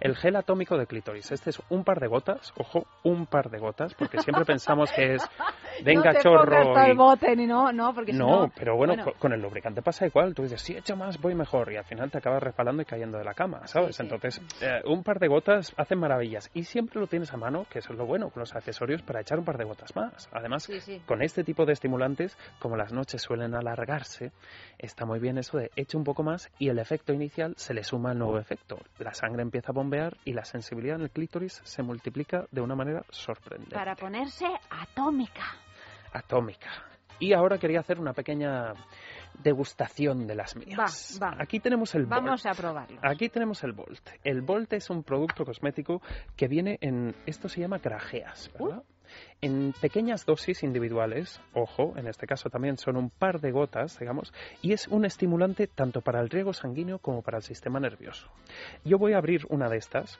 El 0.00 0.16
gel 0.16 0.36
atómico 0.36 0.76
de 0.76 0.86
clítoris. 0.86 1.30
Este 1.32 1.50
es 1.50 1.60
un 1.70 1.84
par 1.84 2.00
de 2.00 2.06
gotas, 2.06 2.52
ojo, 2.56 2.86
un 3.02 3.26
par 3.26 3.50
de 3.50 3.58
gotas, 3.58 3.94
porque 3.94 4.18
siempre 4.20 4.44
pensamos 4.44 4.92
que 4.92 5.14
es 5.14 5.22
venga 5.84 6.12
no 6.12 6.20
chorro. 6.20 6.86
y- 6.86 6.90
el 6.90 6.96
bote 6.96 7.34
ni 7.36 7.46
no, 7.46 7.72
no, 7.72 7.92
porque 7.94 8.12
no, 8.12 8.42
no... 8.46 8.52
pero 8.56 8.76
bueno, 8.76 9.02
co- 9.04 9.14
con 9.18 9.32
el 9.32 9.40
lubricante 9.40 9.82
pasa 9.82 10.06
igual. 10.06 10.34
Tú 10.34 10.42
dices, 10.42 10.60
si 10.62 10.76
echo 10.76 10.96
más, 10.96 11.20
voy 11.20 11.34
mejor. 11.34 11.72
Y 11.72 11.76
al 11.76 11.84
final 11.84 12.10
te 12.10 12.18
acabas 12.18 12.42
resbalando 12.42 12.82
y 12.82 12.84
cayendo 12.84 13.18
de 13.18 13.24
la 13.24 13.34
cama, 13.34 13.66
¿sabes? 13.66 13.96
Sí, 13.96 14.02
sí. 14.02 14.02
Entonces, 14.02 14.40
eh, 14.60 14.82
un 14.86 15.02
par 15.02 15.18
de 15.18 15.26
gotas 15.28 15.74
hacen 15.76 15.98
maravillas. 15.98 16.48
Y 16.54 16.62
siempre 16.64 17.00
lo 17.00 17.08
tienes 17.08 17.32
a 17.32 17.36
mano, 17.36 17.66
que 17.68 17.80
eso 17.80 17.92
es 17.92 17.98
lo 17.98 18.06
bueno, 18.06 18.30
con 18.30 18.40
los 18.40 18.54
accesorios 18.54 19.02
para 19.02 19.20
echar 19.20 19.38
un 19.38 19.44
par 19.44 19.58
de 19.58 19.64
gotas 19.64 19.94
más. 19.96 20.28
Además, 20.32 20.62
sí. 20.64 21.02
con 21.06 21.22
este 21.22 21.42
tipo 21.42 21.66
de 21.66 21.72
estimulantes, 21.72 22.36
como 22.60 22.76
las 22.76 22.92
noches 22.92 23.20
suelen 23.20 23.54
alargarse, 23.54 24.30
está 24.78 25.04
muy 25.04 25.18
bien 25.18 25.38
eso 25.38 25.58
de 25.58 25.70
echo 25.74 25.98
un 25.98 26.04
poco 26.04 26.22
más 26.22 26.50
y 26.58 26.68
el 26.68 26.78
efecto 26.78 27.12
inicial 27.12 27.54
se 27.56 27.74
le 27.74 27.82
suma 27.82 28.12
al 28.12 28.18
nuevo 28.18 28.38
efecto. 28.38 28.78
La 29.00 29.12
sangre 29.12 29.42
empieza 29.42 29.72
a 29.72 29.74
bombear 29.74 29.87
y 30.24 30.32
la 30.32 30.44
sensibilidad 30.44 30.96
en 30.96 31.02
el 31.02 31.10
clítoris 31.10 31.60
se 31.64 31.82
multiplica 31.82 32.46
de 32.50 32.60
una 32.60 32.74
manera 32.74 33.02
sorprendente 33.10 33.74
Para 33.74 33.94
ponerse 33.96 34.46
atómica. 34.70 35.44
atómica. 36.12 36.70
Y 37.20 37.32
ahora 37.32 37.58
quería 37.58 37.80
hacer 37.80 37.98
una 37.98 38.12
pequeña 38.12 38.74
degustación 39.42 40.26
de 40.26 40.34
las 40.34 40.54
mías. 40.56 41.18
Va, 41.20 41.30
va. 41.30 41.36
Aquí 41.42 41.58
tenemos 41.60 41.94
el 41.94 42.06
Vamos 42.06 42.42
Volt. 42.44 42.46
a 42.46 42.60
probarlo. 42.60 43.00
Aquí 43.02 43.28
tenemos 43.28 43.62
el 43.64 43.72
Volt. 43.72 44.08
El 44.22 44.42
Volt 44.42 44.72
es 44.72 44.88
un 44.90 45.02
producto 45.02 45.44
cosmético 45.44 46.00
que 46.36 46.46
viene 46.48 46.78
en, 46.80 47.14
esto 47.26 47.48
se 47.48 47.60
llama 47.60 47.78
grajeas, 47.78 48.50
¿verdad? 48.58 48.82
En 49.40 49.72
pequeñas 49.80 50.26
dosis 50.26 50.62
individuales, 50.62 51.40
ojo, 51.54 51.94
en 51.96 52.08
este 52.08 52.26
caso 52.26 52.50
también 52.50 52.76
son 52.76 52.96
un 52.96 53.10
par 53.10 53.40
de 53.40 53.52
gotas, 53.52 53.98
digamos, 53.98 54.32
y 54.62 54.72
es 54.72 54.88
un 54.88 55.04
estimulante 55.04 55.66
tanto 55.66 56.00
para 56.00 56.20
el 56.20 56.30
riego 56.30 56.52
sanguíneo 56.52 56.98
como 56.98 57.22
para 57.22 57.38
el 57.38 57.42
sistema 57.42 57.80
nervioso. 57.80 58.28
Yo 58.84 58.98
voy 58.98 59.12
a 59.12 59.18
abrir 59.18 59.46
una 59.48 59.68
de 59.68 59.78
estas. 59.78 60.18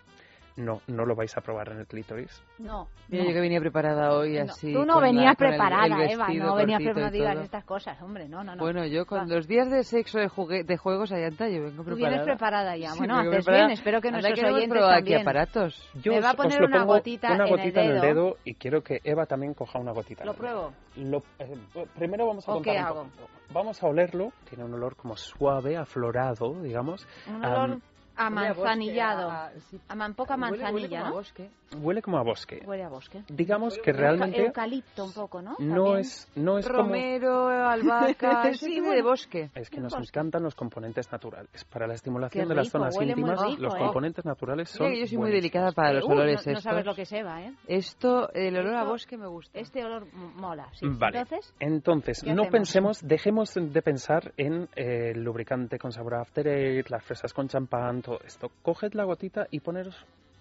No, 0.59 0.81
no 0.89 1.07
lo 1.07 1.15
vais 1.15 1.37
a 1.37 1.41
probar 1.41 1.69
en 1.71 1.79
el 1.79 1.87
clítoris. 1.87 2.43
No, 2.59 2.89
Mira, 3.07 3.23
no. 3.23 3.29
yo 3.31 3.35
que 3.37 3.41
venía 3.41 3.61
preparada 3.61 4.13
hoy 4.13 4.35
No, 4.39 4.43
así. 4.51 4.73
Tú 4.73 4.85
no 4.85 4.95
con 4.95 5.03
la- 5.05 5.09
venías 5.09 5.37
con 5.37 5.47
el- 5.47 5.53
preparada, 5.53 5.87
el 6.05 6.11
Eva, 6.11 6.29
no 6.35 6.55
venías 6.57 6.83
preparada, 6.83 7.11
digas 7.13 7.35
todo. 7.35 7.45
estas 7.45 7.65
cosas, 7.65 8.03
hombre, 8.03 8.29
no, 8.29 8.43
no, 8.43 8.57
no. 8.57 8.61
Bueno, 8.63 8.85
yo 8.85 9.03
Va. 9.03 9.07
con 9.07 9.29
los 9.29 9.47
días 9.47 9.71
de 9.71 9.85
sexo, 9.85 10.19
de, 10.19 10.27
jugue- 10.29 10.65
de 10.65 10.77
juegos, 10.77 11.13
Ayanta, 11.13 11.49
yo 11.49 11.63
vengo 11.63 11.77
Tú 11.77 11.85
preparada. 11.85 12.09
vienes 12.09 12.25
preparada 12.27 12.77
ya. 12.77 12.91
Sí, 12.91 12.99
bueno, 12.99 13.19
haces 13.19 13.31
preparada. 13.37 13.65
bien, 13.67 13.71
espero 13.79 14.01
que 14.01 14.11
nuestros 14.11 14.37
no 14.41 14.47
hemos 14.49 14.57
oyentes 14.57 14.77
probado 14.79 14.93
aquí 14.95 15.01
también. 15.05 15.21
aparatos. 15.21 15.91
Yo 16.03 16.13
Me 16.13 16.19
os- 16.19 16.25
va 16.25 16.31
a 16.31 16.35
poner 16.35 16.61
lo 16.61 16.67
una 16.67 16.79
pongo 16.81 16.93
gotita 16.95 17.27
una 17.29 17.37
en 17.37 17.41
el 17.43 17.49
gotita 17.57 17.81
en 17.83 17.87
el 17.91 18.01
dedo. 18.01 18.03
dedo 18.15 18.37
y 18.45 18.55
quiero 18.57 18.83
que 18.83 19.01
Eva 19.05 19.27
también 19.27 19.55
coja 19.55 19.79
una 19.79 19.93
gotita. 19.93 20.25
Lo 20.25 20.33
dedo. 20.33 20.39
pruebo. 20.41 20.73
Lo- 20.97 21.23
eh, 21.39 21.57
primero 21.97 22.27
vamos 22.27 22.49
a 22.49 22.51
¿O 22.51 22.55
contar 22.57 22.73
qué 22.75 22.79
hago? 22.81 23.07
Vamos 23.53 23.81
a 23.83 23.87
olerlo. 23.87 24.33
Tiene 24.49 24.65
un 24.65 24.75
olor 24.75 24.97
como 24.97 25.17
suave, 25.17 25.77
aflorado, 25.77 26.61
digamos. 26.63 27.07
Un 27.29 27.45
olor 27.45 27.79
a 28.19 28.29
Huele 28.31 29.61
sí. 29.71 29.81
A 29.89 29.95
man, 29.95 30.15
poca 30.15 30.35
Huele- 30.37 30.51
huele 30.51 30.63
manzanilla, 30.63 30.99
como 30.99 31.05
a 31.05 31.09
¿no? 31.11 31.15
bosque. 31.15 31.51
huele 31.81 32.03
como 32.03 32.19
a 32.19 32.23
bosque. 32.23 32.63
Huele 32.67 32.83
a 32.85 32.89
bosque. 32.89 33.23
Digamos 33.29 33.79
que 33.79 33.93
realmente 33.93 34.45
Eucalipto 34.47 35.05
un 35.05 35.13
poco, 35.13 35.41
¿no? 35.41 35.55
no 35.59 35.85
También. 35.85 35.99
es, 36.01 36.29
no 36.35 36.59
es 36.59 36.67
como... 36.67 36.79
Romero, 36.83 37.49
albahaca, 37.49 38.53
Sí, 38.55 38.75
sí, 38.75 38.81
de 38.81 39.03
bosque. 39.03 39.51
Es 39.55 39.71
que 39.71 39.81
nos 39.81 39.93
bosque. 39.93 40.07
encantan 40.09 40.43
los 40.43 40.55
componentes 40.55 41.11
naturales. 41.13 41.65
Para 41.67 41.87
la 41.87 41.95
estimulación 41.95 42.49
de 42.49 42.55
las 42.55 42.69
zonas 42.71 42.97
huele 42.97 43.13
íntimas, 43.13 43.41
rico, 43.43 43.63
los 43.63 43.75
¿eh? 43.75 43.79
componentes 43.79 44.25
naturales 44.25 44.69
son 44.71 44.91
que 44.91 45.01
yo 45.01 45.07
soy 45.07 45.19
muy 45.19 45.31
delicada 45.31 45.73
para 45.73 45.93
los 45.93 46.07
no- 46.09 46.15
olores 46.15 46.45
no, 46.47 46.53
estos. 46.53 46.65
sabes 46.65 46.85
lo 46.85 46.95
que 46.95 47.03
es 47.03 47.13
Eva, 47.13 47.43
¿eh? 47.43 47.53
Esto, 47.67 48.33
el 48.33 48.57
olor 48.57 48.75
a 48.75 48.85
bosque 48.85 49.17
me 49.17 49.27
gusta. 49.29 49.59
Este 49.59 49.85
olor 49.85 50.07
mola, 50.13 50.69
sí. 50.73 50.87
Vale. 50.89 51.19
Entonces, 51.21 51.55
Entonces, 51.61 52.23
¿Qué 52.23 52.27
no 52.35 52.43
hacemos? 52.43 52.51
pensemos, 52.51 53.01
dejemos 53.07 53.55
de 53.55 53.83
pensar 53.83 54.33
en 54.37 54.69
eh, 54.75 55.13
el 55.15 55.23
lubricante 55.23 55.79
con 55.79 55.93
sabor 55.93 56.15
a 56.15 56.21
After 56.23 56.47
Eight, 56.49 56.89
las 56.89 57.05
fresas 57.05 57.33
con 57.33 57.49
champán, 57.49 58.03
todo 58.09 58.21
esto. 58.25 58.51
Coged 58.63 58.95
la 58.95 59.05
gotita 59.05 59.47
y 59.51 59.61
poneros 59.61 59.95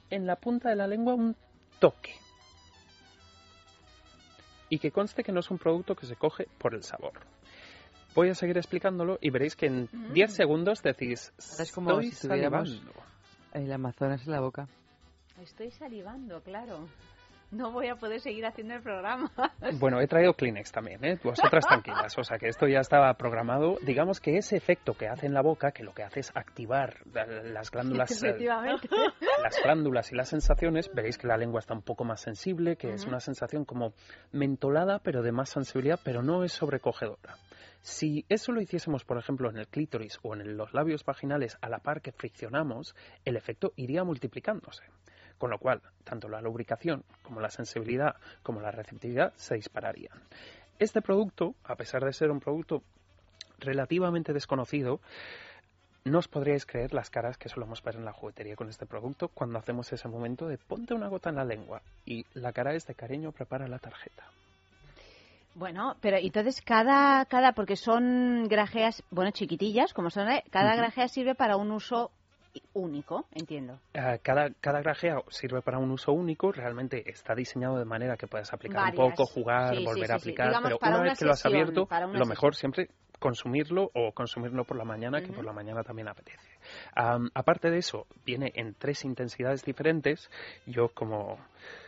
en 0.09 0.25
la 0.25 0.37
punta 0.37 0.69
de 0.69 0.75
la 0.77 0.87
lengua 0.87 1.15
un 1.15 1.35
toque. 1.79 2.15
Y 4.69 4.79
que 4.79 4.91
conste 4.91 5.23
que 5.23 5.31
no 5.33 5.41
es 5.41 5.51
un 5.51 5.57
producto 5.57 5.95
que 5.95 6.05
se 6.05 6.15
coge 6.15 6.47
por 6.57 6.73
el 6.73 6.83
sabor. 6.83 7.13
Voy 8.15 8.29
a 8.29 8.35
seguir 8.35 8.57
explicándolo 8.57 9.17
y 9.21 9.29
veréis 9.29 9.55
que 9.55 9.67
en 9.67 9.89
Mm. 9.91 10.13
10 10.13 10.33
segundos 10.33 10.81
decís, 10.81 11.33
es 11.37 11.71
como 11.73 11.91
estoy 11.91 12.11
si 12.11 12.27
salivando". 12.27 12.93
El 13.53 13.71
Amazonas 13.71 14.25
en 14.25 14.31
la 14.31 14.39
boca. 14.39 14.67
estoy 15.41 15.69
salivando, 15.71 16.41
claro. 16.41 16.87
No 17.49 17.71
voy 17.71 17.87
a 17.87 17.95
poder 17.95 18.19
seguir 18.19 18.45
haciendo 18.45 18.73
el 18.75 18.81
programa. 18.81 19.31
Bueno, 19.79 19.99
he 20.01 20.07
traído 20.07 20.33
Kleenex 20.33 20.71
también, 20.71 21.03
¿eh? 21.03 21.17
Vosotras 21.23 21.65
tranquilas, 21.65 22.17
o 22.17 22.23
sea 22.23 22.37
que 22.37 22.47
esto 22.47 22.67
ya 22.67 22.79
estaba 22.79 23.13
programado. 23.15 23.77
Digamos 23.81 24.19
que 24.19 24.37
ese 24.37 24.55
efecto 24.57 24.93
que 24.95 25.07
hace 25.07 25.25
en 25.27 25.33
la 25.33 25.41
boca, 25.41 25.71
que 25.71 25.83
lo 25.83 25.93
que 25.93 26.03
hace 26.03 26.19
es 26.21 26.31
activar 26.35 26.97
la- 27.13 27.25
las 27.25 27.71
glándulas, 27.71 28.09
las 29.43 29.61
glándulas 29.63 30.11
y 30.11 30.15
las 30.15 30.29
sensaciones, 30.29 30.89
veréis 30.93 31.17
que 31.17 31.27
la 31.27 31.37
lengua 31.37 31.59
está 31.59 31.73
un 31.73 31.81
poco 31.81 32.03
más 32.03 32.21
sensible, 32.21 32.75
que 32.75 32.93
es 32.93 33.05
una 33.05 33.19
sensación 33.19 33.65
como 33.65 33.93
mentolada, 34.31 34.99
pero 34.99 35.21
de 35.21 35.31
más 35.31 35.49
sensibilidad, 35.49 35.99
pero 36.03 36.21
no 36.21 36.43
es 36.43 36.51
sobrecogedora. 36.53 37.35
Si 37.81 38.25
eso 38.29 38.51
lo 38.51 38.61
hiciésemos, 38.61 39.05
por 39.05 39.17
ejemplo, 39.17 39.49
en 39.49 39.57
el 39.57 39.67
clítoris 39.67 40.19
o 40.23 40.33
en 40.35 40.57
los 40.57 40.73
labios 40.73 41.05
vaginales 41.05 41.57
a 41.61 41.69
la 41.69 41.79
par 41.79 42.01
que 42.01 42.11
friccionamos, 42.11 42.95
el 43.23 43.37
efecto 43.37 43.71
iría 43.75 44.03
multiplicándose. 44.03 44.83
Con 45.37 45.51
lo 45.51 45.59
cual, 45.59 45.81
tanto 46.03 46.27
la 46.27 46.41
lubricación 46.41 47.03
como 47.21 47.41
la 47.41 47.49
sensibilidad 47.49 48.15
como 48.43 48.61
la 48.61 48.71
receptividad 48.71 49.33
se 49.35 49.55
dispararían. 49.55 50.17
Este 50.79 51.01
producto, 51.01 51.55
a 51.63 51.75
pesar 51.75 52.03
de 52.05 52.13
ser 52.13 52.31
un 52.31 52.39
producto 52.39 52.83
relativamente 53.59 54.33
desconocido, 54.33 54.99
no 56.05 56.19
os 56.19 56.27
podríais 56.27 56.65
creer 56.65 56.93
las 56.93 57.09
caras 57.09 57.37
que 57.37 57.49
solemos 57.49 57.83
ver 57.83 57.95
en 57.95 58.05
la 58.05 58.13
juguetería 58.13 58.55
con 58.55 58.69
este 58.69 58.85
producto 58.85 59.27
cuando 59.27 59.59
hacemos 59.59 59.91
ese 59.91 60.07
momento 60.07 60.47
de 60.47 60.57
ponte 60.57 60.93
una 60.93 61.09
gota 61.09 61.29
en 61.29 61.35
la 61.35 61.43
lengua 61.43 61.81
y 62.05 62.25
la 62.33 62.53
cara 62.53 62.73
es 62.73 62.87
de 62.87 62.95
cariño, 62.95 63.31
prepara 63.31 63.67
la 63.67 63.79
tarjeta. 63.79 64.23
Bueno, 65.55 65.97
pero 66.01 66.17
entonces 66.17 66.61
cada, 66.61 67.25
cada, 67.25 67.53
porque 67.53 67.75
son 67.75 68.47
grajeas, 68.47 69.03
bueno, 69.09 69.31
chiquitillas, 69.31 69.93
como 69.93 70.11
son, 70.11 70.29
¿eh? 70.29 70.43
cada 70.51 70.75
grajea 70.75 71.07
sirve 71.07 71.33
para 71.33 71.57
un 71.57 71.71
uso 71.71 72.11
único, 72.73 73.25
entiendo. 73.33 73.79
Eh, 73.93 74.19
cada, 74.21 74.49
cada 74.61 74.81
grajea 74.81 75.21
sirve 75.29 75.61
para 75.61 75.77
un 75.77 75.91
uso 75.91 76.13
único, 76.13 76.51
realmente 76.51 77.09
está 77.09 77.35
diseñado 77.35 77.77
de 77.77 77.85
manera 77.85 78.17
que 78.17 78.27
puedas 78.27 78.51
aplicar 78.53 78.81
Varias. 78.81 79.05
un 79.05 79.11
poco, 79.11 79.25
jugar, 79.25 79.75
Sí, 79.75 79.85
volver 79.85 80.07
sí, 80.07 80.11
a 80.11 80.15
aplicar, 80.15 80.47
Digamos, 80.47 80.69
pero 80.69 80.77
una 80.81 80.97
una 80.97 81.09
vez 81.09 81.19
que 81.19 81.25
lo 81.25 81.31
has 81.31 81.45
abierto, 81.45 81.87
lo 82.13 82.25
mejor 82.25 82.55
siempre 82.55 82.89
consumirlo 83.19 83.89
o 83.93 84.11
consumirlo 84.11 84.63
por 84.63 84.77
la 84.77 84.85
mañana, 84.85 85.21
que 85.21 85.31
por 85.33 85.43
la 85.43 85.53
mañana 85.53 85.83
también 85.83 86.07
apetece. 86.07 86.49
Aparte 87.33 87.69
de 87.69 87.79
eso, 87.79 88.05
viene 88.25 88.51
en 88.55 88.75
tres 88.75 89.03
intensidades 89.05 89.63
diferentes. 89.63 90.29
Yo, 90.65 90.89
como, 90.89 91.37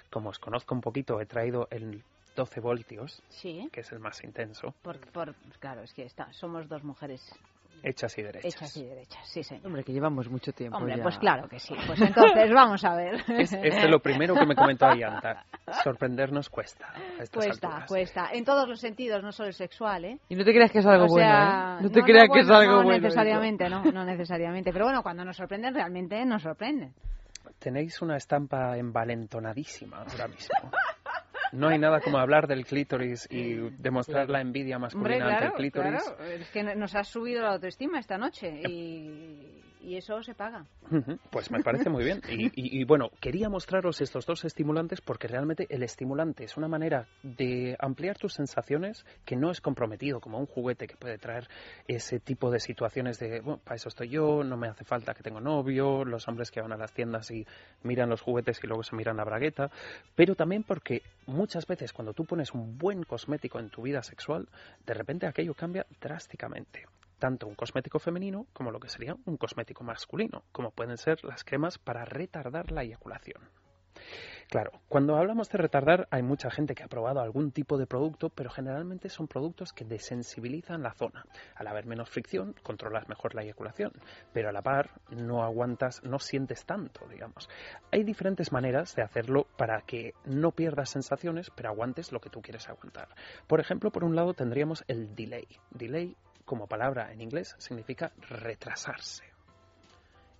como 0.09 0.29
os 0.29 0.39
conozco 0.39 0.73
un 0.73 0.81
poquito, 0.81 1.21
he 1.21 1.25
traído 1.25 1.67
el 1.71 2.03
12 2.35 2.59
voltios, 2.61 3.21
Sí, 3.29 3.69
que 3.71 3.81
es 3.81 3.91
el 3.91 3.99
más 3.99 4.23
intenso, 4.23 4.73
por, 4.81 4.99
por, 5.11 5.35
claro, 5.59 5.81
es 5.81 5.93
que 5.93 6.03
está, 6.03 6.31
somos 6.31 6.69
dos 6.69 6.83
mujeres 6.83 7.21
hechas 7.83 8.17
y 8.17 8.21
derechas. 8.23 8.55
hechas 8.55 8.77
y 8.77 8.85
derechas, 8.85 9.27
sí, 9.27 9.43
señor. 9.43 9.67
Hombre, 9.67 9.83
que 9.83 9.93
llevamos 9.93 10.29
mucho 10.29 10.51
tiempo 10.51 10.77
Hombre, 10.77 10.97
ya. 10.97 11.03
pues 11.03 11.17
claro 11.17 11.47
que 11.47 11.59
sí. 11.59 11.73
Pues 11.87 12.01
entonces 12.01 12.51
vamos 12.53 12.83
a 12.83 12.95
ver. 12.95 13.15
Es, 13.29 13.53
es 13.53 13.81
de 13.81 13.87
lo 13.89 13.99
primero 13.99 14.35
que 14.35 14.45
me 14.45 14.55
comentó 14.55 14.85
Ayanta. 14.85 15.45
Sorprendernos 15.83 16.49
cuesta. 16.49 16.87
Cuesta, 17.33 17.67
alturas. 17.67 17.87
cuesta. 17.87 18.29
En 18.33 18.43
todos 18.43 18.67
los 18.67 18.79
sentidos, 18.79 19.23
no 19.23 19.31
solo 19.31 19.47
el 19.47 19.53
sexual, 19.53 20.05
¿eh? 20.05 20.19
Y 20.29 20.35
no 20.35 20.43
te 20.43 20.51
creas 20.53 20.71
que 20.71 20.79
es 20.79 20.85
algo 20.85 21.05
o 21.05 21.09
sea, 21.09 21.43
bueno, 21.45 21.79
¿eh? 21.79 21.83
No 21.83 21.89
te 21.91 21.99
no, 21.99 22.05
creas 22.05 22.27
no, 22.27 22.33
que 22.33 22.39
es 22.41 22.47
bueno, 22.47 22.59
algo 22.61 22.73
no 22.77 22.83
bueno. 22.83 23.01
necesariamente, 23.01 23.69
no, 23.69 23.83
no 23.83 24.05
necesariamente. 24.05 24.71
Pero 24.73 24.85
bueno, 24.85 25.03
cuando 25.03 25.23
nos 25.25 25.37
sorprenden, 25.37 25.73
realmente 25.73 26.25
nos 26.25 26.43
sorprenden. 26.43 26.93
Tenéis 27.59 28.01
una 28.01 28.15
estampa 28.17 28.77
envalentonadísima 28.77 29.97
ahora 29.99 30.27
mismo. 30.27 30.71
No 31.51 31.67
hay 31.69 31.79
nada 31.79 31.99
como 32.01 32.17
hablar 32.17 32.47
del 32.47 32.65
clítoris 32.65 33.27
y 33.31 33.53
demostrar 33.77 34.29
la 34.29 34.41
envidia 34.41 34.77
Hombre, 34.77 34.91
masculina 34.95 35.25
ante 35.25 35.37
claro, 35.37 35.45
el 35.47 35.53
clítoris. 35.53 36.03
claro. 36.03 36.23
Es 36.23 36.49
que 36.49 36.63
nos 36.75 36.95
has 36.95 37.07
subido 37.07 37.41
la 37.43 37.53
autoestima 37.53 37.99
esta 37.99 38.17
noche 38.17 38.61
y, 38.67 39.63
y 39.79 39.95
eso 39.95 40.21
se 40.23 40.33
paga. 40.35 40.65
Pues 41.31 41.51
me 41.51 41.61
parece 41.61 41.89
muy 41.89 42.03
bien. 42.03 42.21
Y, 42.29 42.47
y- 42.47 42.81
y, 42.81 42.83
bueno, 42.83 43.11
quería 43.21 43.47
mostraros 43.49 44.01
estos 44.01 44.25
dos 44.25 44.43
estimulantes 44.43 45.01
porque 45.01 45.27
realmente 45.27 45.67
el 45.69 45.83
estimulante 45.83 46.43
es 46.43 46.57
una 46.57 46.67
manera 46.67 47.07
de 47.23 47.75
ampliar 47.79 48.17
tus 48.17 48.33
sensaciones 48.33 49.05
que 49.25 49.35
no 49.35 49.51
es 49.51 49.61
comprometido 49.61 50.19
como 50.19 50.39
un 50.39 50.47
juguete 50.47 50.87
que 50.87 50.95
puede 50.97 51.17
traer 51.17 51.47
ese 51.87 52.19
tipo 52.19 52.49
de 52.51 52.59
situaciones 52.59 53.19
de, 53.19 53.41
bueno, 53.41 53.61
para 53.63 53.75
eso 53.75 53.89
estoy 53.89 54.09
yo, 54.09 54.43
no 54.43 54.57
me 54.57 54.67
hace 54.67 54.83
falta 54.83 55.13
que 55.13 55.23
tengo 55.23 55.39
novio, 55.39 56.03
los 56.05 56.27
hombres 56.27 56.51
que 56.51 56.61
van 56.61 56.73
a 56.73 56.77
las 56.77 56.91
tiendas 56.93 57.29
y 57.31 57.45
miran 57.83 58.09
los 58.09 58.21
juguetes 58.21 58.59
y 58.63 58.67
luego 58.67 58.83
se 58.83 58.95
miran 58.95 59.17
la 59.17 59.23
bragueta, 59.23 59.69
pero 60.15 60.35
también 60.35 60.63
porque 60.63 61.03
muchas 61.27 61.67
veces 61.67 61.93
cuando 61.93 62.13
tú 62.13 62.25
pones 62.25 62.53
un 62.53 62.77
buen 62.77 63.03
cosmético 63.03 63.59
en 63.59 63.69
tu 63.69 63.83
vida 63.83 64.01
sexual, 64.01 64.47
de 64.85 64.93
repente 64.93 65.27
aquello 65.27 65.53
cambia 65.53 65.85
drásticamente 66.01 66.85
tanto 67.19 67.47
un 67.47 67.55
cosmético 67.55 67.99
femenino 67.99 68.47
como 68.53 68.71
lo 68.71 68.79
que 68.79 68.89
sería 68.89 69.15
un 69.25 69.37
cosmético 69.37 69.83
masculino, 69.83 70.43
como 70.51 70.71
pueden 70.71 70.97
ser 70.97 71.23
las 71.23 71.43
cremas 71.43 71.77
para 71.77 72.05
retardar 72.05 72.71
la 72.71 72.83
eyaculación. 72.83 73.49
Claro, 74.49 74.71
cuando 74.87 75.15
hablamos 75.15 75.47
de 75.49 75.59
retardar 75.59 76.07
hay 76.09 76.23
mucha 76.23 76.49
gente 76.49 76.73
que 76.73 76.81
ha 76.81 76.87
probado 76.87 77.21
algún 77.21 77.51
tipo 77.51 77.77
de 77.77 77.85
producto, 77.85 78.29
pero 78.29 78.49
generalmente 78.49 79.07
son 79.09 79.27
productos 79.27 79.73
que 79.73 79.85
desensibilizan 79.85 80.81
la 80.81 80.93
zona. 80.93 81.23
Al 81.53 81.67
haber 81.67 81.85
menos 81.85 82.09
fricción, 82.09 82.55
controlas 82.63 83.07
mejor 83.07 83.35
la 83.35 83.43
eyaculación, 83.43 83.91
pero 84.33 84.49
a 84.49 84.51
la 84.51 84.63
par 84.63 85.01
no 85.11 85.43
aguantas, 85.43 86.01
no 86.03 86.17
sientes 86.17 86.65
tanto, 86.65 87.07
digamos. 87.07 87.47
Hay 87.91 88.03
diferentes 88.03 88.51
maneras 88.51 88.95
de 88.95 89.03
hacerlo 89.03 89.45
para 89.55 89.81
que 89.81 90.15
no 90.25 90.51
pierdas 90.51 90.89
sensaciones, 90.89 91.51
pero 91.51 91.69
aguantes 91.69 92.11
lo 92.11 92.19
que 92.19 92.31
tú 92.31 92.41
quieres 92.41 92.67
aguantar. 92.69 93.09
Por 93.45 93.59
ejemplo, 93.59 93.91
por 93.91 94.03
un 94.03 94.15
lado 94.15 94.33
tendríamos 94.33 94.83
el 94.87 95.13
delay. 95.13 95.47
Delay, 95.69 96.17
como 96.49 96.65
palabra 96.65 97.13
en 97.13 97.21
inglés, 97.21 97.55
significa 97.59 98.11
retrasarse 98.27 99.23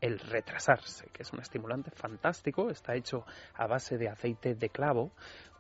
el 0.02 0.18
retrasarse, 0.18 1.08
que 1.12 1.24
es 1.24 1.34
un 1.34 1.42
estimulante 1.42 1.92
fantástico, 1.92 2.70
está 2.70 2.96
hecho 2.96 3.26
a 3.54 3.68
base 3.68 3.98
de 3.98 4.10
aceite 4.10 4.56
de 4.56 4.70
clavo, 4.70 5.12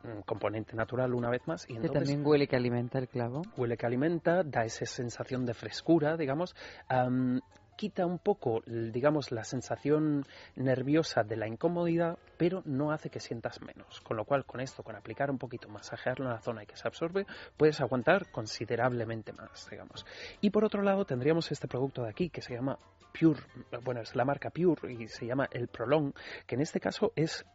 un 0.03 0.21
componente 0.21 0.75
natural 0.75 1.13
una 1.13 1.29
vez 1.29 1.45
más, 1.45 1.69
y 1.69 1.77
Que 1.77 1.89
también 1.89 2.25
huele 2.25 2.47
que 2.47 2.55
alimenta 2.55 2.99
el 2.99 3.09
clavo. 3.09 3.41
huele 3.57 3.75
que 3.75 3.85
alimenta, 3.85 4.43
da 4.43 4.63
esa 4.63 4.85
sensación 4.85 5.45
de 5.45 5.53
frescura, 5.53 6.15
digamos, 6.15 6.55
am, 6.87 7.41
quita 7.79 8.05
un 8.05 8.19
poco, 8.19 8.61
digamos, 8.65 9.31
la 9.31 9.45
sensación 9.45 10.25
nerviosa 10.57 11.23
de 11.23 11.37
la 11.37 11.47
incomodidad, 11.47 12.19
pero 12.35 12.61
no 12.65 12.91
hace 12.91 13.09
que 13.09 13.21
sientas 13.21 13.61
menos. 13.61 14.01
Con 14.01 14.17
lo 14.17 14.25
cual, 14.25 14.43
con 14.43 14.59
esto, 14.59 14.83
con 14.83 14.97
aplicar 14.97 15.31
un 15.31 15.37
poquito, 15.37 15.69
masajearlo 15.69 16.25
en 16.25 16.31
la 16.31 16.41
zona 16.41 16.63
y 16.63 16.65
que 16.65 16.75
se 16.75 16.89
absorbe, 16.89 17.25
puedes 17.55 17.79
aguantar 17.79 18.29
considerablemente 18.31 19.31
más, 19.31 19.69
digamos. 19.71 20.05
Y 20.41 20.49
por 20.49 20.65
otro 20.65 20.81
lado, 20.81 21.05
tendríamos 21.05 21.53
este 21.53 21.69
producto 21.69 22.03
de 22.03 22.09
aquí 22.09 22.29
que 22.29 22.41
se 22.41 22.53
llama 22.53 22.77
Pure, 23.17 23.39
bueno, 23.85 24.01
es 24.01 24.13
la 24.13 24.25
marca 24.25 24.49
Pure 24.49 24.91
y 24.91 25.07
se 25.07 25.25
llama 25.25 25.47
el 25.49 25.69
Prolong, 25.69 26.11
que 26.45 26.55
en 26.55 26.61
este 26.61 26.81
caso 26.81 27.13
es, 27.15 27.45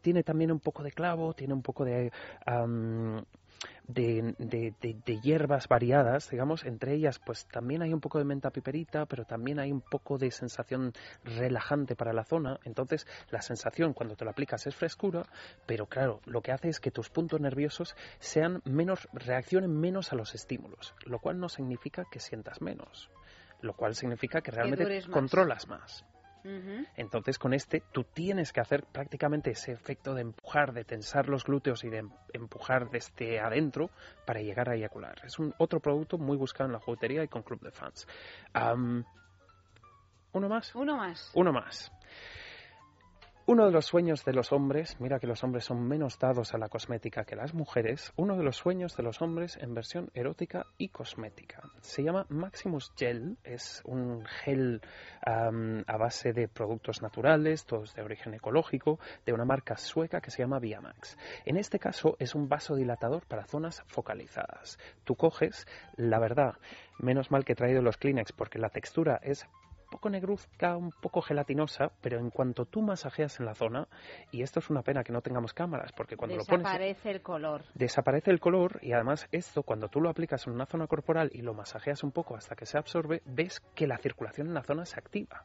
tiene 0.00 0.22
también 0.22 0.50
un 0.50 0.60
poco 0.60 0.82
de 0.82 0.92
clavo, 0.92 1.34
tiene 1.34 1.52
un 1.52 1.62
poco 1.62 1.84
de... 1.84 2.10
de, 3.86 4.34
de- 4.38 4.74
de- 4.80 4.96
de 5.04 5.20
hierbas 5.20 5.68
variadas, 5.68 6.30
digamos, 6.30 6.64
entre 6.64 6.94
ellas 6.94 7.18
pues 7.18 7.46
también 7.46 7.82
hay 7.82 7.92
un 7.92 8.00
poco 8.00 8.18
de 8.18 8.24
menta 8.24 8.50
piperita, 8.50 9.06
pero 9.06 9.24
también 9.24 9.58
hay 9.58 9.72
un 9.72 9.80
poco 9.80 10.18
de 10.18 10.30
sensación 10.30 10.92
relajante 11.24 11.96
para 11.96 12.12
la 12.12 12.24
zona, 12.24 12.58
entonces 12.64 13.06
la 13.30 13.42
sensación 13.42 13.92
cuando 13.94 14.16
te 14.16 14.24
lo 14.24 14.30
aplicas 14.30 14.66
es 14.66 14.74
frescura, 14.74 15.24
pero 15.66 15.86
claro, 15.86 16.20
lo 16.26 16.42
que 16.42 16.52
hace 16.52 16.68
es 16.68 16.80
que 16.80 16.90
tus 16.90 17.10
puntos 17.10 17.40
nerviosos 17.40 17.96
sean 18.18 18.60
menos, 18.64 19.08
reaccionen 19.12 19.78
menos 19.78 20.12
a 20.12 20.16
los 20.16 20.34
estímulos, 20.34 20.94
lo 21.04 21.18
cual 21.18 21.38
no 21.38 21.48
significa 21.48 22.04
que 22.10 22.20
sientas 22.20 22.60
menos, 22.60 23.10
lo 23.60 23.74
cual 23.74 23.94
significa 23.94 24.40
que 24.40 24.50
realmente 24.50 24.84
más. 25.00 25.08
controlas 25.08 25.68
más. 25.68 26.04
Entonces 26.96 27.38
con 27.38 27.52
este 27.52 27.82
tú 27.92 28.04
tienes 28.04 28.52
que 28.52 28.60
hacer 28.60 28.84
prácticamente 28.84 29.50
ese 29.50 29.72
efecto 29.72 30.14
de 30.14 30.22
empujar, 30.22 30.72
de 30.72 30.84
tensar 30.84 31.28
los 31.28 31.44
glúteos 31.44 31.84
y 31.84 31.90
de 31.90 31.98
em- 31.98 32.10
empujar 32.32 32.90
desde 32.90 33.40
adentro 33.40 33.90
para 34.24 34.40
llegar 34.40 34.68
a 34.68 34.74
eyacular. 34.74 35.16
Es 35.24 35.38
un 35.38 35.54
otro 35.58 35.80
producto 35.80 36.16
muy 36.18 36.36
buscado 36.36 36.68
en 36.68 36.72
la 36.72 36.80
juguetería 36.80 37.22
y 37.22 37.28
con 37.28 37.42
club 37.42 37.60
de 37.60 37.70
fans. 37.70 38.06
¿Uno 40.32 40.48
más? 40.48 40.74
Uno 40.74 40.96
más. 40.96 41.30
Uno 41.34 41.52
más. 41.52 41.92
Uno 43.50 43.64
de 43.64 43.72
los 43.72 43.86
sueños 43.86 44.26
de 44.26 44.34
los 44.34 44.52
hombres, 44.52 45.00
mira 45.00 45.18
que 45.18 45.26
los 45.26 45.42
hombres 45.42 45.64
son 45.64 45.80
menos 45.88 46.18
dados 46.18 46.52
a 46.52 46.58
la 46.58 46.68
cosmética 46.68 47.24
que 47.24 47.34
las 47.34 47.54
mujeres, 47.54 48.12
uno 48.16 48.36
de 48.36 48.42
los 48.42 48.58
sueños 48.58 48.94
de 48.94 49.02
los 49.02 49.22
hombres 49.22 49.56
en 49.56 49.72
versión 49.72 50.10
erótica 50.12 50.66
y 50.76 50.90
cosmética. 50.90 51.62
Se 51.80 52.02
llama 52.02 52.26
Maximus 52.28 52.92
Gel, 52.94 53.38
es 53.44 53.80
un 53.86 54.22
gel 54.26 54.82
a 55.24 55.96
base 55.96 56.34
de 56.34 56.46
productos 56.46 57.00
naturales, 57.00 57.64
todos 57.64 57.94
de 57.94 58.02
origen 58.02 58.34
ecológico, 58.34 58.98
de 59.24 59.32
una 59.32 59.46
marca 59.46 59.78
sueca 59.78 60.20
que 60.20 60.30
se 60.30 60.42
llama 60.42 60.58
Viamax. 60.58 61.16
En 61.46 61.56
este 61.56 61.78
caso 61.78 62.16
es 62.18 62.34
un 62.34 62.50
vasodilatador 62.50 63.24
para 63.24 63.46
zonas 63.46 63.82
focalizadas. 63.86 64.78
Tú 65.04 65.14
coges, 65.14 65.66
la 65.96 66.18
verdad, 66.18 66.56
menos 66.98 67.30
mal 67.30 67.46
que 67.46 67.54
he 67.54 67.56
traído 67.56 67.80
los 67.80 67.96
Kleenex 67.96 68.32
porque 68.32 68.58
la 68.58 68.68
textura 68.68 69.18
es 69.22 69.46
poco 69.90 70.10
negruzca, 70.10 70.76
un 70.76 70.92
poco 70.92 71.22
gelatinosa, 71.22 71.92
pero 72.00 72.18
en 72.18 72.30
cuanto 72.30 72.64
tú 72.66 72.82
masajeas 72.82 73.40
en 73.40 73.46
la 73.46 73.54
zona, 73.54 73.88
y 74.30 74.42
esto 74.42 74.60
es 74.60 74.70
una 74.70 74.82
pena 74.82 75.02
que 75.04 75.12
no 75.12 75.20
tengamos 75.22 75.54
cámaras, 75.54 75.92
porque 75.92 76.16
cuando 76.16 76.36
lo 76.36 76.44
pones 76.44 76.64
Desaparece 76.64 77.10
el 77.10 77.22
color. 77.22 77.64
desaparece 77.74 78.30
el 78.30 78.40
color 78.40 78.78
y 78.82 78.92
además 78.92 79.28
esto 79.32 79.62
cuando 79.62 79.88
tú 79.88 80.00
lo 80.00 80.10
aplicas 80.10 80.46
en 80.46 80.52
una 80.52 80.66
zona 80.66 80.86
corporal 80.86 81.30
y 81.32 81.42
lo 81.42 81.54
masajeas 81.54 82.02
un 82.02 82.12
poco 82.12 82.36
hasta 82.36 82.54
que 82.54 82.66
se 82.66 82.78
absorbe, 82.78 83.22
ves 83.24 83.60
que 83.74 83.86
la 83.86 83.98
circulación 83.98 84.48
en 84.48 84.54
la 84.54 84.62
zona 84.62 84.84
se 84.84 84.98
activa. 84.98 85.44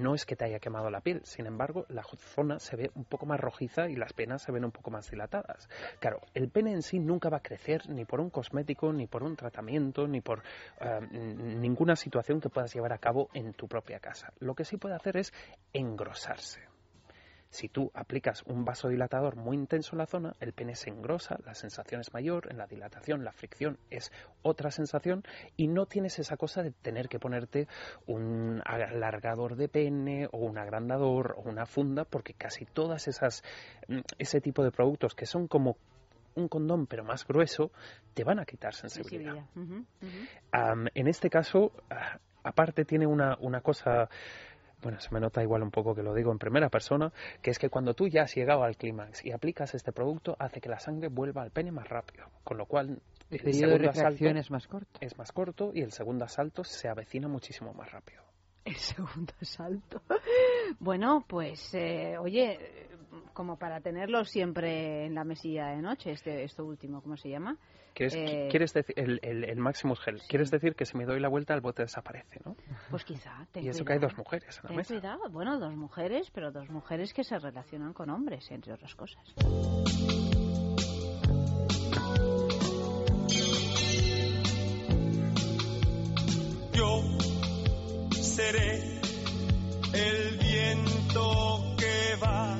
No 0.00 0.14
es 0.14 0.24
que 0.24 0.34
te 0.34 0.46
haya 0.46 0.58
quemado 0.58 0.88
la 0.90 1.02
piel, 1.02 1.20
sin 1.24 1.46
embargo, 1.46 1.84
la 1.90 2.02
zona 2.02 2.58
se 2.58 2.74
ve 2.74 2.90
un 2.94 3.04
poco 3.04 3.26
más 3.26 3.38
rojiza 3.38 3.90
y 3.90 3.96
las 3.96 4.14
penas 4.14 4.42
se 4.42 4.50
ven 4.50 4.64
un 4.64 4.70
poco 4.70 4.90
más 4.90 5.10
dilatadas. 5.10 5.68
Claro, 5.98 6.20
el 6.32 6.48
pene 6.48 6.72
en 6.72 6.82
sí 6.82 6.98
nunca 6.98 7.28
va 7.28 7.36
a 7.36 7.42
crecer 7.42 7.88
ni 7.90 8.06
por 8.06 8.20
un 8.20 8.30
cosmético, 8.30 8.94
ni 8.94 9.06
por 9.06 9.22
un 9.22 9.36
tratamiento, 9.36 10.08
ni 10.08 10.22
por 10.22 10.42
eh, 10.80 11.00
ninguna 11.10 11.96
situación 11.96 12.40
que 12.40 12.48
puedas 12.48 12.72
llevar 12.72 12.94
a 12.94 12.98
cabo 12.98 13.28
en 13.34 13.52
tu 13.52 13.68
propia 13.68 14.00
casa. 14.00 14.32
Lo 14.38 14.54
que 14.54 14.64
sí 14.64 14.78
puede 14.78 14.94
hacer 14.94 15.18
es 15.18 15.34
engrosarse. 15.74 16.69
Si 17.50 17.68
tú 17.68 17.90
aplicas 17.94 18.42
un 18.46 18.64
vasodilatador 18.64 19.36
muy 19.36 19.56
intenso 19.56 19.90
en 19.92 19.98
la 19.98 20.06
zona, 20.06 20.34
el 20.40 20.52
pene 20.52 20.74
se 20.74 20.90
engrosa, 20.90 21.38
la 21.44 21.54
sensación 21.54 22.00
es 22.00 22.12
mayor, 22.12 22.48
en 22.50 22.58
la 22.58 22.66
dilatación 22.66 23.24
la 23.24 23.32
fricción 23.32 23.78
es 23.90 24.12
otra 24.42 24.70
sensación 24.70 25.24
y 25.56 25.68
no 25.68 25.86
tienes 25.86 26.18
esa 26.18 26.36
cosa 26.36 26.62
de 26.62 26.70
tener 26.70 27.08
que 27.08 27.18
ponerte 27.18 27.66
un 28.06 28.62
alargador 28.64 29.56
de 29.56 29.68
pene 29.68 30.28
o 30.32 30.38
un 30.38 30.58
agrandador 30.58 31.34
o 31.38 31.48
una 31.48 31.66
funda 31.66 32.04
porque 32.04 32.34
casi 32.34 32.64
todas 32.66 33.08
esas 33.08 33.42
mm, 33.88 34.00
ese 34.18 34.40
tipo 34.40 34.62
de 34.62 34.70
productos 34.70 35.14
que 35.14 35.26
son 35.26 35.48
como 35.48 35.76
un 36.34 36.48
condón 36.48 36.86
pero 36.86 37.04
más 37.04 37.26
grueso 37.26 37.72
te 38.14 38.24
van 38.24 38.38
a 38.38 38.44
quitar 38.44 38.74
sensibilidad. 38.74 39.44
En 40.94 41.08
este 41.08 41.28
caso, 41.28 41.72
ah, 41.90 42.18
aparte 42.42 42.84
tiene 42.84 43.06
una, 43.06 43.36
una 43.40 43.60
cosa, 43.60 44.08
bueno, 44.82 45.00
se 45.00 45.12
me 45.12 45.20
nota 45.20 45.42
igual 45.42 45.62
un 45.62 45.70
poco 45.70 45.94
que 45.94 46.02
lo 46.02 46.14
digo 46.14 46.32
en 46.32 46.38
primera 46.38 46.68
persona, 46.68 47.12
que 47.42 47.50
es 47.50 47.58
que 47.58 47.68
cuando 47.68 47.94
tú 47.94 48.08
ya 48.08 48.22
has 48.22 48.34
llegado 48.34 48.62
al 48.64 48.76
clímax 48.76 49.24
y 49.24 49.32
aplicas 49.32 49.74
este 49.74 49.92
producto, 49.92 50.36
hace 50.38 50.60
que 50.60 50.68
la 50.68 50.80
sangre 50.80 51.08
vuelva 51.08 51.42
al 51.42 51.50
pene 51.50 51.72
más 51.72 51.88
rápido, 51.88 52.26
con 52.44 52.58
lo 52.58 52.66
cual 52.66 53.00
El 53.30 53.38
el 53.38 53.40
periodo 53.40 53.72
de 53.72 53.78
segundo 53.78 53.90
asalto 53.90 54.08
refracción 54.08 54.36
es 54.36 54.50
más 54.50 54.66
corto. 54.66 54.98
es 55.00 55.18
más 55.18 55.32
corto 55.32 55.72
y 55.74 55.82
el 55.82 55.92
segundo 55.92 56.24
asalto 56.24 56.64
se 56.64 56.88
avecina 56.88 57.28
muchísimo 57.28 57.72
más 57.74 57.90
rápido. 57.92 58.29
El 58.70 58.76
segundo 58.76 59.32
asalto. 59.40 60.00
Bueno, 60.78 61.24
pues, 61.26 61.74
eh, 61.74 62.16
oye, 62.18 62.88
como 63.32 63.56
para 63.58 63.80
tenerlo 63.80 64.24
siempre 64.24 65.06
en 65.06 65.14
la 65.14 65.24
mesilla 65.24 65.68
de 65.68 65.82
noche, 65.82 66.12
este, 66.12 66.44
esto 66.44 66.64
último, 66.64 67.02
¿cómo 67.02 67.16
se 67.16 67.28
llama? 67.30 67.56
¿Quieres, 67.94 68.14
Eh, 68.14 68.46
quieres 68.50 68.72
decir, 68.72 68.94
el, 68.96 69.18
el, 69.22 69.42
el 69.44 69.56
Maximus 69.58 69.98
Gel, 70.00 70.20
quieres 70.28 70.50
decir 70.52 70.76
que 70.76 70.84
si 70.86 70.96
me 70.96 71.04
doy 71.04 71.18
la 71.18 71.28
vuelta 71.28 71.54
el 71.54 71.60
bote 71.60 71.82
desaparece, 71.82 72.38
¿no? 72.44 72.54
Pues 72.88 73.04
quizá. 73.04 73.46
ten 73.52 73.64
y 73.64 73.68
eso 73.68 73.84
que 73.84 73.94
hay 73.94 73.98
dos 73.98 74.16
mujeres 74.16 74.56
en 74.58 74.62
la 74.62 74.68
Ten 74.68 74.76
mesa. 74.76 74.94
cuidado. 74.94 75.28
Bueno, 75.30 75.58
dos 75.58 75.74
mujeres, 75.74 76.30
pero 76.30 76.52
dos 76.52 76.70
mujeres 76.70 77.12
que 77.12 77.24
se 77.24 77.36
relacionan 77.40 77.92
con 77.92 78.08
hombres, 78.10 78.48
entre 78.52 78.72
otras 78.72 78.94
cosas. 78.94 79.34
Seré 88.36 89.00
el 89.92 90.38
viento 90.38 91.74
que 91.76 92.16
va, 92.22 92.56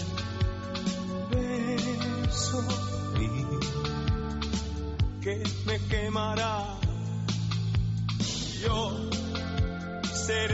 beso 1.32 2.60
que 5.20 5.34
me 5.66 5.76
quemará. 5.88 6.54
Yo 8.62 8.78
seré 10.26 10.53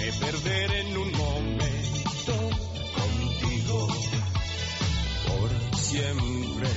me 0.00 0.12
perderé 0.12 0.80
en 0.80 0.96
un 0.96 1.12
momento 1.12 2.34
contigo, 2.96 3.88
por 5.26 5.78
siempre. 5.78 6.68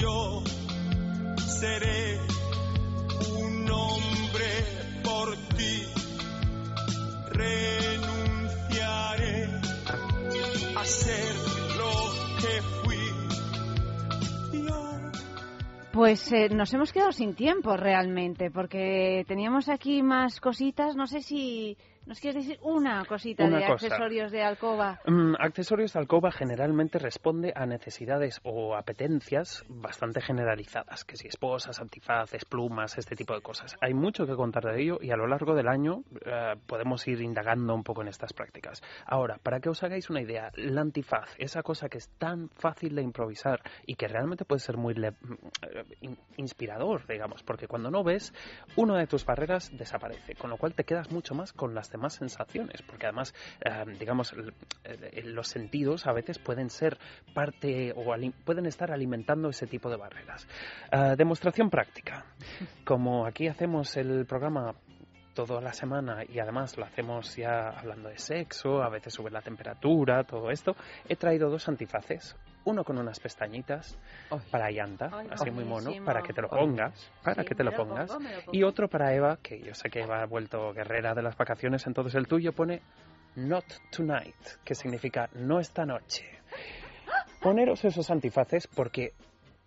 Yo 0.00 0.42
seré 1.60 2.18
un 3.38 3.70
hombre 3.70 4.50
por 5.04 5.36
ti. 5.56 5.82
Pues 16.06 16.30
eh, 16.30 16.48
nos 16.50 16.72
hemos 16.72 16.92
quedado 16.92 17.10
sin 17.10 17.34
tiempo 17.34 17.76
realmente, 17.76 18.48
porque 18.52 19.24
teníamos 19.26 19.68
aquí 19.68 20.04
más 20.04 20.38
cositas. 20.38 20.94
No 20.94 21.08
sé 21.08 21.20
si 21.20 21.76
nos 22.06 22.20
quieres 22.20 22.46
decir 22.46 22.58
una 22.62 23.04
cosita 23.04 23.44
Una 23.44 23.58
de 23.58 23.66
cosa. 23.66 23.86
accesorios 23.86 24.30
de 24.32 24.42
alcoba. 24.42 25.00
Mm, 25.06 25.34
accesorios 25.38 25.92
de 25.92 25.98
alcoba 25.98 26.30
generalmente 26.30 26.98
responde 26.98 27.52
a 27.54 27.66
necesidades 27.66 28.40
o 28.44 28.74
apetencias 28.76 29.64
bastante 29.68 30.20
generalizadas, 30.20 31.04
que 31.04 31.16
si 31.16 31.28
esposas, 31.28 31.80
antifaces, 31.80 32.44
plumas, 32.44 32.96
este 32.98 33.16
tipo 33.16 33.34
de 33.34 33.40
cosas. 33.42 33.76
Hay 33.80 33.92
mucho 33.94 34.26
que 34.26 34.34
contar 34.34 34.64
de 34.64 34.80
ello 34.82 34.98
y 35.00 35.10
a 35.10 35.16
lo 35.16 35.26
largo 35.26 35.54
del 35.54 35.68
año 35.68 36.02
eh, 36.24 36.54
podemos 36.66 37.06
ir 37.08 37.20
indagando 37.20 37.74
un 37.74 37.82
poco 37.82 38.02
en 38.02 38.08
estas 38.08 38.32
prácticas. 38.32 38.82
Ahora, 39.04 39.38
para 39.42 39.60
que 39.60 39.68
os 39.68 39.82
hagáis 39.82 40.08
una 40.08 40.22
idea, 40.22 40.50
la 40.54 40.80
antifaz, 40.82 41.28
esa 41.38 41.62
cosa 41.62 41.88
que 41.88 41.98
es 41.98 42.08
tan 42.18 42.48
fácil 42.50 42.94
de 42.94 43.02
improvisar 43.02 43.60
y 43.84 43.96
que 43.96 44.08
realmente 44.08 44.44
puede 44.44 44.60
ser 44.60 44.76
muy 44.76 44.94
le- 44.94 45.08
eh, 45.08 45.84
in- 46.02 46.18
inspirador, 46.36 47.06
digamos, 47.06 47.42
porque 47.42 47.66
cuando 47.66 47.90
no 47.90 48.04
ves, 48.04 48.32
una 48.76 48.98
de 48.98 49.06
tus 49.06 49.24
barreras 49.24 49.70
desaparece, 49.76 50.34
con 50.36 50.50
lo 50.50 50.56
cual 50.56 50.74
te 50.74 50.84
quedas 50.84 51.10
mucho 51.10 51.34
más 51.34 51.52
con 51.52 51.74
las 51.74 51.90
demás 51.96 52.14
sensaciones, 52.14 52.82
porque 52.82 53.06
además, 53.06 53.34
eh, 53.64 53.84
digamos, 53.98 54.34
los 55.24 55.48
sentidos 55.48 56.06
a 56.06 56.12
veces 56.12 56.38
pueden 56.38 56.70
ser 56.70 56.98
parte 57.34 57.92
o 57.94 58.04
pueden 58.44 58.66
estar 58.66 58.92
alimentando 58.92 59.48
ese 59.48 59.66
tipo 59.66 59.90
de 59.90 59.96
barreras. 59.96 60.46
Eh, 60.92 61.14
demostración 61.16 61.70
práctica. 61.70 62.24
Como 62.84 63.26
aquí 63.26 63.48
hacemos 63.48 63.96
el 63.96 64.26
programa 64.26 64.74
toda 65.34 65.60
la 65.60 65.72
semana 65.72 66.24
y 66.26 66.38
además 66.38 66.76
lo 66.78 66.84
hacemos 66.84 67.36
ya 67.36 67.68
hablando 67.68 68.08
de 68.08 68.18
sexo, 68.18 68.82
a 68.82 68.88
veces 68.88 69.12
sube 69.12 69.30
la 69.30 69.42
temperatura, 69.42 70.24
todo 70.24 70.50
esto, 70.50 70.74
he 71.08 71.16
traído 71.16 71.50
dos 71.50 71.68
antifaces. 71.68 72.34
Uno 72.66 72.84
con 72.84 72.98
unas 72.98 73.20
pestañitas 73.20 73.96
para 74.50 74.70
llanta, 74.70 75.08
Ay, 75.12 75.28
así 75.30 75.50
muy 75.50 75.64
mono, 75.64 75.90
para 76.04 76.20
que 76.20 76.32
te 76.32 76.42
lo 76.42 76.48
pongas, 76.48 77.10
para 77.22 77.42
Sí, 77.42 77.48
que 77.48 77.54
te 77.54 77.62
lo 77.64 77.72
pongas. 77.72 78.10
pongo, 78.12 78.28
Y 78.52 78.64
otro 78.64 78.88
para 78.88 79.14
Eva, 79.14 79.38
que 79.40 79.60
yo 79.60 79.72
sé 79.72 79.88
que 79.88 80.00
Eva 80.02 80.20
ha 80.22 80.26
vuelto 80.26 80.72
guerrera 80.72 81.14
de 81.14 81.22
las 81.22 81.36
vacaciones, 81.36 81.86
entonces 81.86 82.14
el 82.16 82.26
tuyo 82.26 82.52
pone 82.52 82.82
Not 83.36 83.64
Tonight, 83.96 84.34
que 84.64 84.74
significa 84.74 85.30
no 85.34 85.60
esta 85.60 85.86
noche. 85.86 86.24
Poneros 87.40 87.84
esos 87.84 88.10
antifaces 88.10 88.66
porque, 88.66 89.12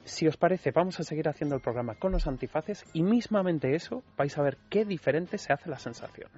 si 0.03 0.27
os 0.27 0.35
parece, 0.35 0.71
vamos 0.71 0.99
a 0.99 1.03
seguir 1.03 1.29
haciendo 1.29 1.55
el 1.55 1.61
programa 1.61 1.95
con 1.95 2.11
los 2.11 2.27
antifaces 2.27 2.83
y 2.93 3.01
mismamente 3.03 3.73
eso 3.75 4.03
vais 4.17 4.37
a 4.37 4.41
ver 4.41 4.57
qué 4.69 4.83
diferente 4.83 5.37
se 5.37 5.53
hace 5.53 5.69
la 5.69 5.79
sensación. 5.79 6.29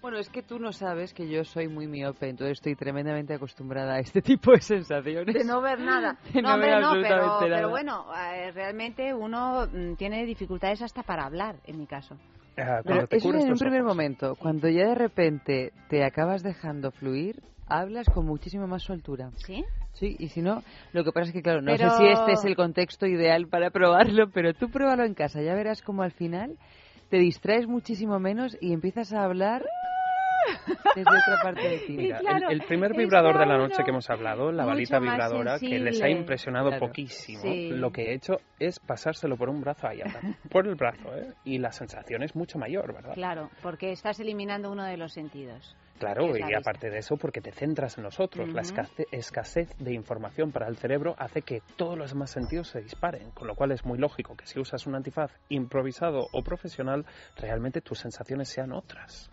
Bueno, 0.00 0.18
es 0.18 0.28
que 0.30 0.42
tú 0.42 0.60
no 0.60 0.72
sabes 0.72 1.12
que 1.12 1.28
yo 1.28 1.42
soy 1.44 1.66
muy 1.68 1.88
miope, 1.88 2.28
entonces 2.28 2.58
estoy 2.58 2.76
tremendamente 2.76 3.34
acostumbrada 3.34 3.94
a 3.94 3.98
este 3.98 4.22
tipo 4.22 4.52
de 4.52 4.60
sensaciones. 4.60 5.34
De 5.34 5.44
no 5.44 5.60
ver 5.60 5.80
nada. 5.80 6.16
De 6.32 6.40
No, 6.40 6.50
no 6.50 6.54
hombre, 6.54 6.70
ver 6.70 6.80
no, 6.80 6.90
pero, 6.92 7.04
absolutamente 7.04 7.44
pero 7.46 7.56
nada. 7.56 7.68
bueno, 7.68 8.04
eh, 8.16 8.52
realmente 8.52 9.12
uno 9.14 9.66
mm, 9.66 9.94
tiene 9.96 10.24
dificultades 10.24 10.82
hasta 10.82 11.02
para 11.02 11.24
hablar, 11.24 11.56
en 11.64 11.78
mi 11.78 11.86
caso. 11.86 12.16
Ah, 12.56 12.80
Pero 12.84 13.06
te 13.06 13.16
eso 13.16 13.28
en 13.34 13.52
un 13.52 13.58
primer 13.58 13.82
ojos. 13.82 13.94
momento. 13.94 14.34
Cuando 14.36 14.68
ya 14.68 14.86
de 14.88 14.94
repente 14.94 15.72
te 15.88 16.04
acabas 16.04 16.42
dejando 16.42 16.90
fluir, 16.92 17.40
hablas 17.66 18.06
con 18.08 18.24
muchísima 18.26 18.66
más 18.66 18.82
soltura. 18.82 19.30
¿Sí? 19.36 19.64
Sí, 19.94 20.14
y 20.18 20.28
si 20.28 20.42
no, 20.42 20.62
lo 20.92 21.02
que 21.04 21.10
pasa 21.12 21.26
es 21.28 21.32
que, 21.32 21.42
claro, 21.42 21.60
no 21.60 21.72
Pero- 21.76 21.90
sé 21.90 21.96
si 21.98 22.06
este 22.06 22.32
es 22.32 22.44
el 22.44 22.54
contexto 22.56 23.06
ideal 23.06 23.48
para 23.48 23.70
probarlo, 23.70 24.30
pero 24.30 24.54
tú 24.54 24.70
pruébalo 24.70 25.04
en 25.04 25.14
casa, 25.14 25.42
ya 25.42 25.54
verás 25.54 25.82
como 25.82 26.02
al 26.02 26.12
final 26.12 26.56
te 27.08 27.18
distraes 27.18 27.66
muchísimo 27.66 28.18
menos 28.18 28.56
y 28.60 28.72
empiezas 28.72 29.12
a 29.12 29.24
hablar 29.24 29.64
desde 30.94 31.10
otra 31.10 31.42
parte 31.42 31.68
de 31.68 31.78
ti. 31.80 31.92
Mira, 31.96 32.18
claro, 32.20 32.48
el, 32.48 32.60
el 32.60 32.66
primer 32.66 32.94
vibrador 32.96 33.38
de 33.38 33.46
la 33.46 33.58
noche 33.58 33.82
que 33.84 33.90
hemos 33.90 34.08
hablado, 34.10 34.50
la 34.52 34.64
balita 34.64 34.98
vibradora, 34.98 35.58
que 35.58 35.78
les 35.78 36.02
ha 36.02 36.08
impresionado 36.08 36.68
Claro. 36.68 36.86
poquísimo, 36.86 37.40
Sí. 37.42 37.70
lo 37.70 37.90
que 37.90 38.10
he 38.10 38.14
hecho 38.14 38.38
es 38.58 38.78
pasárselo 38.80 39.36
por 39.36 39.48
un 39.48 39.60
brazo 39.60 39.86
a 39.86 39.92
por 40.50 40.66
el 40.66 40.74
brazo, 40.74 41.14
¿eh? 41.16 41.34
Y 41.44 41.58
la 41.58 41.72
sensación 41.72 42.22
es 42.22 42.34
mucho 42.34 42.58
mayor, 42.58 42.92
¿verdad? 42.94 43.14
Claro, 43.14 43.50
porque 43.62 43.92
estás 43.92 44.20
eliminando 44.20 44.70
uno 44.70 44.84
de 44.84 44.96
los 44.96 45.12
sentidos. 45.12 45.76
Claro, 45.98 46.36
y 46.36 46.40
la 46.40 46.46
vista. 46.46 46.58
aparte 46.58 46.90
de 46.90 46.98
eso, 46.98 47.16
porque 47.16 47.40
te 47.40 47.52
centras 47.52 47.98
en 47.98 48.04
nosotros. 48.04 48.48
La 48.54 48.60
Ujú. 48.62 48.68
escasez, 48.70 49.06
escasez 49.10 49.68
de 49.78 49.92
información 49.92 50.52
para 50.52 50.68
el 50.68 50.76
cerebro 50.76 51.14
hace 51.18 51.42
que 51.42 51.62
todos 51.76 51.98
los 51.98 52.10
demás 52.10 52.30
sentidos 52.30 52.68
se 52.68 52.80
disparen, 52.80 53.30
con 53.32 53.46
lo 53.48 53.54
cual 53.54 53.72
es 53.72 53.84
muy 53.84 53.98
lógico 53.98 54.36
que 54.36 54.46
si 54.46 54.58
usas 54.60 54.86
un 54.86 54.94
antifaz 54.94 55.32
improvisado 55.48 56.28
o 56.32 56.42
profesional, 56.42 57.04
realmente 57.36 57.80
tus 57.80 57.98
sensaciones 57.98 58.48
sean 58.48 58.72
otras. 58.72 59.28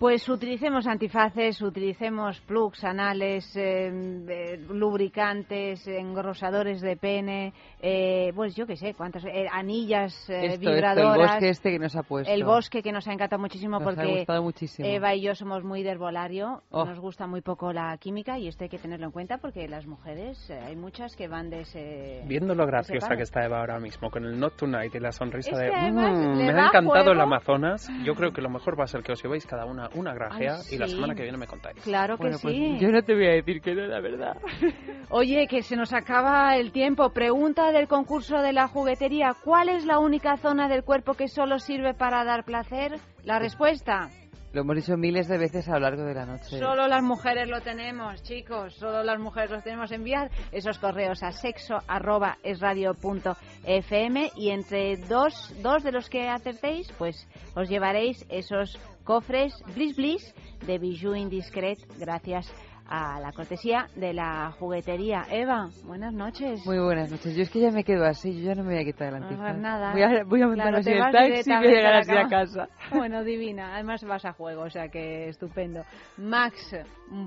Pues 0.00 0.26
utilicemos 0.30 0.86
antifaces, 0.86 1.60
utilicemos 1.60 2.40
plugs 2.40 2.82
anales, 2.84 3.54
eh, 3.54 3.92
eh, 4.30 4.56
lubricantes, 4.70 5.86
engrosadores 5.86 6.80
de 6.80 6.96
pene, 6.96 7.52
eh, 7.82 8.32
pues 8.34 8.56
yo 8.56 8.66
qué 8.66 8.76
sé, 8.76 8.94
cuántas, 8.94 9.26
eh, 9.26 9.46
anillas 9.52 10.14
eh, 10.30 10.46
Esto, 10.46 10.54
esto, 10.54 10.70
vibradoras. 10.70 11.16
el 11.18 11.20
bosque 11.26 11.48
este 11.50 11.70
que 11.72 11.78
nos 11.78 11.96
ha 11.96 12.02
puesto. 12.02 12.32
El 12.32 12.44
bosque 12.44 12.82
que 12.82 12.92
nos 12.92 13.06
ha 13.08 13.12
encantado 13.12 13.42
muchísimo 13.42 13.78
Nos 13.78 13.82
ha 13.82 13.94
porque 13.94 14.16
gustado 14.16 14.42
muchísimo. 14.42 14.88
Eva 14.88 15.14
y 15.14 15.20
yo 15.20 15.34
somos 15.34 15.64
muy 15.64 15.82
de 15.82 15.90
herbolario, 15.90 16.62
Oh. 16.70 16.86
nos 16.86 16.98
gusta 16.98 17.26
muy 17.26 17.42
poco 17.42 17.70
la 17.74 17.94
química 17.98 18.38
y 18.38 18.48
esto 18.48 18.64
hay 18.64 18.70
que 18.70 18.78
tenerlo 18.78 19.04
en 19.04 19.12
cuenta 19.12 19.36
porque 19.36 19.68
las 19.68 19.86
mujeres, 19.86 20.48
eh, 20.48 20.58
hay 20.64 20.76
muchas 20.76 21.14
que 21.14 21.28
van 21.28 21.50
de 21.50 21.60
ese... 21.60 22.22
Viendo 22.26 22.54
lo 22.54 22.64
graciosa 22.66 23.16
que 23.16 23.24
está 23.24 23.44
Eva 23.44 23.58
ahora 23.60 23.78
mismo, 23.78 24.08
con 24.10 24.24
el 24.24 24.40
Not 24.40 24.56
Tonight 24.56 24.94
y 24.94 24.98
la 24.98 25.12
sonrisa 25.12 25.50
Es 25.50 25.58
de 25.58 25.90
"Mm, 25.92 26.38
le 26.38 26.52
me 26.54 26.58
ha 26.58 26.66
encantado 26.68 27.10
el 27.12 27.18
juego". 27.18 27.20
Amazonas, 27.22 27.86
yo 28.02 28.14
creo 28.14 28.32
que 28.32 28.40
lo 28.40 28.48
mejor 28.48 28.80
va 28.80 28.84
a 28.84 28.86
ser 28.86 29.02
que 29.02 29.12
os 29.12 29.22
llevéis 29.22 29.44
cada 29.46 29.66
una 29.66 29.89
una 29.94 30.14
grajea 30.14 30.56
Ay, 30.56 30.74
y 30.74 30.78
la 30.78 30.86
sí. 30.86 30.94
semana 30.94 31.14
que 31.14 31.22
viene 31.22 31.38
me 31.38 31.46
contáis. 31.46 31.80
Claro 31.82 32.16
que 32.16 32.22
Bueno, 32.24 32.38
pues 32.40 32.54
sí. 32.54 32.78
yo 32.80 32.90
no 32.90 33.02
te 33.02 33.14
voy 33.14 33.26
a 33.26 33.30
decir 33.32 33.60
que 33.60 33.74
no, 33.74 33.86
la 33.86 34.00
verdad. 34.00 34.36
Oye, 35.10 35.46
que 35.48 35.62
se 35.62 35.76
nos 35.76 35.92
acaba 35.92 36.56
el 36.56 36.72
tiempo. 36.72 37.10
Pregunta 37.10 37.72
del 37.72 37.88
concurso 37.88 38.40
de 38.42 38.52
la 38.52 38.68
juguetería. 38.68 39.34
¿Cuál 39.44 39.68
es 39.68 39.84
la 39.84 39.98
única 39.98 40.36
zona 40.36 40.68
del 40.68 40.84
cuerpo 40.84 41.14
que 41.14 41.28
solo 41.28 41.58
sirve 41.58 41.94
para 41.94 42.24
dar 42.24 42.44
placer? 42.44 42.98
La 43.24 43.38
respuesta. 43.38 44.08
Lo 44.52 44.62
hemos 44.62 44.76
dicho 44.76 44.96
miles 44.96 45.28
de 45.28 45.38
veces 45.38 45.68
a 45.68 45.74
lo 45.74 45.80
largo 45.80 46.02
de 46.02 46.14
la 46.14 46.26
noche. 46.26 46.58
Solo 46.58 46.88
las 46.88 47.02
mujeres 47.02 47.48
lo 47.48 47.60
tenemos, 47.60 48.20
chicos. 48.24 48.74
Solo 48.74 49.04
las 49.04 49.20
mujeres 49.20 49.50
los 49.50 49.62
tenemos. 49.62 49.92
Enviar 49.92 50.30
esos 50.50 50.78
correos 50.78 51.22
a 51.22 51.30
sexo 51.30 51.78
arroba 51.86 52.36
es 52.42 52.58
radio 52.58 52.94
punto 52.94 53.36
fm 53.64 54.30
y 54.36 54.50
entre 54.50 54.96
dos, 54.96 55.54
dos 55.62 55.84
de 55.84 55.92
los 55.92 56.08
que 56.10 56.28
acertéis, 56.28 56.90
pues 56.98 57.28
os 57.54 57.68
llevaréis 57.68 58.26
esos 58.28 58.76
cofres 59.04 59.54
Bliss 59.74 59.96
Bliss 59.96 60.34
de 60.66 60.78
Bijou 60.78 61.14
Indiscret 61.14 61.78
gracias 61.98 62.52
la 62.90 63.32
cortesía 63.34 63.86
de 63.94 64.12
la 64.12 64.50
juguetería. 64.58 65.24
Eva, 65.30 65.68
buenas 65.84 66.12
noches. 66.12 66.60
Muy 66.66 66.78
buenas 66.78 67.10
noches. 67.10 67.36
Yo 67.36 67.42
es 67.42 67.50
que 67.50 67.60
ya 67.60 67.70
me 67.70 67.84
quedo 67.84 68.04
así, 68.04 68.34
yo 68.36 68.48
ya 68.48 68.54
no 68.54 68.64
me 68.64 68.74
voy 68.74 68.82
a 68.82 68.84
quitar 68.84 69.14
el 69.14 69.20
No 69.20 69.26
antifaz. 69.26 69.44
hagas 69.46 69.58
nada. 69.58 69.92
Voy 69.92 70.02
a, 70.02 70.24
voy 70.24 70.42
a 70.42 70.46
montarme 70.46 70.80
Claro, 70.82 70.98
en 70.98 71.04
el 71.04 71.12
taxi 71.12 71.50
y 71.50 71.56
voy 71.56 71.66
a 71.66 71.70
llegar 71.70 71.94
a 71.94 71.98
así 72.00 72.12
a 72.16 72.28
casa. 72.28 72.68
Bueno, 72.92 73.22
divina. 73.24 73.74
Además 73.74 74.02
vas 74.04 74.24
a 74.24 74.32
juego, 74.32 74.62
o 74.62 74.70
sea 74.70 74.88
que 74.88 75.28
estupendo. 75.28 75.84
Max, 76.18 76.76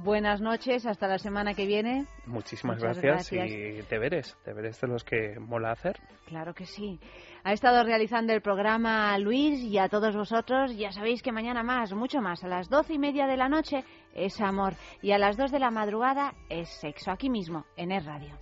buenas 0.04 0.42
noches. 0.42 0.86
Hasta 0.86 1.08
la 1.08 1.18
semana 1.18 1.54
que 1.54 1.66
viene. 1.66 2.06
Muchísimas 2.26 2.80
gracias, 2.82 3.32
gracias. 3.32 3.50
y 3.50 3.82
deberes, 3.90 4.38
deberes 4.46 4.80
de 4.82 4.88
los 4.88 5.04
que 5.04 5.40
mola 5.40 5.72
hacer. 5.72 5.96
Claro 6.28 6.54
que 6.54 6.66
sí. 6.66 7.00
Ha 7.46 7.52
estado 7.52 7.84
realizando 7.84 8.32
el 8.32 8.42
programa 8.42 9.18
Luis 9.18 9.60
y 9.60 9.78
a 9.78 9.90
todos 9.90 10.16
vosotros. 10.16 10.76
Ya 10.78 10.94
sabéis 10.94 11.22
que 11.22 11.34
mañana 11.34 11.62
más, 11.62 11.92
mucho 11.94 12.22
más. 12.22 12.42
A 12.44 12.48
las 12.48 12.70
doce 12.70 12.94
y 12.94 13.00
media 13.00 13.28
de 13.28 13.36
la 13.36 13.50
noche 13.50 13.84
es 14.14 14.40
amor 14.40 14.76
y 15.02 15.12
a 15.12 15.18
las 15.18 15.36
dos 15.36 15.52
de 15.52 15.60
la 15.60 15.70
madrugada 15.70 16.34
es 16.48 16.70
sexo. 16.80 17.12
Aquí 17.12 17.30
mismo, 17.30 17.66
en 17.76 17.92
Es 17.92 18.06
Radio. 18.06 18.38